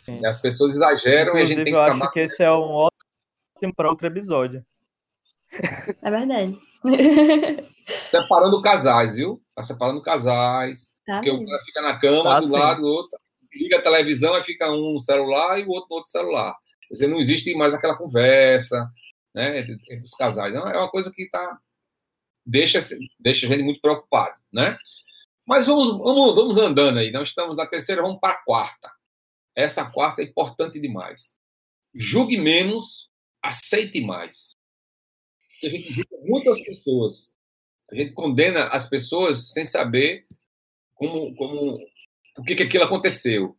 Sim. 0.00 0.24
As 0.24 0.40
pessoas 0.40 0.74
exageram 0.74 1.32
Inclusive, 1.32 1.40
e 1.40 1.42
a 1.42 1.46
gente 1.46 1.64
tem 1.64 1.72
que 1.74 1.78
eu 1.78 1.82
acho 1.82 2.12
que 2.12 2.20
esse 2.20 2.42
é 2.42 2.50
um 2.50 2.72
ótimo 2.72 3.74
para 3.76 3.90
outro 3.90 4.06
episódio. 4.06 4.64
É 6.02 6.10
verdade. 6.10 6.56
Separando 8.10 8.62
casais, 8.62 9.16
viu? 9.16 9.42
Tá 9.54 9.62
separando 9.62 10.00
casais. 10.00 10.92
Tá 11.04 11.16
porque 11.16 11.30
o 11.30 11.44
cara 11.44 11.62
fica 11.64 11.82
na 11.82 11.98
cama, 11.98 12.30
tá, 12.30 12.40
do 12.40 12.46
sim. 12.46 12.52
lado 12.52 12.80
do 12.80 12.86
outro 12.86 13.18
liga 13.52 13.78
a 13.78 13.82
televisão 13.82 14.36
e 14.38 14.42
fica 14.42 14.70
um 14.70 14.94
no 14.94 15.00
celular 15.00 15.58
e 15.58 15.64
o 15.64 15.70
outro 15.70 15.88
no 15.90 15.96
outro 15.96 16.10
celular. 16.10 16.56
Quer 16.88 16.94
dizer, 16.94 17.08
não 17.08 17.18
existe 17.18 17.54
mais 17.54 17.72
aquela 17.72 17.96
conversa 17.96 18.90
né, 19.34 19.60
entre, 19.60 19.74
entre 19.74 20.04
os 20.04 20.14
casais. 20.14 20.54
É 20.54 20.58
uma 20.58 20.90
coisa 20.90 21.12
que 21.14 21.28
tá, 21.28 21.58
deixa, 22.44 22.80
deixa 23.18 23.46
a 23.46 23.48
gente 23.48 23.62
muito 23.62 23.80
preocupado. 23.80 24.34
Né? 24.52 24.76
Mas 25.46 25.66
vamos, 25.66 25.88
vamos, 25.88 26.34
vamos 26.34 26.58
andando 26.58 26.98
aí. 26.98 27.10
Nós 27.10 27.28
estamos 27.28 27.56
na 27.56 27.66
terceira, 27.66 28.02
vamos 28.02 28.20
para 28.20 28.34
a 28.34 28.42
quarta. 28.42 28.92
Essa 29.54 29.84
quarta 29.84 30.22
é 30.22 30.24
importante 30.24 30.80
demais. 30.80 31.36
Julgue 31.94 32.38
menos, 32.38 33.08
aceite 33.42 34.00
mais. 34.00 34.50
Porque 35.52 35.66
a 35.66 35.70
gente 35.70 35.92
julga 35.92 36.16
muitas 36.22 36.62
pessoas. 36.62 37.36
A 37.90 37.94
gente 37.94 38.12
condena 38.12 38.66
as 38.66 38.88
pessoas 38.88 39.52
sem 39.52 39.64
saber 39.64 40.24
como, 40.94 41.34
como 41.34 41.78
por 42.34 42.44
que, 42.44 42.54
que 42.54 42.62
aquilo 42.62 42.84
aconteceu, 42.84 43.56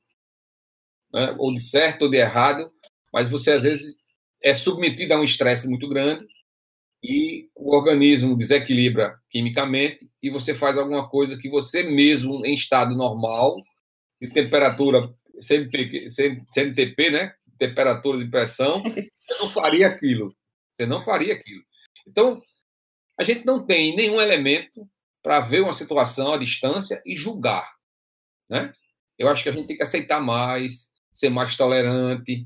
né? 1.14 1.36
ou 1.38 1.54
de 1.54 1.60
certo 1.60 2.04
ou 2.04 2.10
de 2.10 2.18
errado, 2.18 2.72
mas 3.14 3.30
você 3.30 3.52
às 3.52 3.64
vezes 3.64 4.00
é 4.42 4.54
submetido 4.54 5.14
a 5.14 5.20
um 5.20 5.24
estresse 5.24 5.68
muito 5.68 5.88
grande 5.88 6.26
e 7.04 7.50
o 7.56 7.76
organismo 7.76 8.38
desequilibra 8.38 9.20
quimicamente 9.30 10.10
e 10.22 10.30
você 10.30 10.54
faz 10.54 10.78
alguma 10.78 11.10
coisa 11.10 11.38
que 11.38 11.50
você 11.50 11.84
mesmo, 11.84 12.46
em 12.46 12.54
estado 12.54 12.96
normal, 12.96 13.58
de 14.22 14.30
temperatura 14.30 15.14
CNTP, 15.40 16.10
CNTP, 16.12 17.10
né? 17.10 17.34
Temperatura 17.58 18.18
de 18.18 18.30
pressão, 18.30 18.82
você 18.84 19.40
não 19.40 19.50
faria 19.50 19.88
aquilo. 19.88 20.36
Você 20.74 20.86
não 20.86 21.02
faria 21.02 21.34
aquilo. 21.34 21.64
Então, 22.08 22.42
a 23.20 23.24
gente 23.24 23.46
não 23.46 23.66
tem 23.66 23.96
nenhum 23.96 24.22
elemento 24.22 24.88
para 25.22 25.40
ver 25.40 25.62
uma 25.62 25.74
situação 25.74 26.34
à 26.34 26.38
distância 26.38 27.02
e 27.06 27.16
julgar, 27.16 27.72
né? 28.52 28.74
Eu 29.18 29.30
acho 29.30 29.42
que 29.42 29.50
a 29.50 29.52
gente 29.54 29.68
tem 29.68 29.78
que 29.78 29.84
aceitar 29.84 30.20
mais, 30.20 30.92
ser 31.12 31.30
mais 31.30 31.56
tolerante, 31.56 32.46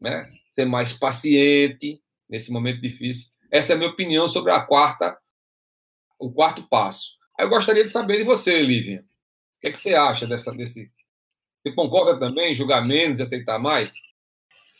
né? 0.00 0.28
Ser 0.50 0.64
mais 0.64 0.92
paciente 0.92 2.02
nesse 2.28 2.50
momento 2.50 2.80
difícil. 2.80 3.28
Essa 3.50 3.72
é 3.72 3.76
a 3.76 3.78
minha 3.78 3.90
opinião 3.90 4.26
sobre 4.26 4.50
a 4.50 4.60
quarta, 4.60 5.16
o 6.18 6.32
quarto 6.32 6.68
passo. 6.68 7.12
Eu 7.38 7.48
gostaria 7.48 7.84
de 7.84 7.92
saber 7.92 8.18
de 8.18 8.24
você, 8.24 8.60
Lívia. 8.60 9.04
O 9.58 9.60
que, 9.60 9.68
é 9.68 9.70
que 9.70 9.78
você 9.78 9.94
acha 9.94 10.26
dessa, 10.26 10.52
desse? 10.52 10.84
Você 11.62 11.72
concorda 11.74 12.18
também 12.18 12.52
em 12.52 12.54
julgar 12.54 12.84
menos 12.84 13.18
e 13.18 13.22
aceitar 13.22 13.58
mais? 13.58 13.92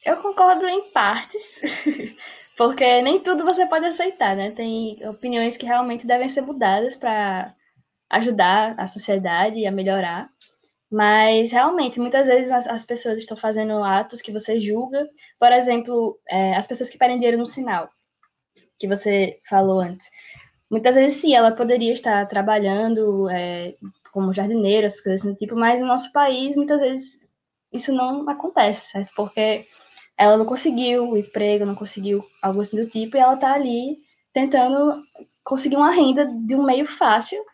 Eu 0.04 0.16
concordo 0.18 0.66
em 0.66 0.90
partes, 0.90 1.60
porque 2.56 3.02
nem 3.02 3.20
tudo 3.20 3.44
você 3.44 3.66
pode 3.66 3.86
aceitar, 3.86 4.34
né? 4.36 4.50
Tem 4.50 4.98
opiniões 5.08 5.56
que 5.56 5.66
realmente 5.66 6.06
devem 6.06 6.28
ser 6.28 6.42
mudadas 6.42 6.96
para 6.96 7.54
ajudar 8.10 8.74
a 8.78 8.86
sociedade 8.86 9.66
a 9.66 9.72
melhorar. 9.72 10.30
Mas 10.90 11.50
realmente, 11.50 11.98
muitas 11.98 12.28
vezes 12.28 12.50
as, 12.50 12.66
as, 12.66 12.84
pessoas 12.84 13.18
estão 13.18 13.36
fazendo 13.36 13.82
atos 13.82 14.22
que 14.22 14.32
você 14.32 14.60
julga. 14.60 15.08
Por 15.38 15.52
exemplo, 15.52 16.18
é, 16.28 16.54
as 16.56 16.66
pessoas 16.66 16.88
que 16.88 16.98
prenderam 16.98 17.38
no 17.38 17.46
sinal, 17.46 17.88
que 18.78 18.86
você 18.86 19.36
falou 19.48 19.80
antes. 19.80 20.08
Muitas 20.70 20.94
vezes, 20.94 21.20
sim, 21.20 21.34
ela 21.34 21.52
poderia 21.52 21.92
estar 21.92 22.26
trabalhando 22.26 23.28
é, 23.30 23.74
como 24.12 24.32
jardineira, 24.32 24.86
essas 24.86 25.00
coisas 25.00 25.22
do 25.22 25.34
tipo, 25.34 25.56
mas 25.56 25.80
no 25.80 25.86
nosso 25.86 26.12
país, 26.12 26.56
muitas 26.56 26.80
vezes, 26.80 27.20
isso 27.72 27.92
não 27.92 28.28
acontece, 28.28 28.92
certo? 28.92 29.12
Porque 29.14 29.64
ela 30.16 30.36
não 30.36 30.46
conseguiu 30.46 31.10
o 31.10 31.16
emprego, 31.16 31.66
não 31.66 31.74
conseguiu 31.74 32.24
algo 32.42 32.60
assim 32.60 32.76
do 32.76 32.88
tipo, 32.88 33.16
e 33.16 33.20
ela 33.20 33.34
está 33.34 33.52
ali 33.52 33.98
tentando 34.32 35.02
conseguir 35.44 35.76
uma 35.76 35.90
renda 35.90 36.26
de 36.26 36.54
um 36.54 36.64
meio 36.64 36.86
fácil, 36.86 37.44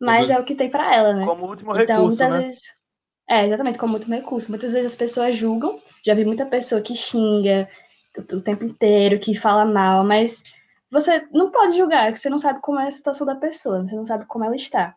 mas 0.00 0.28
é 0.28 0.38
o 0.38 0.44
que 0.44 0.54
tem 0.54 0.70
para 0.70 0.94
ela, 0.94 1.12
né? 1.14 1.24
Como 1.24 1.46
último 1.46 1.72
então, 1.72 1.96
recurso, 1.96 2.06
muitas 2.06 2.34
né? 2.34 2.40
vezes 2.46 2.77
é, 3.28 3.46
exatamente, 3.46 3.78
como 3.78 3.94
último 3.94 4.14
recurso. 4.14 4.50
Muitas 4.50 4.72
vezes 4.72 4.92
as 4.92 4.98
pessoas 4.98 5.36
julgam, 5.36 5.78
já 6.04 6.14
vi 6.14 6.24
muita 6.24 6.46
pessoa 6.46 6.80
que 6.80 6.94
xinga 6.94 7.68
o, 8.16 8.36
o 8.36 8.40
tempo 8.40 8.64
inteiro, 8.64 9.18
que 9.18 9.34
fala 9.36 9.64
mal, 9.64 10.04
mas 10.04 10.42
você 10.90 11.26
não 11.32 11.50
pode 11.50 11.76
julgar, 11.76 12.06
porque 12.06 12.20
você 12.20 12.30
não 12.30 12.38
sabe 12.38 12.60
como 12.62 12.80
é 12.80 12.88
a 12.88 12.90
situação 12.90 13.26
da 13.26 13.36
pessoa, 13.36 13.86
você 13.86 13.94
não 13.94 14.06
sabe 14.06 14.24
como 14.26 14.44
ela 14.44 14.56
está. 14.56 14.96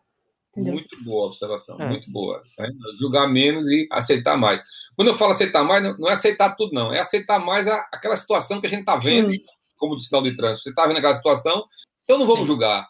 Entendeu? 0.50 0.74
Muito 0.74 1.04
boa 1.04 1.26
observação, 1.26 1.80
é. 1.80 1.88
muito 1.88 2.10
boa. 2.10 2.42
Né? 2.58 2.68
Julgar 2.98 3.28
menos 3.28 3.66
e 3.70 3.86
aceitar 3.90 4.36
mais. 4.36 4.62
Quando 4.96 5.08
eu 5.08 5.14
falo 5.14 5.32
aceitar 5.32 5.64
mais, 5.64 5.82
não 5.98 6.08
é 6.08 6.12
aceitar 6.12 6.54
tudo, 6.56 6.72
não. 6.72 6.92
É 6.92 7.00
aceitar 7.00 7.38
mais 7.38 7.66
a, 7.66 7.88
aquela 7.92 8.16
situação 8.16 8.60
que 8.60 8.66
a 8.66 8.70
gente 8.70 8.80
está 8.80 8.96
vendo, 8.96 9.30
Sim. 9.30 9.38
como 9.78 9.94
do 9.94 10.02
sinal 10.02 10.22
de 10.22 10.36
trânsito. 10.36 10.64
Você 10.64 10.70
está 10.70 10.86
vendo 10.86 10.98
aquela 10.98 11.14
situação, 11.14 11.64
então 12.04 12.18
não 12.18 12.26
vamos 12.26 12.42
Sim. 12.42 12.46
julgar. 12.46 12.86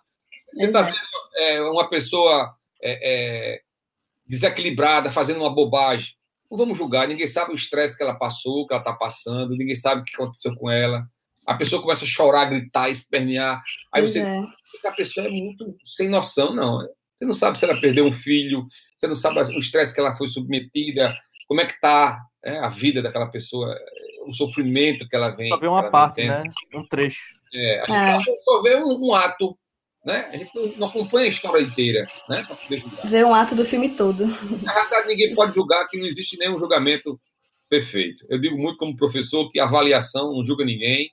Você 0.52 0.66
está 0.66 0.82
vendo 0.82 0.96
é, 1.36 1.62
uma 1.62 1.88
pessoa 1.88 2.52
é, 2.82 3.54
é 3.56 3.62
desequilibrada, 4.26 5.10
fazendo 5.10 5.40
uma 5.40 5.54
bobagem. 5.54 6.14
Não 6.50 6.58
vamos 6.58 6.76
julgar, 6.76 7.08
ninguém 7.08 7.26
sabe 7.26 7.52
o 7.52 7.54
estresse 7.54 7.96
que 7.96 8.02
ela 8.02 8.18
passou, 8.18 8.66
que 8.66 8.74
ela 8.74 8.82
está 8.82 8.92
passando, 8.92 9.56
ninguém 9.56 9.74
sabe 9.74 10.02
o 10.02 10.04
que 10.04 10.14
aconteceu 10.14 10.54
com 10.56 10.70
ela. 10.70 11.04
A 11.46 11.54
pessoa 11.54 11.82
começa 11.82 12.04
a 12.04 12.08
chorar, 12.08 12.44
gritar, 12.46 12.88
espernear. 12.88 13.60
Aí 13.92 14.02
você. 14.02 14.20
É. 14.20 14.42
A 14.86 14.92
pessoa 14.92 15.26
é 15.26 15.30
muito 15.30 15.76
sem 15.84 16.08
noção, 16.08 16.54
não. 16.54 16.86
Você 17.14 17.24
não 17.24 17.34
sabe 17.34 17.58
se 17.58 17.64
ela 17.64 17.80
perdeu 17.80 18.06
um 18.06 18.12
filho, 18.12 18.66
você 18.94 19.06
não 19.06 19.14
sabe 19.14 19.40
o 19.40 19.60
estresse 19.60 19.94
que 19.94 20.00
ela 20.00 20.14
foi 20.14 20.28
submetida, 20.28 21.14
como 21.46 21.60
é 21.60 21.66
que 21.66 21.72
está 21.72 22.20
é, 22.44 22.58
a 22.58 22.68
vida 22.68 23.02
daquela 23.02 23.30
pessoa, 23.30 23.76
o 24.26 24.34
sofrimento 24.34 25.08
que 25.08 25.16
ela 25.16 25.30
vem. 25.30 25.48
Só 25.48 25.58
vê 25.58 25.66
uma 25.66 25.90
parte, 25.90 26.24
né? 26.24 26.40
Um 26.74 26.86
trecho. 26.86 27.20
É, 27.54 27.80
a 27.80 28.16
gente 28.16 28.30
é. 28.30 28.34
só 28.42 28.62
vê 28.62 28.76
um, 28.76 29.08
um 29.08 29.14
ato 29.14 29.56
né? 30.04 30.28
A 30.32 30.36
gente 30.36 30.78
não 30.78 30.88
acompanha 30.88 31.26
a 31.26 31.30
história 31.30 31.62
inteira, 31.62 32.06
né? 32.28 32.44
Para 32.46 32.56
poder 32.56 32.80
julgar. 32.80 33.06
Ver 33.08 33.24
um 33.24 33.34
ato 33.34 33.54
do 33.54 33.64
filme 33.64 33.90
todo. 33.90 34.26
Na 34.62 34.74
verdade, 34.74 35.08
ninguém 35.08 35.34
pode 35.34 35.54
julgar 35.54 35.86
que 35.86 35.98
não 35.98 36.06
existe 36.06 36.36
nenhum 36.36 36.58
julgamento 36.58 37.20
perfeito. 37.68 38.26
Eu 38.28 38.38
digo 38.38 38.58
muito 38.58 38.78
como 38.78 38.96
professor 38.96 39.50
que 39.50 39.60
avaliação 39.60 40.32
não 40.32 40.44
julga 40.44 40.64
ninguém. 40.64 41.10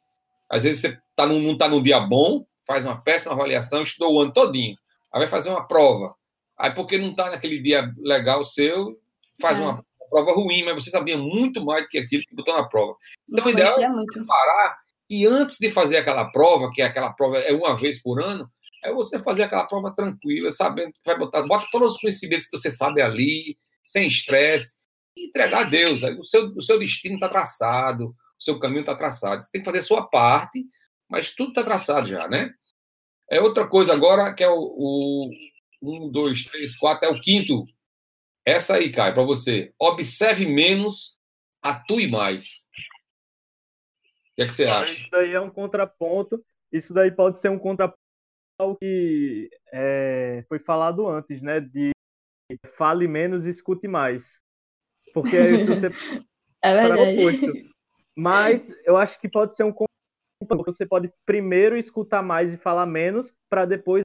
Às 0.50 0.64
vezes 0.64 0.82
você 0.82 0.98
tá 1.16 1.26
num, 1.26 1.40
não 1.40 1.54
está 1.54 1.70
num 1.70 1.82
dia 1.82 2.00
bom, 2.00 2.44
faz 2.66 2.84
uma 2.84 3.00
péssima 3.02 3.34
avaliação, 3.34 3.84
estudou 3.84 4.16
o 4.16 4.22
ano 4.22 4.34
todinho, 4.34 4.76
aí 5.14 5.20
vai 5.20 5.28
fazer 5.28 5.50
uma 5.50 5.66
prova. 5.68 6.16
Aí 6.58 6.72
porque 6.72 6.98
não 6.98 7.10
está 7.10 7.30
naquele 7.30 7.60
dia 7.60 7.90
legal 8.00 8.44
seu, 8.44 9.00
faz 9.40 9.60
é. 9.60 9.62
uma 9.62 9.86
prova 10.10 10.34
ruim, 10.34 10.64
mas 10.64 10.84
você 10.84 10.90
sabia 10.90 11.18
muito 11.18 11.64
mais 11.64 11.84
do 11.84 11.90
que 11.90 12.00
aquilo 12.00 12.24
que 12.24 12.36
botou 12.36 12.56
na 12.56 12.68
prova. 12.68 12.96
Então, 13.32 13.46
o 13.46 13.50
ideal 13.50 13.80
é 13.80 13.90
muito. 13.90 14.26
parar 14.26 14.80
e 15.10 15.26
antes 15.26 15.58
de 15.58 15.70
fazer 15.70 15.98
aquela 15.98 16.26
prova, 16.26 16.70
que 16.72 16.82
é 16.82 16.86
aquela 16.86 17.12
prova 17.12 17.40
é 17.40 17.52
uma 17.52 17.76
vez 17.76 18.02
por 18.02 18.22
ano, 18.22 18.48
é 18.84 18.94
você 18.94 19.20
fazer 19.20 19.44
aquela 19.44 19.68
prova 19.68 19.94
tranquila, 19.94 20.52
sabendo 20.52 20.94
que 20.94 21.00
vai 21.06 21.18
botar, 21.18 21.44
bota 21.44 21.68
todos 21.72 21.96
os 21.96 22.02
conhecimentos 22.02 22.48
que 22.48 22.58
você 22.58 22.72
sabe 22.72 23.02
ali, 23.02 23.58
sem 23.84 24.08
estresse, 24.08 24.78
e 25.16 25.28
entregar 25.28 25.66
a 25.66 25.70
Deus. 25.70 26.02
O 26.04 26.24
seu, 26.24 26.48
o 26.56 26.62
seu 26.62 26.80
destino 26.80 27.16
está 27.16 27.28
traçado, 27.28 28.10
o 28.10 28.44
seu 28.44 28.60
caminho 28.60 28.82
está 28.82 28.96
traçado. 28.96 29.42
Você 29.42 29.52
tem 29.52 29.62
que 29.62 29.66
fazer 29.66 29.80
a 29.80 29.84
sua 29.84 30.08
parte, 30.08 30.66
mas 31.10 31.34
tudo 31.34 31.50
está 31.50 31.64
traçado 31.64 32.08
já, 32.08 32.28
né? 32.28 32.54
É 33.30 33.42
outra 33.42 33.68
coisa 33.68 33.94
agora, 33.94 34.34
que 34.34 34.44
é 34.44 34.50
o, 34.50 34.56
o 34.58 35.30
um, 35.82 36.10
dois, 36.10 36.44
três, 36.46 36.76
quatro, 36.78 37.08
é 37.08 37.12
o 37.12 37.20
quinto. 37.20 37.66
Essa 38.46 38.76
aí, 38.76 38.92
Caio, 38.92 39.14
para 39.14 39.24
você. 39.24 39.74
Observe 39.80 40.46
menos, 40.46 41.20
atue 41.62 42.08
mais. 42.08 42.68
O 44.32 44.36
que, 44.36 44.42
é 44.44 44.46
que 44.46 44.54
você 44.54 44.66
acha? 44.66 44.94
Isso 44.94 45.10
daí 45.12 45.34
é 45.34 45.40
um 45.40 45.50
contraponto. 45.50 46.44
Isso 46.72 46.94
daí 46.94 47.12
pode 47.12 47.40
ser 47.40 47.50
um 47.50 47.60
contraponto 47.60 47.99
o 48.60 48.76
que 48.76 49.50
é, 49.72 50.44
foi 50.48 50.60
falado 50.60 51.08
antes, 51.08 51.42
né? 51.42 51.60
De 51.60 51.92
fale 52.76 53.08
menos 53.08 53.46
e 53.46 53.50
escute 53.50 53.88
mais. 53.88 54.42
Porque 55.14 55.38
aí 55.38 55.66
você 55.66 55.88
é 56.64 56.88
para 56.88 56.98
o 56.98 57.14
oposto. 57.14 57.54
Mas 58.16 58.70
eu 58.84 58.98
acho 58.98 59.20
que 59.20 59.30
pode 59.30 59.56
ser 59.56 59.64
um 59.64 59.74
você 60.66 60.86
pode 60.86 61.12
primeiro 61.26 61.78
escutar 61.78 62.24
mais 62.24 62.54
e 62.54 62.58
falar 62.58 62.86
menos 62.86 63.34
para 63.50 63.66
depois 63.66 64.04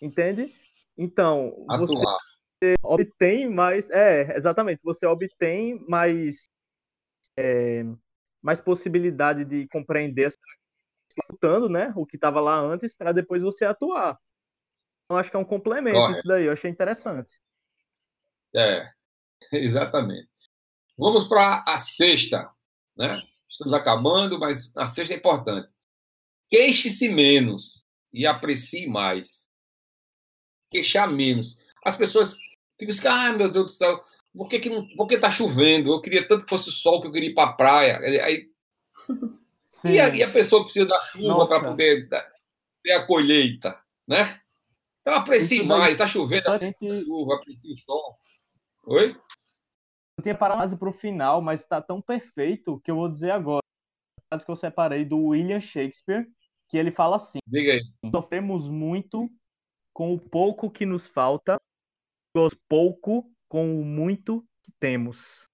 entende? 0.00 0.52
Então, 0.96 1.64
Atuar. 1.68 2.18
você 2.60 2.74
obtém 2.82 3.48
mais, 3.48 3.90
é, 3.90 4.36
exatamente, 4.36 4.80
você 4.82 5.06
obtém 5.06 5.84
mais 5.88 6.44
é, 7.36 7.84
mais 8.42 8.60
possibilidade 8.60 9.44
de 9.44 9.66
compreender 9.68 10.30
escutando, 11.20 11.68
né, 11.68 11.92
o 11.96 12.06
que 12.06 12.16
estava 12.16 12.40
lá 12.40 12.58
antes, 12.58 12.94
para 12.94 13.12
depois 13.12 13.42
você 13.42 13.64
atuar. 13.64 14.18
Então, 15.04 15.18
acho 15.18 15.30
que 15.30 15.36
é 15.36 15.38
um 15.38 15.44
complemento 15.44 16.10
isso 16.12 16.26
daí, 16.26 16.46
eu 16.46 16.52
achei 16.52 16.70
interessante. 16.70 17.30
É, 18.54 18.88
exatamente. 19.52 20.28
Vamos 20.96 21.26
para 21.26 21.64
a 21.66 21.76
sexta, 21.76 22.50
né? 22.96 23.20
Estamos 23.48 23.74
acabando, 23.74 24.38
mas 24.38 24.74
a 24.76 24.86
sexta 24.86 25.14
é 25.14 25.16
importante. 25.16 25.72
Queixe-se 26.50 27.08
menos 27.08 27.84
e 28.12 28.26
aprecie 28.26 28.88
mais. 28.88 29.48
Queixar 30.70 31.10
menos. 31.10 31.58
As 31.84 31.96
pessoas 31.96 32.36
ficam 32.78 32.94
assim, 32.94 33.08
ah, 33.08 33.32
meu 33.32 33.50
Deus 33.50 33.66
do 33.66 33.70
céu, 33.70 34.02
por 34.32 34.48
que, 34.48 34.58
que 34.58 34.70
não, 34.70 34.86
por 34.96 35.06
que 35.06 35.18
tá 35.18 35.30
chovendo? 35.30 35.92
Eu 35.92 36.00
queria 36.00 36.26
tanto 36.26 36.44
que 36.44 36.50
fosse 36.50 36.68
o 36.68 36.72
sol 36.72 37.00
que 37.00 37.06
eu 37.06 37.12
queria 37.12 37.30
ir 37.30 37.34
para 37.34 37.50
a 37.50 37.52
praia. 37.52 37.98
Aí 38.24 38.50
e 39.84 40.00
a, 40.00 40.08
e 40.08 40.22
a, 40.22 40.30
pessoa 40.30 40.62
precisa 40.62 40.86
da 40.86 41.00
chuva 41.02 41.46
para 41.46 41.68
poder 41.70 42.08
ter 42.82 42.92
a 42.92 43.06
colheita, 43.06 43.78
né? 44.06 44.40
Então 45.00 45.14
aprecie 45.14 45.58
Isso 45.58 45.68
mais, 45.68 45.92
está 45.92 46.06
chovendo, 46.06 46.50
aprecie 46.50 46.90
a 46.90 46.96
chuva, 46.96 47.34
aprecie 47.34 47.72
o 47.72 47.76
sol. 47.76 48.18
Oi? 48.86 49.16
Eu 50.18 50.22
tinha 50.22 50.34
parado 50.34 50.78
para 50.78 50.88
o 50.88 50.92
final, 50.92 51.42
mas 51.42 51.60
está 51.60 51.82
tão 51.82 52.00
perfeito 52.00 52.80
que 52.80 52.90
eu 52.90 52.96
vou 52.96 53.08
dizer 53.08 53.30
agora. 53.30 53.62
A 54.30 54.38
que 54.38 54.50
eu 54.50 54.56
separei 54.56 55.04
do 55.04 55.18
William 55.18 55.60
Shakespeare, 55.60 56.26
que 56.68 56.76
ele 56.76 56.90
fala 56.90 57.16
assim: 57.16 57.38
Diga 57.46 57.72
aí. 57.72 57.82
Sofremos 58.10 58.68
muito 58.68 59.30
com 59.92 60.12
o 60.12 60.18
pouco 60.18 60.70
que 60.70 60.84
nos 60.84 61.06
falta, 61.06 61.60
pouco 62.68 63.30
com 63.48 63.80
o 63.80 63.84
muito 63.84 64.44
que 64.62 64.72
temos. 64.80 65.48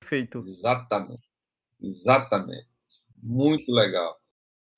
Perfeito. 0.00 0.38
Exatamente. 0.38 1.28
Exatamente. 1.80 2.73
Muito 3.24 3.72
legal. 3.72 4.16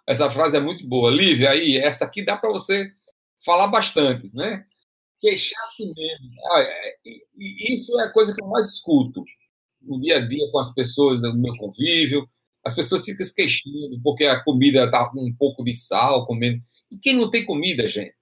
Essa 0.07 0.30
frase 0.30 0.57
é 0.57 0.61
muito 0.61 0.86
boa. 0.86 1.11
Lívia, 1.11 1.51
aí, 1.51 1.76
essa 1.76 2.05
aqui 2.05 2.24
dá 2.24 2.36
para 2.36 2.51
você 2.51 2.90
falar 3.44 3.66
bastante, 3.66 4.30
né? 4.34 4.64
Queixar-se 5.20 5.92
mesmo. 5.94 6.30
Ah, 6.53 6.61
é, 6.61 6.97
isso 7.34 7.99
é 8.01 8.05
a 8.05 8.12
coisa 8.12 8.34
que 8.34 8.42
eu 8.42 8.49
mais 8.49 8.66
escuto 8.66 9.24
no 9.82 9.99
dia 10.01 10.18
a 10.18 10.20
dia 10.20 10.49
com 10.53 10.59
as 10.59 10.72
pessoas 10.72 11.20
do 11.20 11.36
meu 11.36 11.57
convívio. 11.57 12.28
As 12.64 12.74
pessoas 12.74 13.05
ficam 13.05 13.24
se 13.26 13.34
queixando 13.34 14.01
porque 14.03 14.24
a 14.24 14.42
comida 14.42 14.84
está 14.84 15.09
com 15.09 15.20
um 15.20 15.34
pouco 15.34 15.64
de 15.64 15.74
sal, 15.74 16.26
comendo. 16.26 16.62
E 16.90 16.99
quem 16.99 17.14
não 17.16 17.30
tem 17.30 17.44
comida, 17.44 17.88
gente? 17.88 18.14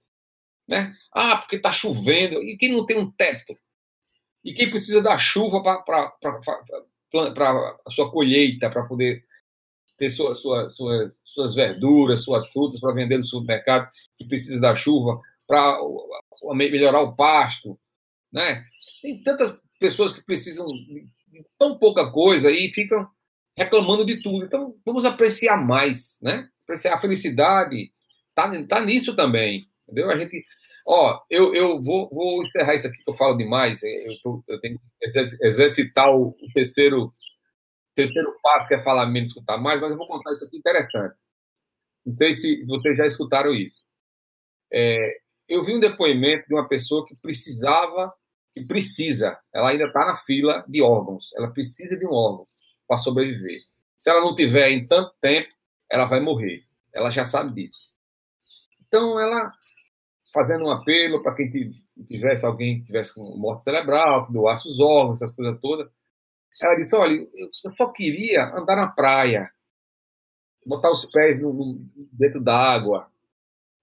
Né? 0.67 0.95
Ah, 1.13 1.37
porque 1.37 1.57
está 1.57 1.71
chovendo. 1.71 2.41
E 2.41 2.57
quem 2.57 2.71
não 2.71 2.85
tem 2.85 2.97
um 2.97 3.11
teto? 3.11 3.53
E 4.43 4.53
quem 4.53 4.69
precisa 4.69 5.01
da 5.01 5.17
chuva 5.17 5.61
para 5.61 5.83
a 7.85 7.91
sua 7.91 8.11
colheita, 8.11 8.69
para 8.69 8.87
poder 8.87 9.24
ter 9.97 10.09
sua, 10.09 10.35
sua, 10.35 10.69
suas, 10.69 11.21
suas 11.23 11.55
verduras, 11.55 12.23
suas 12.23 12.51
frutas 12.51 12.79
para 12.79 12.93
vender 12.93 13.17
no 13.17 13.23
supermercado, 13.23 13.89
que 14.17 14.27
precisa 14.27 14.59
da 14.59 14.75
chuva 14.75 15.19
para 15.47 15.77
melhorar 16.53 17.01
o 17.01 17.15
pasto, 17.15 17.79
né? 18.31 18.63
Tem 19.01 19.21
tantas 19.21 19.57
pessoas 19.79 20.13
que 20.13 20.23
precisam 20.23 20.65
de 20.65 21.45
tão 21.57 21.77
pouca 21.77 22.11
coisa 22.11 22.51
e 22.51 22.69
ficam 22.69 23.07
reclamando 23.57 24.05
de 24.05 24.21
tudo. 24.21 24.45
Então, 24.45 24.75
vamos 24.85 25.05
apreciar 25.05 25.57
mais, 25.57 26.17
né? 26.21 26.49
Apreciar 26.63 26.95
a 26.95 27.01
felicidade, 27.01 27.91
tá, 28.35 28.51
tá 28.65 28.81
nisso 28.81 29.15
também, 29.15 29.65
entendeu? 29.83 30.09
A 30.09 30.17
gente, 30.17 30.43
ó, 30.87 31.19
eu, 31.29 31.53
eu 31.53 31.81
vou, 31.81 32.09
vou 32.11 32.43
encerrar 32.43 32.75
isso 32.75 32.87
aqui 32.87 33.03
que 33.03 33.09
eu 33.09 33.15
falo 33.15 33.37
demais. 33.37 33.81
Eu, 33.83 34.41
eu 34.49 34.59
tenho 34.59 34.77
que 34.77 35.19
exercitar 35.41 36.13
o 36.13 36.33
terceiro 36.53 37.11
terceiro 37.95 38.35
passo 38.43 38.73
é 38.73 38.83
falar 38.83 39.05
menos, 39.07 39.29
escutar 39.29 39.57
mais, 39.57 39.79
mas 39.81 39.91
eu 39.91 39.97
vou 39.97 40.07
contar 40.07 40.33
isso 40.33 40.45
aqui 40.45 40.57
interessante. 40.57 41.15
Não 42.05 42.13
sei 42.13 42.33
se 42.33 42.63
vocês 42.65 42.97
já 42.97 43.05
escutaram 43.05 43.53
isso. 43.53 43.83
É, 44.71 45.17
eu 45.47 45.63
vi 45.63 45.75
um 45.75 45.79
depoimento 45.79 46.47
de 46.47 46.53
uma 46.53 46.67
pessoa 46.67 47.05
que 47.05 47.15
precisava, 47.15 48.13
que 48.53 48.65
precisa, 48.65 49.39
ela 49.53 49.69
ainda 49.69 49.85
está 49.85 50.05
na 50.05 50.15
fila 50.15 50.63
de 50.67 50.81
órgãos, 50.81 51.33
ela 51.35 51.51
precisa 51.51 51.97
de 51.97 52.05
um 52.05 52.11
órgão 52.11 52.45
para 52.87 52.97
sobreviver. 52.97 53.61
Se 53.95 54.09
ela 54.09 54.21
não 54.21 54.35
tiver 54.35 54.69
em 54.71 54.87
tanto 54.87 55.13
tempo, 55.19 55.49
ela 55.89 56.05
vai 56.05 56.19
morrer. 56.19 56.63
Ela 56.93 57.09
já 57.09 57.23
sabe 57.23 57.53
disso. 57.53 57.91
Então, 58.87 59.19
ela 59.19 59.51
fazendo 60.33 60.65
um 60.65 60.71
apelo 60.71 61.23
para 61.23 61.33
quem 61.33 61.49
tivesse 62.05 62.45
alguém 62.45 62.79
que 62.79 62.85
tivesse 62.85 63.13
com 63.13 63.37
morte 63.37 63.63
cerebral, 63.63 64.27
que 64.27 64.33
doasse 64.33 64.67
os 64.67 64.79
órgãos, 64.79 65.21
essas 65.21 65.35
coisas 65.35 65.59
todas, 65.61 65.89
ela 66.61 66.75
disse: 66.75 66.95
Olha, 66.95 67.27
eu 67.63 67.69
só 67.69 67.91
queria 67.91 68.45
andar 68.55 68.75
na 68.75 68.87
praia, 68.87 69.49
botar 70.65 70.91
os 70.91 71.05
pés 71.11 71.41
no, 71.41 71.53
no, 71.53 71.89
dentro 72.11 72.41
d'água, 72.41 73.09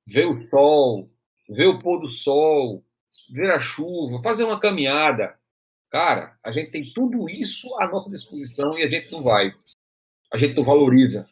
ver 0.06 0.26
o 0.26 0.34
sol, 0.34 1.10
ver 1.48 1.66
o 1.66 1.78
pôr 1.78 2.00
do 2.00 2.08
sol, 2.08 2.84
ver 3.30 3.50
a 3.50 3.60
chuva, 3.60 4.22
fazer 4.22 4.44
uma 4.44 4.58
caminhada. 4.58 5.38
Cara, 5.90 6.38
a 6.42 6.50
gente 6.50 6.70
tem 6.70 6.90
tudo 6.94 7.28
isso 7.28 7.68
à 7.78 7.86
nossa 7.86 8.10
disposição 8.10 8.78
e 8.78 8.82
a 8.82 8.86
gente 8.86 9.12
não 9.12 9.22
vai. 9.22 9.52
A 10.32 10.38
gente 10.38 10.56
não 10.56 10.64
valoriza. 10.64 11.26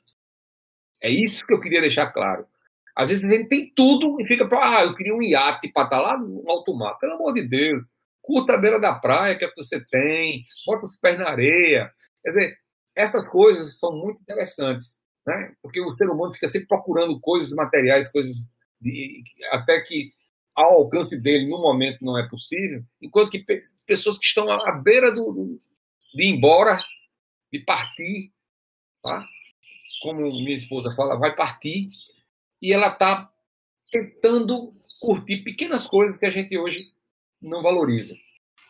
É 1.02 1.08
isso 1.10 1.46
que 1.46 1.54
eu 1.54 1.60
queria 1.60 1.80
deixar 1.80 2.12
claro. 2.12 2.46
Às 2.94 3.08
vezes 3.08 3.30
a 3.30 3.34
gente 3.34 3.48
tem 3.48 3.72
tudo 3.74 4.20
e 4.20 4.26
fica 4.26 4.46
para, 4.46 4.80
ah, 4.80 4.84
eu 4.84 4.94
queria 4.94 5.14
um 5.14 5.22
iate 5.22 5.72
para 5.72 5.84
estar 5.84 5.96
tá 5.96 6.02
lá 6.02 6.18
no 6.18 6.44
alto 6.50 6.74
mar. 6.74 6.98
Pelo 6.98 7.14
amor 7.14 7.32
de 7.32 7.48
Deus 7.48 7.90
curta 8.30 8.54
a 8.54 8.58
beira 8.58 8.78
da 8.78 8.94
praia 8.94 9.36
que 9.36 9.44
é 9.44 9.48
que 9.48 9.56
você 9.56 9.84
tem, 9.86 10.44
bota 10.64 10.86
os 10.86 10.94
pés 10.94 11.18
na 11.18 11.30
areia. 11.30 11.92
Quer 12.22 12.28
dizer, 12.28 12.58
essas 12.96 13.28
coisas 13.28 13.76
são 13.76 13.90
muito 13.90 14.22
interessantes, 14.22 15.00
né? 15.26 15.52
porque 15.60 15.80
o 15.80 15.90
ser 15.90 16.08
humano 16.08 16.32
fica 16.32 16.46
sempre 16.46 16.68
procurando 16.68 17.18
coisas 17.18 17.50
materiais, 17.50 18.10
coisas 18.10 18.36
de, 18.80 19.24
até 19.50 19.80
que 19.80 20.06
ao 20.54 20.74
alcance 20.74 21.20
dele 21.20 21.48
no 21.48 21.60
momento 21.60 22.04
não 22.04 22.16
é 22.16 22.28
possível, 22.28 22.84
enquanto 23.02 23.30
que 23.30 23.44
pessoas 23.84 24.16
que 24.16 24.26
estão 24.26 24.48
à 24.48 24.80
beira 24.84 25.10
do, 25.10 25.54
de 26.14 26.22
ir 26.22 26.28
embora, 26.28 26.78
de 27.52 27.58
partir, 27.60 28.32
tá? 29.02 29.24
como 30.02 30.20
minha 30.20 30.56
esposa 30.56 30.94
fala, 30.94 31.18
vai 31.18 31.34
partir, 31.34 31.86
e 32.62 32.72
ela 32.72 32.92
está 32.92 33.28
tentando 33.90 34.72
curtir 35.00 35.38
pequenas 35.38 35.86
coisas 35.88 36.16
que 36.16 36.26
a 36.26 36.30
gente 36.30 36.56
hoje 36.56 36.92
não 37.40 37.62
valoriza. 37.62 38.14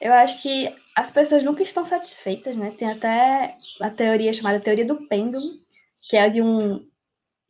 Eu 0.01 0.13
acho 0.15 0.43
que 0.43 0.73
as 0.97 1.11
pessoas 1.11 1.43
nunca 1.43 1.63
estão 1.63 1.85
satisfeitas, 1.85 2.57
né? 2.57 2.73
Tem 2.77 2.91
até 2.91 3.57
a 3.81 3.91
teoria 3.91 4.33
chamada 4.33 4.61
teoria 4.61 4.85
do 4.85 5.07
pêndulo, 5.07 5.59
que 6.09 6.17
é 6.17 6.29
de 6.29 6.41
um 6.41 6.89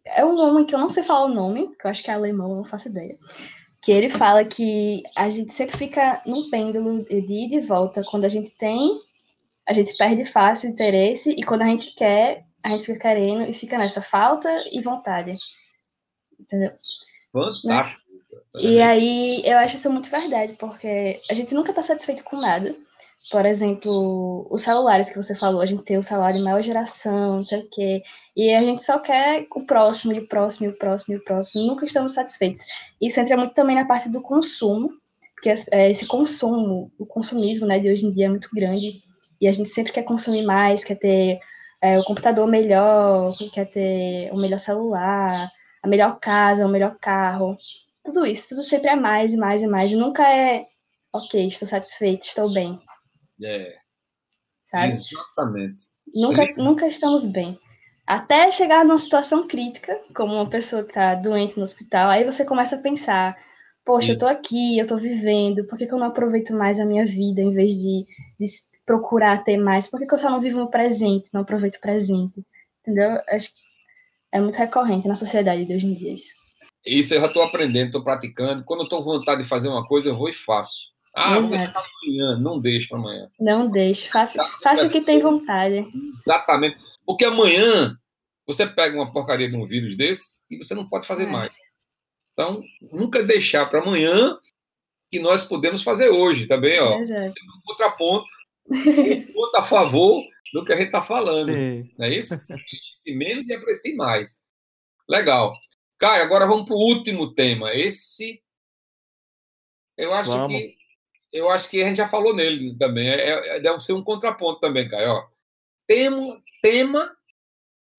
é 0.05 0.25
um 0.25 0.39
homem 0.39 0.65
que 0.65 0.75
eu 0.75 0.79
não 0.79 0.91
sei 0.91 1.03
falar 1.03 1.27
o 1.27 1.35
nome, 1.35 1.75
que 1.77 1.87
eu 1.87 1.91
acho 1.91 2.03
que 2.03 2.11
é 2.11 2.15
alemão, 2.15 2.51
eu 2.51 2.57
não 2.57 2.65
faço 2.65 2.89
ideia. 2.89 3.17
Que 3.83 3.93
ele 3.93 4.09
fala 4.09 4.45
que 4.45 5.03
a 5.17 5.31
gente 5.31 5.53
sempre 5.53 5.77
fica 5.77 6.21
num 6.27 6.51
pêndulo 6.51 7.05
de 7.05 7.17
ida 7.17 7.33
e 7.33 7.49
de 7.49 7.61
volta. 7.61 8.03
Quando 8.05 8.25
a 8.25 8.29
gente 8.29 8.51
tem, 8.51 9.01
a 9.69 9.73
gente 9.73 9.97
perde 9.97 10.25
fácil 10.25 10.69
o 10.69 10.73
interesse, 10.73 11.31
e 11.31 11.43
quando 11.45 11.63
a 11.63 11.67
gente 11.67 11.95
quer, 11.95 12.45
a 12.65 12.71
gente 12.71 12.87
fica 12.87 12.99
querendo 12.99 13.49
e 13.49 13.53
fica 13.53 13.79
nessa 13.79 14.03
falta 14.03 14.49
e 14.73 14.83
vontade. 14.83 15.33
Entendeu? 16.39 16.73
Fantástico. 17.33 18.00
E 18.55 18.81
aí 18.81 19.43
eu 19.45 19.59
acho 19.59 19.77
isso 19.77 19.91
muito 19.91 20.11
verdade, 20.11 20.55
porque 20.55 21.19
a 21.31 21.35
gente 21.35 21.55
nunca 21.55 21.71
está 21.71 21.83
satisfeito 21.83 22.25
com 22.25 22.37
nada. 22.41 22.75
Por 23.31 23.47
exemplo, 23.47 24.47
os 24.51 24.63
celulares 24.63 25.09
que 25.09 25.17
você 25.17 25.35
falou, 25.37 25.61
a 25.61 25.67
gente 25.67 25.85
tem 25.85 25.99
o 25.99 26.03
celular 26.03 26.33
de 26.33 26.41
maior 26.41 26.63
geração, 26.63 27.37
não 27.37 27.43
sei 27.43 27.61
o 27.61 27.71
quê, 27.71 28.03
e 28.35 28.53
a 28.53 28.61
gente 28.61 28.83
só 28.83 28.99
quer 28.99 29.47
o 29.55 29.65
próximo, 29.67 30.13
e 30.13 30.19
o 30.19 30.27
próximo, 30.27 30.67
e 30.67 30.71
o 30.71 30.79
próximo, 30.79 31.15
e 31.15 31.19
o 31.19 31.25
próximo, 31.25 31.67
nunca 31.67 31.85
estamos 31.85 32.15
satisfeitos. 32.15 32.63
Isso 33.01 33.21
entra 33.21 33.37
muito 33.37 33.55
também 33.55 33.77
na 33.77 33.85
parte 33.85 34.09
do 34.09 34.23
consumo, 34.23 34.91
porque 35.35 35.53
é, 35.71 35.91
esse 35.91 36.07
consumo, 36.07 36.91
o 36.99 37.07
consumismo 37.07 37.67
né, 37.67 37.79
de 37.79 37.91
hoje 37.91 38.07
em 38.07 38.11
dia 38.11 38.27
é 38.27 38.29
muito 38.31 38.49
grande, 38.53 39.03
e 39.41 39.47
a 39.47 39.53
gente 39.53 39.71
sempre 39.71 39.93
quer 39.93 40.03
consumir 40.03 40.43
mais, 40.43 40.83
quer 40.83 40.97
ter 40.97 41.39
é, 41.81 41.99
o 41.99 42.05
computador 42.05 42.49
melhor, 42.49 43.33
quer 43.53 43.67
ter 43.67 44.31
o 44.33 44.39
melhor 44.39 44.59
celular, 44.59 45.51
a 45.83 45.89
melhor 45.89 46.19
casa, 46.19 46.67
o 46.67 46.69
melhor 46.69 46.97
carro 47.01 47.57
tudo 48.05 48.27
isso, 48.27 48.51
tudo 48.51 48.65
sempre 48.65 48.91
é 48.91 48.97
mais 48.97 49.33
e 49.33 49.37
mais 49.37 49.63
e 49.63 49.67
mais. 49.67 49.93
Nunca 49.93 50.29
é, 50.29 50.67
ok, 51.13 51.47
estou 51.47 51.69
satisfeito, 51.69 52.25
estou 52.25 52.53
bem. 52.53 52.79
É. 53.43 53.77
Sabe? 54.65 54.89
Exatamente. 54.89 55.85
Nunca, 56.15 56.55
nunca 56.57 56.87
estamos 56.87 57.25
bem. 57.25 57.59
Até 58.07 58.51
chegar 58.51 58.85
numa 58.85 58.99
situação 58.99 59.47
crítica, 59.47 60.01
como 60.15 60.35
uma 60.35 60.49
pessoa 60.49 60.83
que 60.83 60.89
está 60.89 61.15
doente 61.15 61.57
no 61.57 61.65
hospital, 61.65 62.11
aí 62.11 62.25
você 62.25 62.45
começa 62.45 62.77
a 62.77 62.81
pensar, 62.81 63.37
poxa, 63.85 64.13
eu 64.13 64.15
estou 64.15 64.29
aqui, 64.29 64.79
eu 64.79 64.83
estou 64.83 64.99
vivendo, 64.99 65.65
por 65.67 65.79
que, 65.79 65.87
que, 65.87 65.95
eu 65.95 65.99
não 65.99 66.09
aproveito 66.09 66.53
mais 66.53 66.81
a 66.81 66.85
minha 66.85 67.07
vida 67.07 67.41
em 67.41 67.53
vez 67.53 67.75
de, 67.75 68.05
de 68.39 68.47
procurar 68.85 69.45
ter 69.45 69.57
mais? 69.57 69.87
Por 69.87 70.01
que, 70.01 70.07
que 70.07 70.15
eu 70.15 70.19
só 70.19 70.29
não 70.29 70.41
vivo 70.41 70.59
no 70.59 70.71
presente, 70.71 71.29
não 71.33 71.43
aproveito 71.43 71.77
o 71.77 71.81
presente? 71.81 72.45
Entendeu? 72.81 73.11
Acho 73.29 73.51
que 73.51 73.61
é 74.33 74.41
muito 74.41 74.57
recorrente 74.57 75.07
na 75.07 75.15
sociedade 75.15 75.65
de 75.65 75.75
hoje 75.75 75.87
em 75.87 75.95
dia 75.95 76.15
isso. 76.15 76.40
Isso 76.85 77.15
eu 77.15 77.21
já 77.21 77.27
estou 77.27 77.43
aprendendo, 77.43 77.87
estou 77.87 78.05
praticando. 78.05 78.65
Quando 78.65 78.81
eu 78.81 78.85
estou 78.85 79.03
com 79.03 79.19
vontade 79.19 79.43
de 79.43 79.49
fazer 79.49 79.69
uma 79.69 79.87
coisa, 79.87 80.09
eu 80.09 80.17
vou 80.17 80.29
e 80.29 80.33
faço. 80.33 80.93
Ah, 81.15 81.33
Exato. 81.33 81.41
vou 81.41 81.51
deixar 81.51 81.73
para 81.73 81.83
amanhã. 81.83 82.39
Não 82.39 82.61
deixe 82.61 82.89
para 82.89 82.99
amanhã. 82.99 83.31
Não 83.39 83.71
deixe. 83.71 84.09
Faça, 84.09 84.45
faça 84.63 84.87
o 84.87 84.91
que 84.91 85.01
tem 85.01 85.21
vontade. 85.21 85.87
Exatamente. 86.27 86.79
Porque 87.05 87.25
amanhã 87.25 87.97
você 88.47 88.67
pega 88.67 88.97
uma 88.97 89.13
porcaria 89.13 89.49
de 89.49 89.57
um 89.57 89.65
vírus 89.65 89.97
desse 89.97 90.43
e 90.51 90.57
você 90.57 90.75
não 90.75 90.89
pode 90.89 91.07
fazer 91.07 91.25
é. 91.25 91.27
mais. 91.27 91.55
Então, 92.33 92.63
nunca 92.93 93.23
deixar 93.23 93.67
para 93.67 93.81
amanhã 93.81 94.39
que 95.11 95.19
nós 95.19 95.45
podemos 95.45 95.83
fazer 95.83 96.09
hoje 96.09 96.47
também, 96.47 96.81
ó. 96.81 96.99
Exato. 97.01 97.35
Um 97.57 97.61
contraponto, 97.67 98.31
um 98.71 99.33
ponto 99.33 99.57
a 99.57 99.63
favor 99.63 100.23
do 100.53 100.65
que 100.65 100.73
a 100.73 100.77
gente 100.77 100.87
está 100.87 101.03
falando. 101.03 101.53
Sim. 101.53 101.91
Não 101.99 102.07
é 102.07 102.15
isso? 102.15 102.41
Se 102.95 103.13
menos 103.15 103.49
e 103.49 103.53
aprecie 103.53 103.95
mais. 103.97 104.41
Legal. 105.09 105.53
Caio, 106.01 106.25
agora 106.25 106.47
vamos 106.47 106.67
para 106.67 106.75
o 106.75 106.79
último 106.81 107.35
tema. 107.35 107.75
Esse, 107.75 108.43
eu 109.99 110.15
acho 110.15 110.31
vamos. 110.31 110.57
que 110.57 110.81
eu 111.31 111.49
acho 111.49 111.69
que 111.69 111.81
a 111.83 111.87
gente 111.87 111.99
já 111.99 112.09
falou 112.09 112.35
nele 112.35 112.75
também. 112.79 113.07
É, 113.07 113.57
é, 113.57 113.61
deve 113.61 113.81
ser 113.81 113.93
um 113.93 114.03
contraponto 114.03 114.61
também, 114.61 114.89
Caio. 114.89 115.11
Ó, 115.11 115.29
tema, 115.87 116.43
tema, 116.63 117.17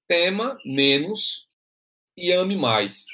tema 0.07 0.57
menos 0.65 1.47
e 2.17 2.31
ame 2.31 2.57
mais. 2.57 3.05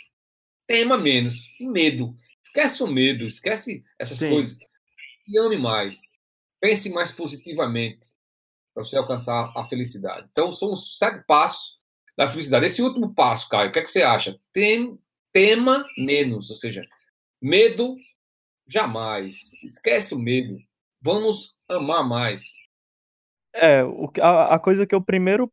Tema 0.66 0.98
menos 0.98 1.36
e 1.60 1.68
medo. 1.68 2.16
Esquece 2.46 2.82
o 2.82 2.88
medo, 2.88 3.26
esquece 3.26 3.84
essas 4.00 4.20
Sim. 4.20 4.30
coisas 4.30 4.58
e 5.28 5.38
ame 5.38 5.58
mais. 5.58 6.18
Pense 6.62 6.90
mais 6.90 7.12
positivamente 7.12 8.08
para 8.74 8.86
você 8.86 8.96
alcançar 8.96 9.52
a 9.54 9.66
felicidade. 9.66 10.28
Então, 10.32 10.54
são 10.54 10.72
os 10.72 10.98
sete 10.98 11.24
passos 11.26 11.77
da 12.18 12.28
felicidade. 12.28 12.66
Esse 12.66 12.82
último 12.82 13.14
passo, 13.14 13.48
Caio, 13.48 13.70
o 13.70 13.72
que, 13.72 13.80
é 13.80 13.82
que 13.82 13.92
você 13.92 14.02
acha? 14.02 14.40
Tem, 14.52 14.98
tema 15.32 15.84
menos, 15.98 16.50
ou 16.50 16.56
seja, 16.56 16.82
medo 17.42 17.94
jamais. 18.68 19.54
Esquece 19.64 20.16
o 20.16 20.20
medo. 20.20 20.58
Vamos 21.00 21.56
amar 21.70 22.04
mais. 22.04 22.42
É, 23.54 23.84
o, 23.84 24.12
a, 24.20 24.56
a 24.56 24.60
coisa 24.60 24.86
que 24.86 24.96
eu 24.96 25.02
primeiro 25.02 25.52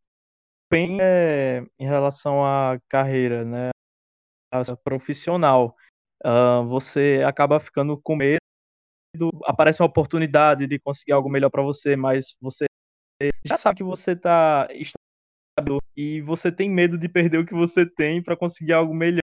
penso 0.71 0.99
é 1.01 1.65
em 1.79 1.87
relação 1.87 2.45
à 2.45 2.81
carreira, 2.89 3.45
né? 3.45 3.71
A 4.51 4.77
profissional. 4.77 5.77
Uh, 6.25 6.67
você 6.67 7.23
acaba 7.27 7.61
ficando 7.61 8.01
com 8.01 8.17
medo, 8.17 8.39
aparece 9.45 9.83
uma 9.83 9.89
oportunidade 9.89 10.67
de 10.67 10.79
conseguir 10.79 11.13
algo 11.13 11.29
melhor 11.29 11.51
para 11.51 11.63
você, 11.63 11.95
mas 11.95 12.35
você 12.41 12.65
já 13.45 13.59
sabe 13.59 13.77
que 13.77 13.85
você 13.85 14.13
está 14.13 14.67
e 15.97 16.21
você 16.23 16.51
tem 16.51 16.69
medo 16.69 16.99
de 16.99 17.09
perder 17.09 17.39
o 17.39 17.47
que 17.47 17.55
você 17.55 17.87
tem 17.87 18.23
para 18.23 18.37
conseguir 18.37 18.73
algo 18.73 18.95
melhor, 18.95 19.21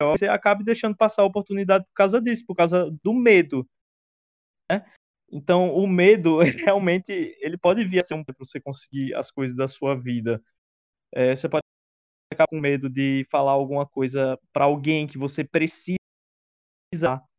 você 0.00 0.26
acaba 0.26 0.62
deixando 0.62 0.96
passar 0.96 1.22
a 1.22 1.26
oportunidade 1.26 1.84
por 1.86 1.94
causa 1.94 2.20
disso, 2.20 2.44
por 2.46 2.54
causa 2.54 2.90
do 3.02 3.12
medo. 3.12 3.66
Né? 4.70 4.84
Então, 5.30 5.74
o 5.74 5.86
medo, 5.86 6.38
realmente, 6.70 7.12
ele 7.40 7.58
pode 7.58 7.84
vir 7.84 8.00
a 8.00 8.04
ser 8.04 8.14
um 8.14 8.24
para 8.24 8.34
você 8.38 8.60
conseguir 8.60 9.14
as 9.14 9.30
coisas 9.30 9.56
da 9.56 9.66
sua 9.66 9.94
vida. 9.94 10.42
É, 11.12 11.34
você 11.34 11.48
pode 11.48 11.62
ficar 12.32 12.46
com 12.48 12.60
medo 12.60 12.88
de 12.90 13.26
falar 13.30 13.52
alguma 13.52 13.86
coisa 13.86 14.38
para 14.52 14.64
alguém 14.64 15.06
que 15.06 15.18
você 15.18 15.44
precisa, 15.44 15.98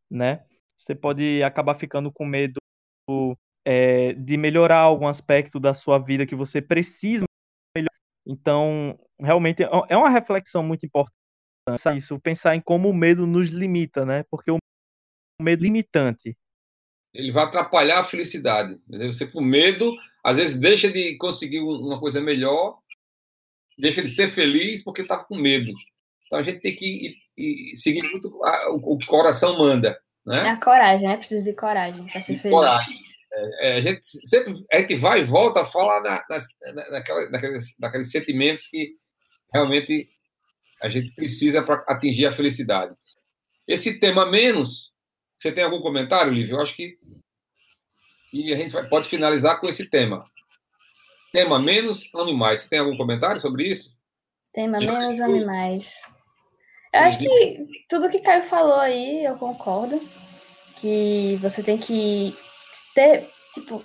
né? 0.10 0.46
Você 0.78 0.96
pode 0.96 1.44
acabar 1.44 1.76
ficando 1.76 2.12
com 2.12 2.26
medo 2.26 2.58
é, 3.66 4.14
de 4.14 4.38
melhorar 4.38 4.80
algum 4.80 5.08
aspecto 5.08 5.60
da 5.60 5.74
sua 5.74 6.00
vida 6.00 6.26
que 6.26 6.36
você 6.36 6.62
precisa. 6.62 7.27
Então, 8.28 9.00
realmente, 9.20 9.64
é, 9.64 9.70
é 9.90 9.98
uma 9.98 10.10
reflexão 10.10 10.62
muito 10.62 10.86
importante 10.86 11.16
isso, 11.96 12.20
pensar 12.20 12.56
em 12.56 12.62
como 12.62 12.90
o 12.90 12.94
medo 12.94 13.28
nos 13.28 13.50
limita, 13.50 14.06
né? 14.06 14.24
Porque 14.30 14.52
o 14.52 14.58
medo 15.42 15.64
limitante. 15.64 16.38
Ele 17.14 17.32
vai 17.32 17.46
atrapalhar 17.46 18.00
a 18.00 18.04
felicidade. 18.04 18.80
Você 18.88 19.28
com 19.28 19.42
medo, 19.42 19.94
às 20.24 20.38
vezes 20.38 20.60
deixa 20.60 20.92
de 20.92 21.18
conseguir 21.18 21.60
uma 21.60 22.00
coisa 22.00 22.22
melhor, 22.22 22.80
deixa 23.78 24.02
de 24.02 24.10
ser 24.10 24.30
feliz 24.30 24.84
porque 24.84 25.02
está 25.02 25.18
com 25.18 25.36
medo. 25.36 25.72
Então 26.26 26.40
a 26.40 26.44
gente 26.44 26.60
tem 26.60 26.76
que 26.76 26.86
ir, 26.86 27.16
ir, 27.38 27.78
seguir 27.78 28.02
muito 28.12 28.28
o 28.70 28.98
que 28.98 29.06
o 29.06 29.10
coração 29.10 29.58
manda. 29.58 30.00
Né? 30.26 30.40
É 30.40 30.50
a 30.50 30.60
coragem, 30.60 31.08
né? 31.08 31.18
Precisa 31.18 31.44
de 31.44 31.56
coragem 31.56 32.06
para 32.06 32.22
ser 32.22 32.38
feliz. 32.38 32.58
Coragem. 32.58 33.07
É, 33.34 33.78
a 33.78 33.82
gente 33.82 34.00
sempre 34.04 34.66
a 34.72 34.80
gente 34.80 34.96
vai 34.96 35.20
e 35.20 35.26
volta 35.26 35.62
a 35.62 35.66
falar 35.66 36.02
na, 36.02 36.24
na, 36.30 36.92
naquela, 36.92 37.30
naqueles, 37.30 37.76
naqueles 37.80 38.10
sentimentos 38.10 38.68
que 38.68 38.94
realmente 39.54 40.08
a 40.82 40.90
gente 40.90 41.14
precisa 41.14 41.62
para 41.62 41.84
atingir 41.88 42.26
a 42.26 42.32
felicidade. 42.32 42.96
Esse 43.68 44.00
tema 44.00 44.26
menos, 44.26 44.92
você 45.36 45.52
tem 45.52 45.64
algum 45.64 45.82
comentário, 45.82 46.32
Lívia? 46.32 46.54
Eu 46.54 46.62
acho 46.62 46.76
que, 46.76 46.98
e 48.32 48.54
a 48.54 48.58
gente 48.58 48.72
vai, 48.72 48.88
pode 48.88 49.10
finalizar 49.10 49.60
com 49.60 49.68
esse 49.68 49.90
tema. 49.90 50.24
Tema 51.32 51.60
menos, 51.60 52.10
ame 52.16 52.34
mais. 52.34 52.62
Você 52.62 52.70
tem 52.70 52.80
algum 52.80 52.96
comentário 52.96 53.42
sobre 53.42 53.68
isso? 53.68 53.94
Tema 54.54 54.80
Já 54.80 54.98
menos, 54.98 55.20
ame 55.20 55.46
mais. 55.46 55.92
Eu 56.94 57.02
acho 57.02 57.20
que 57.20 57.86
tudo 57.90 58.10
que 58.10 58.22
Caio 58.22 58.44
falou 58.44 58.80
aí, 58.80 59.26
eu 59.26 59.36
concordo. 59.38 60.02
Que 60.78 61.38
você 61.42 61.62
tem 61.62 61.78
que 61.78 62.34
ter, 62.98 63.30
tipo, 63.54 63.84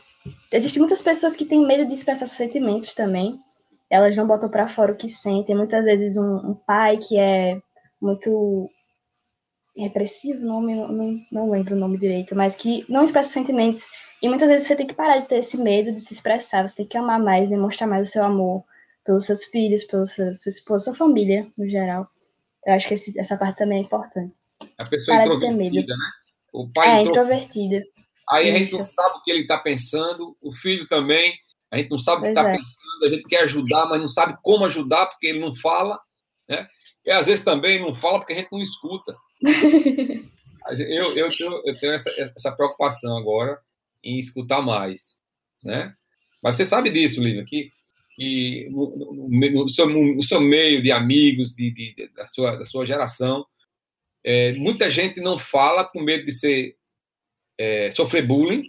existem 0.50 0.80
muitas 0.80 1.02
pessoas 1.02 1.36
que 1.36 1.44
têm 1.44 1.66
medo 1.66 1.84
de 1.86 1.94
expressar 1.94 2.26
seus 2.26 2.38
sentimentos 2.38 2.94
também 2.94 3.38
elas 3.92 4.16
não 4.16 4.26
botam 4.26 4.48
para 4.48 4.66
fora 4.66 4.92
o 4.92 4.96
que 4.96 5.06
sentem. 5.06 5.54
Muitas 5.54 5.84
vezes 5.84 6.16
um, 6.16 6.36
um 6.36 6.54
pai 6.54 6.96
que 6.96 7.18
é 7.18 7.60
muito 8.00 8.66
repressivo, 9.76 10.40
nome, 10.40 10.74
não, 10.74 10.88
não, 10.88 11.16
não 11.30 11.50
lembro 11.50 11.76
o 11.76 11.78
nome 11.78 11.98
direito, 11.98 12.34
mas 12.34 12.54
que 12.54 12.86
não 12.88 13.04
expressa 13.04 13.28
sentimentos. 13.28 13.84
E 14.22 14.30
muitas 14.30 14.48
vezes 14.48 14.66
você 14.66 14.76
tem 14.76 14.86
que 14.86 14.94
parar 14.94 15.18
de 15.18 15.28
ter 15.28 15.40
esse 15.40 15.58
medo 15.58 15.92
de 15.92 16.00
se 16.00 16.14
expressar, 16.14 16.66
você 16.66 16.76
tem 16.76 16.86
que 16.86 16.96
amar 16.96 17.20
mais, 17.20 17.50
demonstrar 17.50 17.86
mais 17.86 18.08
o 18.08 18.10
seu 18.10 18.24
amor 18.24 18.62
pelos 19.04 19.26
seus 19.26 19.44
filhos, 19.44 19.84
pela 19.84 20.06
sua, 20.06 20.32
sua 20.32 20.50
esposa, 20.50 20.86
sua 20.86 20.94
família, 20.94 21.46
no 21.58 21.68
geral. 21.68 22.08
Eu 22.66 22.72
acho 22.72 22.88
que 22.88 22.94
esse, 22.94 23.18
essa 23.20 23.36
parte 23.36 23.58
também 23.58 23.78
é 23.78 23.82
importante. 23.82 24.32
A 24.78 24.86
pessoa 24.86 25.18
Parar 25.18 25.34
introvertida, 25.34 25.94
né? 25.94 26.10
O 26.54 26.68
pai 26.72 26.88
é, 26.88 27.02
introvertida. 27.02 27.82
Aí 28.30 28.48
Isso. 28.48 28.56
a 28.56 28.58
gente 28.58 28.72
não 28.72 28.84
sabe 28.84 29.18
o 29.18 29.22
que 29.22 29.30
ele 29.30 29.40
está 29.42 29.58
pensando, 29.58 30.36
o 30.40 30.52
filho 30.52 30.86
também. 30.88 31.36
A 31.70 31.78
gente 31.78 31.90
não 31.90 31.98
sabe 31.98 32.20
o 32.20 32.24
que 32.24 32.28
está 32.28 32.48
é. 32.48 32.56
pensando, 32.56 33.04
a 33.04 33.10
gente 33.10 33.24
quer 33.26 33.42
ajudar, 33.44 33.86
mas 33.86 34.00
não 34.00 34.08
sabe 34.08 34.36
como 34.42 34.64
ajudar 34.66 35.06
porque 35.06 35.26
ele 35.26 35.38
não 35.40 35.54
fala, 35.54 35.98
né? 36.48 36.68
E 37.04 37.10
às 37.10 37.26
vezes 37.26 37.42
também 37.42 37.80
não 37.80 37.92
fala 37.92 38.18
porque 38.18 38.34
a 38.34 38.36
gente 38.36 38.52
não 38.52 38.60
escuta. 38.60 39.16
eu, 39.42 41.16
eu, 41.16 41.36
tenho, 41.36 41.62
eu 41.64 41.80
tenho 41.80 41.92
essa, 41.92 42.10
essa 42.36 42.52
preocupação 42.52 43.16
agora 43.16 43.58
em 44.04 44.18
escutar 44.18 44.60
mais, 44.60 45.22
né? 45.64 45.94
Mas 46.42 46.56
você 46.56 46.64
sabe 46.64 46.90
disso, 46.90 47.22
Lívia, 47.22 47.44
que, 47.44 47.70
que 48.16 48.68
no, 48.70 48.96
no, 48.96 49.50
no, 49.50 49.68
seu, 49.68 49.88
no 49.88 50.22
seu 50.22 50.40
meio 50.40 50.82
de 50.82 50.90
amigos, 50.90 51.54
de, 51.54 51.70
de, 51.70 52.10
da, 52.14 52.26
sua, 52.26 52.56
da 52.56 52.64
sua 52.64 52.84
geração, 52.84 53.46
é, 54.24 54.52
muita 54.54 54.90
gente 54.90 55.20
não 55.20 55.38
fala 55.38 55.84
com 55.84 56.02
medo 56.02 56.24
de 56.24 56.32
ser 56.32 56.76
é, 57.58 57.90
sofrer 57.90 58.26
bullying, 58.26 58.62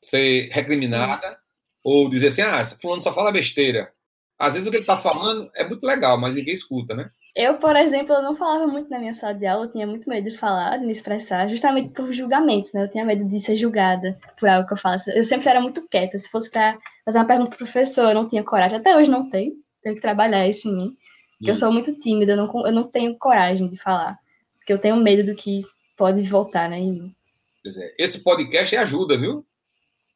ser 0.00 0.48
recriminada, 0.50 1.38
ou 1.84 2.08
dizer 2.08 2.28
assim, 2.28 2.42
ah, 2.42 2.62
fulano 2.80 3.02
só 3.02 3.12
fala 3.12 3.32
besteira. 3.32 3.92
Às 4.38 4.54
vezes 4.54 4.68
o 4.68 4.70
que 4.70 4.76
ele 4.76 4.82
está 4.84 4.96
falando 4.96 5.50
é 5.54 5.66
muito 5.66 5.84
legal, 5.84 6.18
mas 6.18 6.34
ninguém 6.34 6.54
escuta, 6.54 6.94
né? 6.94 7.10
Eu, 7.34 7.58
por 7.58 7.76
exemplo, 7.76 8.14
eu 8.14 8.22
não 8.22 8.36
falava 8.36 8.66
muito 8.66 8.90
na 8.90 8.98
minha 8.98 9.14
sala 9.14 9.34
de 9.34 9.46
aula, 9.46 9.66
eu 9.66 9.72
tinha 9.72 9.86
muito 9.86 10.08
medo 10.08 10.30
de 10.30 10.36
falar, 10.36 10.76
de 10.76 10.86
me 10.86 10.92
expressar, 10.92 11.48
justamente 11.48 11.90
por 11.90 12.12
julgamentos, 12.12 12.72
né? 12.72 12.82
Eu 12.82 12.90
tinha 12.90 13.04
medo 13.04 13.24
de 13.24 13.40
ser 13.40 13.56
julgada 13.56 14.18
por 14.38 14.48
algo 14.48 14.66
que 14.66 14.72
eu 14.72 14.78
faço. 14.78 15.10
Eu 15.10 15.22
sempre 15.22 15.48
era 15.48 15.60
muito 15.60 15.86
quieta. 15.88 16.18
Se 16.18 16.28
fosse 16.28 16.50
para 16.50 16.76
fazer 17.04 17.18
uma 17.18 17.26
pergunta 17.26 17.50
pro 17.50 17.58
professor, 17.58 18.08
eu 18.08 18.14
não 18.14 18.28
tinha 18.28 18.42
coragem. 18.42 18.78
Até 18.78 18.96
hoje 18.96 19.10
não 19.10 19.28
tenho. 19.30 19.52
Tenho 19.82 19.94
que 19.94 20.00
trabalhar 20.00 20.48
isso 20.48 20.68
em 20.68 20.76
mim. 20.76 20.90
Porque 21.38 21.50
eu 21.52 21.56
sou 21.56 21.72
muito 21.72 21.94
tímida, 22.00 22.32
eu 22.32 22.36
não, 22.36 22.66
eu 22.66 22.72
não 22.72 22.88
tenho 22.88 23.16
coragem 23.16 23.68
de 23.68 23.76
falar. 23.76 24.18
Porque 24.58 24.72
eu 24.72 24.78
tenho 24.78 24.96
medo 24.96 25.24
do 25.24 25.36
que 25.36 25.62
pode 25.96 26.20
voltar, 26.22 26.68
né, 26.68 26.78
em 26.78 26.92
mim. 26.92 27.14
Pois 27.62 27.76
é. 27.76 27.94
Esse 27.98 28.22
podcast 28.22 28.76
ajuda, 28.76 29.16
viu? 29.16 29.46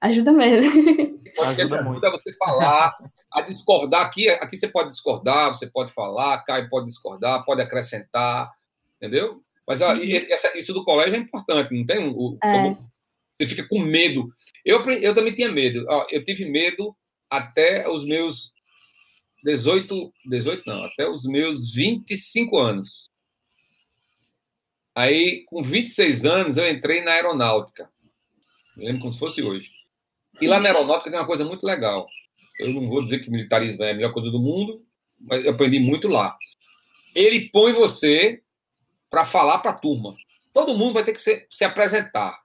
Ajuda 0.00 0.32
mesmo. 0.32 1.20
Ajuda, 1.38 1.80
ajuda 1.80 2.10
você 2.10 2.32
falar, 2.34 2.94
a 3.32 3.40
discordar. 3.40 4.02
Aqui, 4.02 4.28
aqui 4.28 4.56
você 4.56 4.68
pode 4.68 4.88
discordar, 4.88 5.48
você 5.48 5.66
pode 5.70 5.92
falar, 5.92 6.42
Caio 6.44 6.68
pode 6.68 6.86
discordar, 6.86 7.44
pode 7.44 7.62
acrescentar, 7.62 8.50
entendeu? 8.96 9.42
Mas 9.66 9.80
ó, 9.80 9.92
uhum. 9.94 10.00
essa, 10.28 10.56
isso 10.56 10.72
do 10.74 10.84
colégio 10.84 11.14
é 11.14 11.18
importante, 11.18 11.74
não 11.74 11.86
tem? 11.86 12.08
O, 12.08 12.36
é. 12.42 12.76
você 13.32 13.46
fica 13.46 13.66
com 13.68 13.78
medo. 13.78 14.28
Eu, 14.64 14.82
eu 14.84 15.14
também 15.14 15.34
tinha 15.34 15.50
medo. 15.50 15.84
Ó, 15.88 16.06
eu 16.10 16.24
tive 16.24 16.44
medo 16.44 16.94
até 17.30 17.88
os 17.88 18.04
meus 18.04 18.52
18, 19.44 20.12
18 20.26 20.62
não, 20.66 20.84
até 20.84 21.08
os 21.08 21.24
meus 21.24 21.72
25 21.72 22.58
anos. 22.58 23.11
Aí, 24.94 25.44
com 25.46 25.62
26 25.62 26.24
anos, 26.26 26.56
eu 26.56 26.68
entrei 26.68 27.00
na 27.00 27.12
aeronáutica. 27.12 27.90
Me 28.76 28.86
lembro 28.86 29.02
como 29.02 29.12
se 29.12 29.18
fosse 29.18 29.42
hoje. 29.42 29.70
E 30.40 30.46
lá 30.46 30.60
na 30.60 30.68
aeronáutica 30.68 31.10
tem 31.10 31.18
uma 31.18 31.26
coisa 31.26 31.44
muito 31.44 31.66
legal. 31.66 32.06
Eu 32.58 32.70
não 32.70 32.86
vou 32.88 33.02
dizer 33.02 33.20
que 33.20 33.30
militarismo 33.30 33.82
é 33.84 33.92
a 33.92 33.94
melhor 33.94 34.12
coisa 34.12 34.30
do 34.30 34.38
mundo, 34.38 34.78
mas 35.20 35.44
eu 35.44 35.52
aprendi 35.52 35.78
muito 35.78 36.08
lá. 36.08 36.36
Ele 37.14 37.48
põe 37.50 37.72
você 37.72 38.42
para 39.08 39.24
falar 39.24 39.58
para 39.58 39.72
a 39.72 39.78
turma. 39.78 40.14
Todo 40.52 40.76
mundo 40.76 40.94
vai 40.94 41.04
ter 41.04 41.12
que 41.12 41.20
se, 41.20 41.46
se 41.50 41.64
apresentar. 41.64 42.40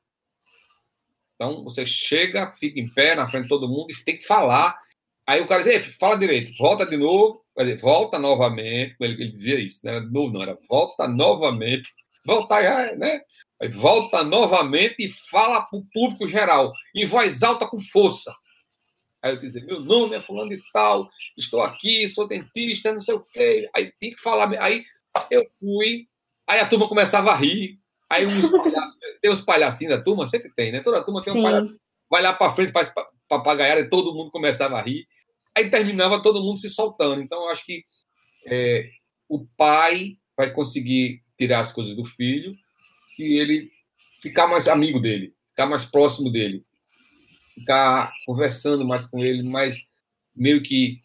Então, 1.36 1.64
você 1.64 1.86
chega, 1.86 2.52
fica 2.52 2.80
em 2.80 2.90
pé 2.90 3.16
na 3.16 3.28
frente 3.30 3.44
de 3.44 3.50
todo 3.50 3.70
mundo 3.70 3.92
e 3.92 4.04
tem 4.04 4.18
que 4.18 4.26
falar. 4.26 4.78
Aí 5.26 5.42
o 5.42 5.48
cara 5.48 5.62
diz, 5.62 5.96
fala 5.98 6.18
direito, 6.18 6.58
volta 6.58 6.86
de 6.86 6.98
novo, 6.98 7.44
volta 7.80 8.18
novamente. 8.18 8.96
Ele, 9.00 9.22
ele 9.22 9.32
dizia 9.32 9.60
isso, 9.60 9.82
não 9.84 9.92
era 9.92 10.02
de 10.06 10.12
novo, 10.12 10.34
não, 10.34 10.42
era 10.42 10.58
volta 10.68 11.08
novamente. 11.08 11.92
Volta, 12.28 12.96
né? 12.98 13.22
volta 13.70 14.22
novamente 14.22 15.06
e 15.06 15.10
fala 15.32 15.62
para 15.62 15.80
o 15.80 15.86
público 15.94 16.28
geral, 16.28 16.74
em 16.94 17.06
voz 17.06 17.42
alta 17.42 17.66
com 17.66 17.80
força. 17.80 18.36
Aí 19.24 19.34
eu 19.34 19.40
dizia, 19.40 19.64
meu 19.66 19.80
nome 19.80 20.14
é 20.14 20.20
fulano 20.20 20.50
de 20.50 20.62
tal, 20.74 21.10
estou 21.38 21.62
aqui, 21.62 22.06
sou 22.10 22.28
dentista, 22.28 22.94
não 22.94 23.00
sei 23.00 23.16
o 23.16 23.24
quê. 23.24 23.70
Aí 23.74 23.94
tem 23.98 24.12
que 24.12 24.22
falar. 24.22 24.52
Aí 24.62 24.84
eu 25.32 25.42
fui, 25.58 26.06
aí 26.46 26.60
a 26.60 26.68
turma 26.68 26.90
começava 26.90 27.32
a 27.32 27.36
rir. 27.36 27.80
Aí 28.10 28.26
uns 28.26 28.50
palhaços, 28.50 28.98
tem 29.22 29.32
os 29.32 29.40
palhacinhos 29.40 29.96
da 29.96 30.04
turma, 30.04 30.28
sempre 30.28 30.54
tem, 30.54 30.72
né? 30.72 30.82
Toda 30.82 31.04
turma 31.04 31.22
tem 31.22 31.32
um 31.32 31.38
Sim. 31.38 31.44
palhaço. 31.44 31.80
Vai 32.10 32.22
lá 32.22 32.34
para 32.34 32.54
frente, 32.54 32.74
faz 32.74 32.94
papagaiada 33.28 33.82
e 33.82 33.90
todo 33.90 34.14
mundo 34.14 34.32
começava 34.32 34.78
a 34.78 34.82
rir. 34.82 35.08
Aí 35.56 35.70
terminava 35.70 36.22
todo 36.22 36.44
mundo 36.44 36.60
se 36.60 36.68
soltando. 36.68 37.22
Então 37.22 37.42
eu 37.44 37.50
acho 37.50 37.66
que 37.66 37.86
é, 38.46 38.90
o 39.30 39.46
pai 39.58 40.18
vai 40.38 40.52
conseguir 40.52 41.22
tirar 41.38 41.60
as 41.60 41.72
coisas 41.72 41.96
do 41.96 42.04
filho 42.04 42.54
se 43.08 43.36
ele 43.36 43.68
ficar 44.22 44.48
mais 44.48 44.68
amigo 44.68 45.00
dele, 45.00 45.34
ficar 45.50 45.66
mais 45.66 45.86
próximo 45.86 46.32
dele, 46.32 46.64
ficar 47.56 48.12
conversando 48.26 48.86
mais 48.86 49.06
com 49.06 49.20
ele, 49.20 49.44
mais 49.44 49.76
meio 50.36 50.62
que 50.62 51.02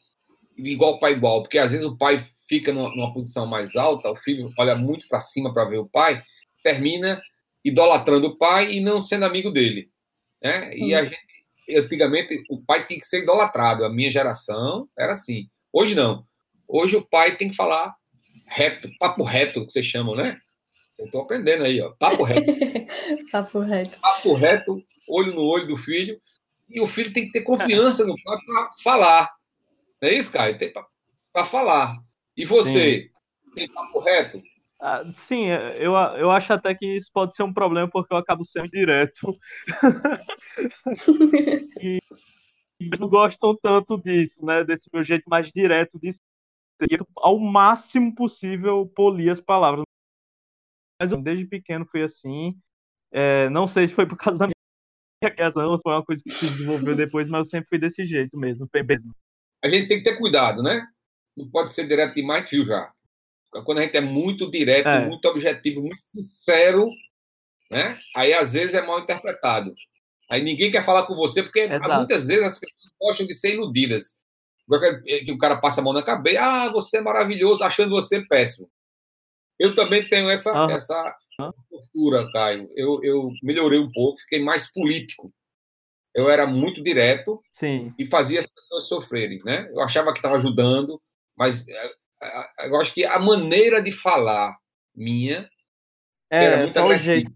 igual 0.58 0.98
para 0.98 1.12
igual, 1.12 1.42
porque 1.42 1.58
às 1.58 1.72
vezes 1.72 1.86
o 1.86 1.96
pai 1.96 2.22
fica 2.46 2.72
numa, 2.72 2.90
numa 2.94 3.12
posição 3.12 3.46
mais 3.46 3.74
alta, 3.76 4.10
o 4.10 4.16
filho 4.16 4.52
olha 4.58 4.74
muito 4.74 5.08
para 5.08 5.20
cima 5.20 5.52
para 5.52 5.64
ver 5.64 5.78
o 5.78 5.88
pai, 5.88 6.22
termina 6.62 7.20
idolatrando 7.64 8.28
o 8.28 8.36
pai 8.36 8.72
e 8.72 8.80
não 8.80 9.00
sendo 9.00 9.24
amigo 9.24 9.50
dele, 9.50 9.90
né? 10.42 10.70
E 10.74 10.94
a 10.94 11.00
gente 11.00 11.32
antigamente 11.70 12.42
o 12.50 12.60
pai 12.60 12.84
tinha 12.86 12.98
que 12.98 13.06
ser 13.06 13.22
idolatrado, 13.22 13.84
a 13.84 13.88
minha 13.88 14.10
geração 14.10 14.88
era 14.98 15.12
assim. 15.12 15.48
Hoje 15.72 15.94
não. 15.94 16.26
Hoje 16.66 16.96
o 16.96 17.02
pai 17.02 17.36
tem 17.36 17.50
que 17.50 17.56
falar 17.56 17.94
reto, 18.54 18.90
papo 18.98 19.22
reto, 19.22 19.66
que 19.66 19.72
vocês 19.72 19.86
chamam, 19.86 20.14
né? 20.14 20.36
Eu 20.98 21.06
estou 21.06 21.22
aprendendo 21.22 21.64
aí, 21.64 21.80
ó. 21.80 21.90
Papo 21.98 22.22
reto. 22.22 22.46
Papo 23.32 23.58
reto. 23.60 23.98
Papo 24.00 24.34
reto, 24.34 24.84
olho 25.08 25.34
no 25.34 25.42
olho 25.42 25.66
do 25.66 25.76
filho. 25.76 26.20
E 26.68 26.80
o 26.80 26.86
filho 26.86 27.12
tem 27.12 27.26
que 27.26 27.32
ter 27.32 27.42
confiança 27.42 28.04
no 28.04 28.14
pai 28.22 28.38
para 28.46 28.70
falar. 28.82 29.30
Não 30.00 30.08
é 30.08 30.14
isso, 30.14 30.32
Caio? 30.32 30.56
Tem 30.56 30.72
para 31.32 31.44
falar. 31.44 31.96
E 32.36 32.44
você, 32.44 33.10
Sim. 33.44 33.54
tem 33.54 33.68
papo 33.68 33.98
reto? 34.00 34.42
Ah, 34.80 35.04
sim, 35.04 35.46
eu, 35.78 35.92
eu 35.94 36.30
acho 36.30 36.52
até 36.52 36.74
que 36.74 36.96
isso 36.96 37.08
pode 37.12 37.36
ser 37.36 37.44
um 37.44 37.52
problema 37.52 37.88
porque 37.88 38.12
eu 38.12 38.18
acabo 38.18 38.42
sendo 38.42 38.68
direto. 38.68 39.36
e, 41.80 41.98
e 42.80 42.90
não 42.98 43.08
gostam 43.08 43.56
tanto 43.62 43.96
disso, 44.00 44.44
né? 44.44 44.64
Desse 44.64 44.88
meu 44.92 45.04
jeito 45.04 45.24
mais 45.28 45.52
direto 45.52 46.00
de 46.00 46.10
ser. 46.88 47.04
Ao 47.16 47.38
máximo 47.38 48.14
possível 48.14 48.86
polir 48.94 49.30
as 49.30 49.40
palavras. 49.40 49.84
Mas 51.00 51.12
eu, 51.12 51.20
desde 51.20 51.46
pequeno 51.46 51.86
fui 51.86 52.02
assim. 52.02 52.56
É, 53.12 53.48
não 53.50 53.66
sei 53.66 53.86
se 53.86 53.94
foi 53.94 54.06
por 54.06 54.16
causa 54.16 54.38
da 54.38 54.46
minha 54.46 54.54
criação, 55.34 55.76
se 55.76 55.82
foi 55.82 55.92
uma 55.92 56.04
coisa 56.04 56.22
que 56.22 56.30
se 56.30 56.48
desenvolveu 56.50 56.96
depois, 56.96 57.28
mas 57.28 57.46
eu 57.46 57.50
sempre 57.50 57.68
fui 57.68 57.78
desse 57.78 58.06
jeito 58.06 58.36
mesmo. 58.38 58.68
mesmo. 58.72 59.14
A 59.62 59.68
gente 59.68 59.88
tem 59.88 59.98
que 59.98 60.04
ter 60.04 60.16
cuidado, 60.16 60.62
né? 60.62 60.86
Não 61.36 61.48
pode 61.48 61.72
ser 61.72 61.86
direto 61.86 62.14
demais, 62.14 62.48
viu 62.48 62.66
já? 62.66 62.92
Quando 63.64 63.78
a 63.78 63.82
gente 63.82 63.96
é 63.96 64.00
muito 64.00 64.50
direto, 64.50 64.88
é. 64.88 65.06
muito 65.06 65.26
objetivo, 65.26 65.82
muito 65.82 66.00
sincero, 66.10 66.88
né? 67.70 67.98
Aí 68.16 68.32
às 68.32 68.54
vezes 68.54 68.74
é 68.74 68.84
mal 68.84 69.00
interpretado. 69.00 69.74
Aí 70.30 70.42
ninguém 70.42 70.70
quer 70.70 70.84
falar 70.84 71.06
com 71.06 71.14
você, 71.14 71.42
porque 71.42 71.60
Exato. 71.60 71.94
muitas 71.94 72.26
vezes 72.26 72.44
as 72.44 72.58
pessoas 72.58 72.92
gostam 72.98 73.26
de 73.26 73.34
ser 73.34 73.54
iludidas. 73.54 74.18
Que 75.24 75.32
o 75.32 75.38
cara 75.38 75.56
passa 75.56 75.80
a 75.80 75.84
mão 75.84 75.92
na 75.92 76.02
cabeça, 76.02 76.40
ah, 76.42 76.70
você 76.70 76.98
é 76.98 77.00
maravilhoso, 77.00 77.64
achando 77.64 77.90
você 77.90 78.24
péssimo. 78.26 78.70
Eu 79.58 79.74
também 79.74 80.08
tenho 80.08 80.30
essa, 80.30 80.52
uhum. 80.52 80.70
essa 80.70 81.16
postura, 81.70 82.30
Caio. 82.32 82.68
Eu, 82.74 83.00
eu 83.02 83.30
melhorei 83.42 83.78
um 83.78 83.90
pouco, 83.92 84.20
fiquei 84.20 84.42
mais 84.42 84.72
político. 84.72 85.32
Eu 86.14 86.28
era 86.28 86.46
muito 86.46 86.82
direto 86.82 87.40
Sim. 87.52 87.94
e 87.98 88.04
fazia 88.04 88.40
as 88.40 88.46
pessoas 88.46 88.88
sofrerem, 88.88 89.40
né? 89.44 89.68
Eu 89.70 89.80
achava 89.80 90.12
que 90.12 90.18
estava 90.18 90.36
ajudando, 90.36 91.00
mas 91.36 91.66
eh, 91.66 91.92
eu 92.66 92.80
acho 92.80 92.92
que 92.92 93.04
a 93.04 93.18
maneira 93.18 93.80
de 93.80 93.92
falar 93.92 94.56
minha 94.94 95.48
é, 96.30 96.44
era 96.44 96.56
muito 96.58 96.78
agressiva. 96.78 97.30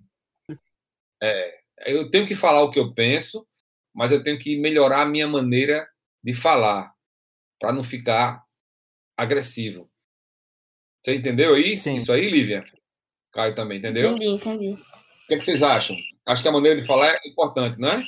É, 1.23 1.59
eu 1.87 2.11
tenho 2.11 2.27
que 2.27 2.35
falar 2.35 2.63
o 2.63 2.71
que 2.71 2.79
eu 2.79 2.93
penso, 2.93 3.47
mas 3.95 4.13
eu 4.13 4.23
tenho 4.23 4.39
que 4.39 4.59
melhorar 4.59 5.03
a 5.03 5.07
minha 5.07 5.29
maneira 5.29 5.89
de 6.23 6.35
falar 6.35 6.93
para 7.59 7.73
não 7.73 7.83
ficar 7.83 8.45
agressivo. 9.17 9.91
Você 11.05 11.15
entendeu 11.15 11.57
isso? 11.57 11.85
Sim. 11.85 11.97
Isso 11.97 12.13
aí, 12.13 12.29
Lívia? 12.29 12.65
Caio 13.33 13.55
também, 13.55 13.79
entendeu? 13.79 14.13
Entendi, 14.13 14.27
entendi. 14.27 14.73
O 14.73 15.27
que, 15.29 15.35
é 15.35 15.39
que 15.39 15.45
vocês 15.45 15.63
acham? 15.63 15.97
Acho 16.27 16.43
que 16.43 16.49
a 16.49 16.53
maneira 16.53 16.81
de 16.81 16.87
falar 16.87 17.15
é 17.15 17.29
importante, 17.29 17.79
não 17.79 17.89
é? 17.89 18.03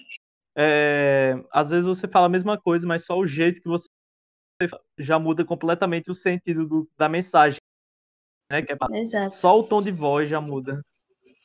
é? 0.57 1.35
Às 1.53 1.71
vezes 1.71 1.87
você 1.87 2.09
fala 2.09 2.27
a 2.27 2.31
mesma 2.31 2.61
coisa, 2.61 2.87
mas 2.87 3.05
só 3.05 3.17
o 3.17 3.27
jeito 3.27 3.61
que 3.61 3.69
você 3.69 3.89
já 4.99 5.19
muda 5.19 5.45
completamente 5.45 6.11
o 6.11 6.15
sentido 6.15 6.67
do, 6.67 6.91
da 6.97 7.09
mensagem. 7.09 7.59
Né? 8.51 8.63
Que 8.63 8.73
é 8.73 9.01
Exato. 9.01 9.37
Só 9.37 9.59
o 9.59 9.63
tom 9.63 9.83
de 9.83 9.91
voz 9.91 10.29
já 10.29 10.41
muda. 10.41 10.83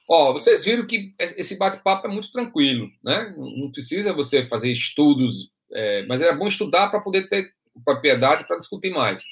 Ó, 0.08 0.34
vocês 0.34 0.66
viram 0.66 0.86
que 0.86 1.14
esse 1.20 1.58
bate-papo 1.58 2.08
é 2.08 2.10
muito 2.10 2.30
tranquilo, 2.32 2.90
né? 3.04 3.34
Não 3.38 3.72
precisa 3.72 4.14
você 4.14 4.44
fazer 4.44 4.72
estudos, 4.72 5.52
é, 5.72 6.06
mas 6.08 6.22
é 6.22 6.36
bom 6.36 6.48
estudar 6.48 6.90
para 6.90 7.02
poder 7.02 7.30
ter 7.30 7.54
propriedade 7.84 8.46
para 8.48 8.58
discutir 8.58 8.92
mais. 8.92 9.24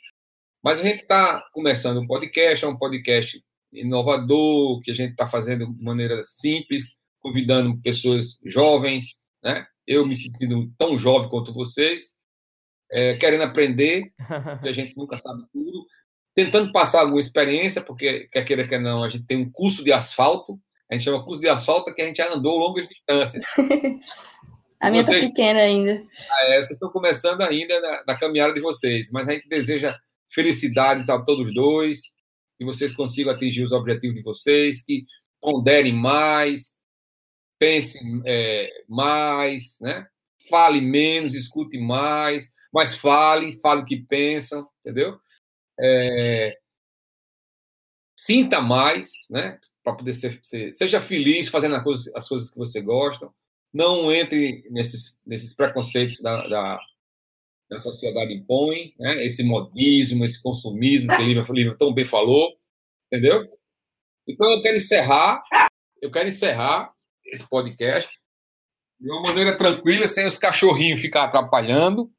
Mas 0.64 0.80
a 0.80 0.84
gente 0.84 1.02
está 1.02 1.42
começando 1.54 2.00
um 2.00 2.08
podcast, 2.08 2.64
é 2.64 2.68
um 2.68 2.78
podcast 2.78 3.44
inovador, 3.74 4.82
que 4.82 4.92
a 4.92 4.94
gente 4.94 5.12
está 5.12 5.26
fazendo 5.26 5.72
de 5.74 5.84
maneira 5.84 6.24
simples, 6.24 7.00
convidando 7.20 7.80
pessoas 7.82 8.38
jovens, 8.46 9.18
né? 9.44 9.66
Eu 9.88 10.06
me 10.06 10.16
sentindo 10.16 10.72
tão 10.78 10.98
jovem 10.98 11.30
quanto 11.30 11.54
vocês, 11.54 12.14
é, 12.92 13.16
querendo 13.16 13.44
aprender, 13.44 14.12
que 14.62 14.70
a 14.70 14.74
gente 14.74 14.96
nunca 14.96 15.18
sabe 15.18 15.44
tudo, 15.52 15.86
tentando 16.36 16.72
passar 16.72 17.02
alguma 17.02 17.20
experiência, 17.20 17.82
porque 17.82 18.28
quer 18.32 18.44
queira 18.44 18.68
que 18.68 18.78
não, 18.78 19.04
a 19.04 19.10
gente 19.10 19.26
tem 19.26 19.38
um 19.38 19.52
curso 19.52 19.84
de 19.84 19.92
asfalto, 19.92 20.60
a 20.90 20.94
gente 20.94 21.04
chama 21.04 21.24
curso 21.24 21.42
de 21.42 21.50
asfalto, 21.50 21.94
que 21.94 22.02
a 22.02 22.06
gente 22.06 22.18
já 22.18 22.32
andou 22.32 22.58
longas 22.58 22.88
distâncias. 22.88 23.46
a 24.82 24.90
minha 24.90 25.02
está 25.02 25.14
pequena 25.14 25.60
ainda. 25.60 26.04
Ah, 26.30 26.46
é, 26.46 26.58
vocês 26.58 26.72
estão 26.72 26.90
começando 26.90 27.42
ainda 27.42 27.80
na, 27.80 28.04
na, 28.08 28.20
caminhada 28.20 28.54
de 28.54 28.60
vocês, 28.60 29.12
mas 29.12 29.28
a 29.28 29.34
gente 29.34 29.48
deseja 29.48 29.96
felicidades 30.34 31.10
a 31.10 31.22
todos 31.22 31.54
dois, 31.54 32.02
que 32.58 32.66
vocês 32.66 32.94
consigam 32.94 33.34
atingir 33.34 33.64
os 33.64 33.72
objetivos 33.72 34.16
de 34.16 34.24
vocês, 34.24 34.84
que 34.84 35.06
ponderem 35.40 35.94
mais, 35.94 36.80
pensem 37.60 38.22
é, 38.26 38.70
mais, 38.88 39.78
né? 39.82 40.08
fale 40.50 40.82
menos, 40.82 41.36
escute 41.36 41.78
mais, 41.78 42.50
mas 42.74 42.96
fale, 42.96 43.60
fale 43.62 43.82
o 43.82 43.86
que 43.86 43.98
pensam, 43.98 44.68
entendeu? 44.80 45.20
É, 45.80 46.58
sinta 48.18 48.62
mais, 48.62 49.28
né? 49.30 49.60
Para 49.84 49.96
poder 49.96 50.14
ser, 50.14 50.40
ser, 50.42 50.72
seja 50.72 51.02
feliz 51.02 51.50
fazendo 51.50 51.76
as 51.76 51.84
coisas, 51.84 52.16
as 52.16 52.28
coisas 52.28 52.50
que 52.50 52.58
você 52.58 52.82
gosta. 52.82 53.30
Não 53.74 54.12
entre 54.12 54.68
nesses, 54.70 55.18
nesses 55.26 55.56
preconceitos 55.56 56.20
da, 56.22 56.48
da, 56.48 56.80
da 57.70 57.80
sociedade 57.80 58.34
impõe, 58.34 58.94
né? 59.00 59.26
Esse 59.26 59.44
modismo, 59.44 60.26
esse 60.26 60.42
consumismo 60.42 61.10
que 61.16 61.22
o 61.22 61.26
livro, 61.26 61.54
livro 61.54 61.78
tão 61.78 61.94
bem 61.94 62.06
falou, 62.06 62.54
entendeu? 63.08 63.48
Então 64.28 64.50
eu 64.52 64.62
quero 64.62 64.78
encerrar, 64.78 65.44
eu 66.02 66.12
quero 66.12 66.30
encerrar 66.30 66.94
esse 67.26 67.48
podcast 67.48 68.20
de 69.00 69.10
uma 69.10 69.22
maneira 69.22 69.58
tranquila, 69.58 70.08
sem 70.08 70.26
os 70.26 70.38
cachorrinhos 70.38 71.02
ficar 71.02 71.24
atrapalhando, 71.24 72.12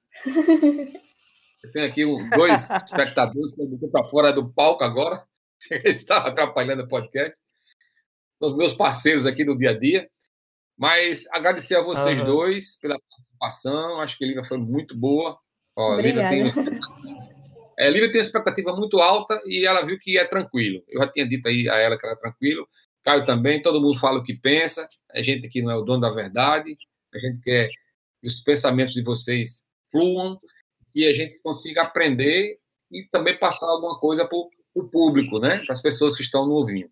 eu 1.63 1.73
tenho 1.73 1.87
aqui 1.87 2.05
dois 2.37 2.69
espectadores 2.71 3.55
que 3.55 3.63
eu 3.63 3.91
para 3.91 4.05
fora 4.05 4.33
do 4.33 4.53
palco 4.53 4.85
agora. 4.85 5.25
Eles 5.71 6.01
estavam 6.01 6.31
atrapalhando 6.31 6.83
o 6.83 6.89
podcast. 6.89 7.35
São 8.39 8.51
os 8.51 8.57
meus 8.57 8.73
parceiros 8.73 9.27
aqui 9.27 9.45
no 9.45 9.57
dia 9.57 9.71
a 9.71 9.79
dia. 9.79 10.11
Mas 10.83 11.29
agradecer 11.31 11.77
a 11.77 11.81
vocês 11.81 12.19
uhum. 12.19 12.27
dois 12.27 12.77
pela 12.77 12.99
participação. 12.99 14.01
Acho 14.01 14.19
que 14.19 14.25
a 14.25 14.27
Lívia 14.27 14.43
foi 14.43 14.59
muito 14.59 14.99
boa. 14.99 15.39
Ó, 15.77 15.93
a 15.93 16.03
Lívia 16.03 16.29
tem, 16.29 16.43
é, 17.79 17.89
Lívia 17.89 18.11
tem 18.11 18.21
uma 18.21 18.27
expectativa 18.27 18.75
muito 18.75 18.99
alta 18.99 19.41
e 19.47 19.65
ela 19.65 19.87
viu 19.87 19.97
que 19.97 20.19
é 20.19 20.25
tranquilo. 20.25 20.83
Eu 20.89 21.01
já 21.01 21.13
tinha 21.13 21.25
dito 21.25 21.47
aí 21.47 21.69
a 21.69 21.77
ela 21.77 21.97
que 21.97 22.05
era 22.05 22.17
tranquilo. 22.17 22.69
Caio 23.05 23.25
também, 23.25 23.63
todo 23.63 23.81
mundo 23.81 23.97
fala 23.97 24.19
o 24.19 24.25
que 24.25 24.35
pensa. 24.35 24.89
A 25.13 25.23
gente 25.23 25.47
aqui 25.47 25.63
não 25.63 25.71
é 25.71 25.77
o 25.77 25.83
dono 25.83 26.01
da 26.01 26.11
verdade. 26.11 26.75
A 27.15 27.19
gente 27.21 27.41
quer 27.45 27.69
que 28.21 28.27
os 28.27 28.41
pensamentos 28.41 28.93
de 28.93 29.05
vocês 29.05 29.65
fluam 29.93 30.37
e 30.93 31.07
a 31.07 31.13
gente 31.13 31.39
consiga 31.45 31.83
aprender 31.83 32.59
e 32.91 33.07
também 33.13 33.39
passar 33.39 33.67
alguma 33.67 34.01
coisa 34.01 34.27
para 34.27 34.37
o 34.75 34.89
público, 34.89 35.39
né? 35.39 35.61
para 35.65 35.75
as 35.75 35.81
pessoas 35.81 36.17
que 36.17 36.23
estão 36.23 36.45
no 36.45 36.55
ouvindo. 36.55 36.91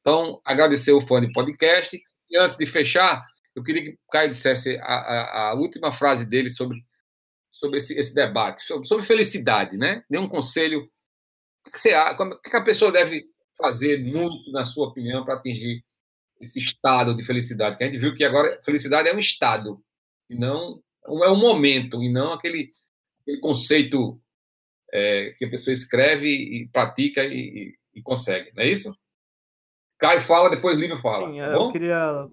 Então, 0.00 0.40
agradecer 0.44 0.92
o 0.92 1.00
fã 1.00 1.20
de 1.20 1.32
podcast. 1.32 2.00
E 2.30 2.38
antes 2.38 2.56
de 2.56 2.64
fechar, 2.64 3.22
eu 3.54 3.62
queria 3.62 3.82
que 3.82 3.90
o 3.90 4.10
Caio 4.10 4.30
dissesse 4.30 4.76
a, 4.78 4.94
a, 4.94 5.50
a 5.50 5.54
última 5.54 5.92
frase 5.92 6.24
dele 6.24 6.50
sobre, 6.50 6.78
sobre 7.50 7.78
esse, 7.78 7.98
esse 7.98 8.14
debate, 8.14 8.62
sobre, 8.62 8.86
sobre, 8.86 9.04
felicidade, 9.04 9.76
né? 9.76 10.04
Dê 10.08 10.18
um 10.18 10.28
conselho. 10.28 10.88
O 11.66 11.70
que, 11.70 11.78
você, 11.78 11.94
o 11.94 12.40
que 12.40 12.56
a 12.56 12.62
pessoa 12.62 12.90
deve 12.90 13.24
fazer 13.56 14.02
muito, 14.02 14.50
na 14.50 14.64
sua 14.64 14.88
opinião, 14.88 15.24
para 15.24 15.34
atingir 15.34 15.84
esse 16.40 16.58
estado 16.58 17.14
de 17.16 17.24
felicidade? 17.24 17.76
Que 17.76 17.84
a 17.84 17.86
gente 17.86 18.00
viu 18.00 18.14
que 18.14 18.24
agora 18.24 18.58
felicidade 18.64 19.08
é 19.08 19.14
um 19.14 19.18
estado, 19.18 19.82
e 20.28 20.34
não 20.34 20.82
é 21.06 21.30
um 21.30 21.38
momento, 21.38 22.02
e 22.02 22.10
não 22.10 22.32
aquele, 22.32 22.70
aquele 23.20 23.38
conceito 23.38 24.20
é, 24.92 25.34
que 25.38 25.44
a 25.44 25.50
pessoa 25.50 25.74
escreve 25.74 26.28
e 26.28 26.68
pratica 26.68 27.24
e, 27.24 27.34
e, 27.34 27.74
e, 27.94 28.02
consegue, 28.02 28.52
não 28.54 28.62
é 28.62 28.68
isso? 28.68 28.96
Caio 29.98 30.20
fala, 30.20 30.50
depois 30.50 30.78
Lívio 30.78 30.96
fala. 30.96 31.30
Sim, 31.30 31.38
tá 31.38 31.46
eu 31.46 31.70
queria. 31.70 32.28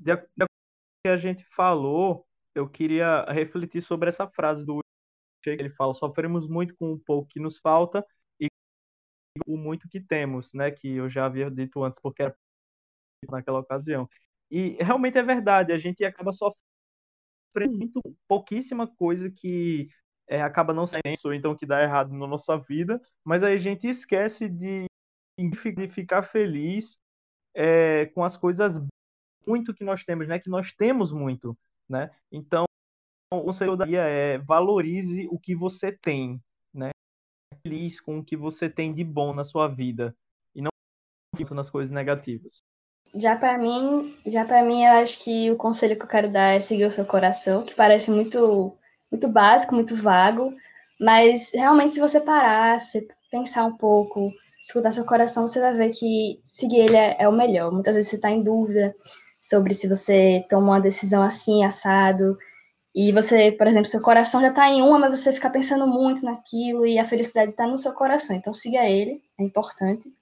De 0.00 0.16
que 0.16 1.08
a 1.08 1.16
gente 1.16 1.44
falou, 1.44 2.26
eu 2.54 2.68
queria 2.68 3.24
refletir 3.24 3.82
sobre 3.82 4.08
essa 4.08 4.26
frase 4.28 4.64
do 4.64 4.80
que 5.42 5.50
ele 5.50 5.70
fala: 5.70 5.94
sofremos 5.94 6.48
muito 6.48 6.76
com 6.76 6.92
o 6.92 6.98
pouco 6.98 7.28
que 7.28 7.40
nos 7.40 7.58
falta 7.58 8.04
e 8.40 8.48
com 9.44 9.54
o 9.54 9.58
muito 9.58 9.88
que 9.88 10.00
temos, 10.00 10.52
né? 10.54 10.70
Que 10.70 10.96
eu 10.96 11.08
já 11.08 11.26
havia 11.26 11.50
dito 11.50 11.82
antes, 11.84 12.00
porque 12.00 12.22
era 12.22 12.36
naquela 13.30 13.60
ocasião. 13.60 14.08
E 14.50 14.76
realmente 14.82 15.18
é 15.18 15.22
verdade, 15.22 15.72
a 15.72 15.78
gente 15.78 16.04
acaba 16.04 16.32
sofrendo 16.32 16.58
muito 17.78 18.00
pouquíssima 18.28 18.86
coisa 18.86 19.30
que 19.30 19.88
é, 20.28 20.42
acaba 20.42 20.72
não 20.72 20.86
sendo 20.86 21.02
ou 21.24 21.34
então 21.34 21.56
que 21.56 21.66
dá 21.66 21.82
errado 21.82 22.12
na 22.12 22.26
nossa 22.26 22.58
vida, 22.58 23.00
mas 23.24 23.42
aí 23.42 23.54
a 23.54 23.58
gente 23.58 23.86
esquece 23.88 24.48
de, 24.48 24.86
de 25.38 25.88
ficar 25.88 26.22
feliz 26.22 26.98
é, 27.54 28.06
com 28.06 28.24
as 28.24 28.36
coisas 28.36 28.80
muito 29.46 29.74
que 29.74 29.84
nós 29.84 30.04
temos, 30.04 30.28
né? 30.28 30.38
Que 30.38 30.50
nós 30.50 30.72
temos 30.72 31.12
muito, 31.12 31.56
né? 31.88 32.10
Então, 32.30 32.64
o 33.32 33.42
conselho 33.42 33.76
daria 33.76 34.02
é 34.02 34.38
valorize 34.38 35.28
o 35.30 35.38
que 35.38 35.54
você 35.54 35.92
tem, 35.92 36.40
né? 36.74 36.90
Feliz 37.62 38.00
com 38.00 38.18
o 38.18 38.24
que 38.24 38.36
você 38.36 38.68
tem 38.68 38.92
de 38.92 39.04
bom 39.04 39.32
na 39.32 39.44
sua 39.44 39.68
vida 39.68 40.14
e 40.54 40.60
não 40.62 40.70
nas 41.52 41.70
coisas 41.70 41.92
negativas. 41.92 42.58
Já 43.14 43.36
para 43.36 43.58
mim, 43.58 44.14
já 44.26 44.44
para 44.44 44.62
mim 44.62 44.84
eu 44.84 44.92
acho 44.92 45.22
que 45.22 45.50
o 45.50 45.56
conselho 45.56 45.96
que 45.96 46.02
eu 46.02 46.08
quero 46.08 46.30
dar 46.30 46.54
é 46.54 46.60
seguir 46.60 46.84
o 46.84 46.92
seu 46.92 47.04
coração, 47.04 47.64
que 47.64 47.74
parece 47.74 48.10
muito 48.10 48.76
muito 49.10 49.28
básico, 49.28 49.74
muito 49.74 49.96
vago, 49.96 50.54
mas 51.00 51.50
realmente 51.52 51.92
se 51.92 52.00
você 52.00 52.20
parar, 52.20 52.80
se 52.80 53.08
pensar 53.30 53.64
um 53.64 53.76
pouco, 53.76 54.32
escutar 54.60 54.92
seu 54.92 55.04
coração, 55.04 55.46
você 55.46 55.60
vai 55.60 55.74
ver 55.74 55.90
que 55.90 56.40
seguir 56.44 56.80
ele 56.80 56.96
é, 56.96 57.16
é 57.18 57.28
o 57.28 57.32
melhor. 57.32 57.72
Muitas 57.72 57.96
vezes 57.96 58.10
você 58.10 58.16
está 58.16 58.30
em 58.30 58.42
dúvida 58.42 58.94
sobre 59.40 59.74
se 59.74 59.88
você 59.88 60.44
toma 60.48 60.72
uma 60.72 60.80
decisão 60.80 61.22
assim, 61.22 61.64
assado, 61.64 62.36
e 62.94 63.12
você, 63.12 63.52
por 63.52 63.66
exemplo, 63.66 63.86
seu 63.86 64.02
coração 64.02 64.40
já 64.40 64.48
está 64.48 64.68
em 64.68 64.82
uma, 64.82 64.98
mas 64.98 65.18
você 65.18 65.32
fica 65.32 65.48
pensando 65.48 65.86
muito 65.86 66.24
naquilo 66.24 66.86
e 66.86 66.98
a 66.98 67.04
felicidade 67.04 67.52
está 67.52 67.66
no 67.66 67.78
seu 67.78 67.92
coração. 67.92 68.36
Então 68.36 68.52
siga 68.52 68.84
ele, 68.84 69.22
é 69.38 69.44
importante. 69.44 70.12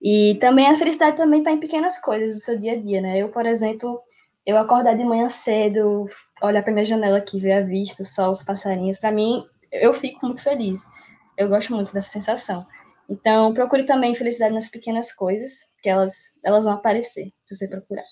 E 0.00 0.36
também 0.40 0.66
a 0.66 0.78
felicidade 0.78 1.16
também 1.16 1.40
está 1.40 1.50
em 1.52 1.60
pequenas 1.60 1.98
coisas 1.98 2.34
do 2.34 2.40
seu 2.40 2.58
dia 2.58 2.72
a 2.72 2.76
dia, 2.76 3.00
né? 3.00 3.18
Eu, 3.18 3.28
por 3.28 3.44
exemplo, 3.44 4.00
eu 4.46 4.56
acordar 4.56 4.96
de 4.96 5.04
manhã 5.04 5.28
cedo, 5.28 6.06
olhar 6.42 6.62
para 6.62 6.72
minha 6.72 6.84
janela 6.84 7.18
aqui, 7.18 7.40
ver 7.40 7.52
a 7.52 7.60
vista, 7.60 8.02
o 8.02 8.06
sol, 8.06 8.32
os 8.32 8.42
passarinhos, 8.42 8.98
para 8.98 9.12
mim, 9.12 9.44
eu 9.72 9.92
fico 9.94 10.24
muito 10.26 10.42
feliz. 10.42 10.82
Eu 11.36 11.48
gosto 11.48 11.74
muito 11.74 11.92
dessa 11.92 12.10
sensação. 12.10 12.66
Então, 13.08 13.52
procure 13.52 13.84
também 13.84 14.14
felicidade 14.14 14.54
nas 14.54 14.68
pequenas 14.68 15.12
coisas, 15.12 15.66
que 15.82 15.88
elas, 15.88 16.38
elas 16.44 16.64
vão 16.64 16.74
aparecer, 16.74 17.32
se 17.44 17.56
você 17.56 17.68
procurar. 17.68 18.04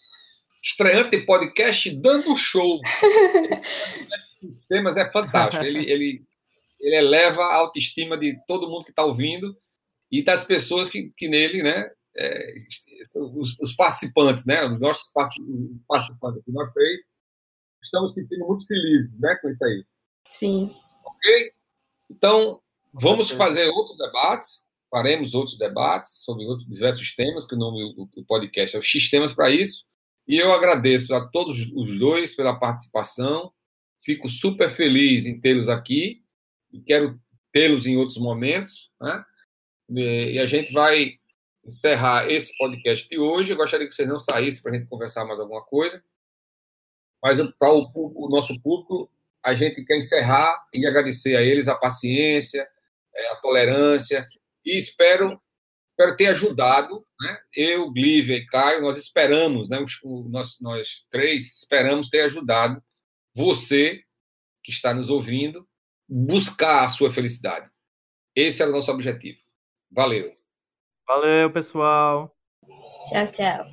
Estreante 0.62 1.24
podcast 1.24 1.90
dando 1.96 2.36
show. 2.36 2.80
temas 4.68 4.96
é 4.96 5.10
fantástico. 5.10 5.64
Ele, 5.64 5.90
ele, 5.90 6.24
ele 6.80 6.96
eleva 6.96 7.42
a 7.42 7.56
autoestima 7.56 8.16
de 8.16 8.38
todo 8.46 8.68
mundo 8.68 8.84
que 8.84 8.90
está 8.90 9.04
ouvindo 9.04 9.56
e 10.10 10.22
das 10.22 10.44
pessoas 10.44 10.88
que, 10.88 11.12
que 11.16 11.28
nele, 11.28 11.62
né, 11.62 11.90
é, 12.16 12.54
os, 13.34 13.58
os, 13.60 13.72
participantes, 13.74 14.44
né, 14.44 14.64
os 14.66 14.80
nossos 14.80 15.10
participantes 15.12 16.40
aqui, 16.40 16.52
nós 16.52 16.72
três, 16.72 17.00
estamos 17.82 18.14
sentindo 18.14 18.46
muito 18.46 18.66
felizes, 18.66 19.18
né, 19.18 19.38
com 19.40 19.48
isso 19.48 19.64
aí. 19.64 19.84
Sim. 20.26 20.74
Ok? 21.04 21.52
Então, 22.10 22.60
vamos 22.92 23.30
fazer 23.30 23.68
outros 23.68 23.96
debates, 23.96 24.64
faremos 24.90 25.34
outros 25.34 25.56
debates 25.56 26.24
sobre 26.24 26.44
outros 26.44 26.68
diversos 26.68 27.14
temas, 27.14 27.46
que 27.46 27.54
o 27.54 27.58
nome 27.58 27.94
do 27.94 28.24
podcast 28.24 28.76
é 28.76 28.78
o 28.78 28.82
X 28.82 29.08
Temas 29.08 29.32
para 29.32 29.50
isso. 29.50 29.84
E 30.30 30.38
eu 30.38 30.52
agradeço 30.52 31.12
a 31.12 31.26
todos 31.26 31.58
os 31.72 31.98
dois 31.98 32.36
pela 32.36 32.56
participação. 32.56 33.52
Fico 34.00 34.28
super 34.28 34.70
feliz 34.70 35.26
em 35.26 35.40
tê-los 35.40 35.68
aqui 35.68 36.22
e 36.72 36.80
quero 36.80 37.20
tê-los 37.50 37.84
em 37.84 37.96
outros 37.96 38.16
momentos. 38.16 38.92
Né? 39.00 39.24
E 39.90 40.38
a 40.38 40.46
gente 40.46 40.72
vai 40.72 41.14
encerrar 41.64 42.30
esse 42.30 42.56
podcast 42.56 43.08
de 43.08 43.18
hoje. 43.18 43.52
Eu 43.52 43.56
gostaria 43.56 43.88
que 43.88 43.92
vocês 43.92 44.08
não 44.08 44.20
saíssem 44.20 44.62
para 44.62 44.70
a 44.70 44.74
gente 44.76 44.88
conversar 44.88 45.24
mais 45.24 45.40
alguma 45.40 45.64
coisa. 45.64 46.00
Mas 47.20 47.40
para 47.58 47.72
o, 47.72 47.90
o, 47.96 48.28
nosso 48.30 48.54
público, 48.60 49.10
a 49.44 49.52
gente 49.52 49.84
quer 49.84 49.98
encerrar 49.98 50.64
e 50.72 50.86
agradecer 50.86 51.34
a 51.34 51.42
eles 51.42 51.66
a 51.66 51.74
paciência, 51.74 52.64
é, 53.12 53.32
a 53.32 53.36
tolerância 53.40 54.22
e 54.64 54.78
espero 54.78 55.42
espero 56.00 56.16
ter 56.16 56.26
ajudado, 56.28 57.04
né? 57.20 57.38
Eu, 57.54 57.90
Glívia 57.92 58.36
e 58.36 58.46
Caio, 58.46 58.80
nós 58.80 58.96
esperamos, 58.96 59.68
né? 59.68 59.78
nós, 60.30 60.56
nós 60.60 61.06
três 61.10 61.58
esperamos 61.58 62.08
ter 62.08 62.22
ajudado 62.22 62.82
você 63.34 64.02
que 64.64 64.72
está 64.72 64.94
nos 64.94 65.10
ouvindo 65.10 65.68
buscar 66.08 66.84
a 66.84 66.88
sua 66.88 67.12
felicidade. 67.12 67.68
Esse 68.34 68.62
é 68.62 68.66
o 68.66 68.72
nosso 68.72 68.90
objetivo. 68.90 69.38
Valeu. 69.90 70.34
Valeu, 71.06 71.52
pessoal. 71.52 72.34
Tchau, 73.10 73.26
tchau. 73.32 73.70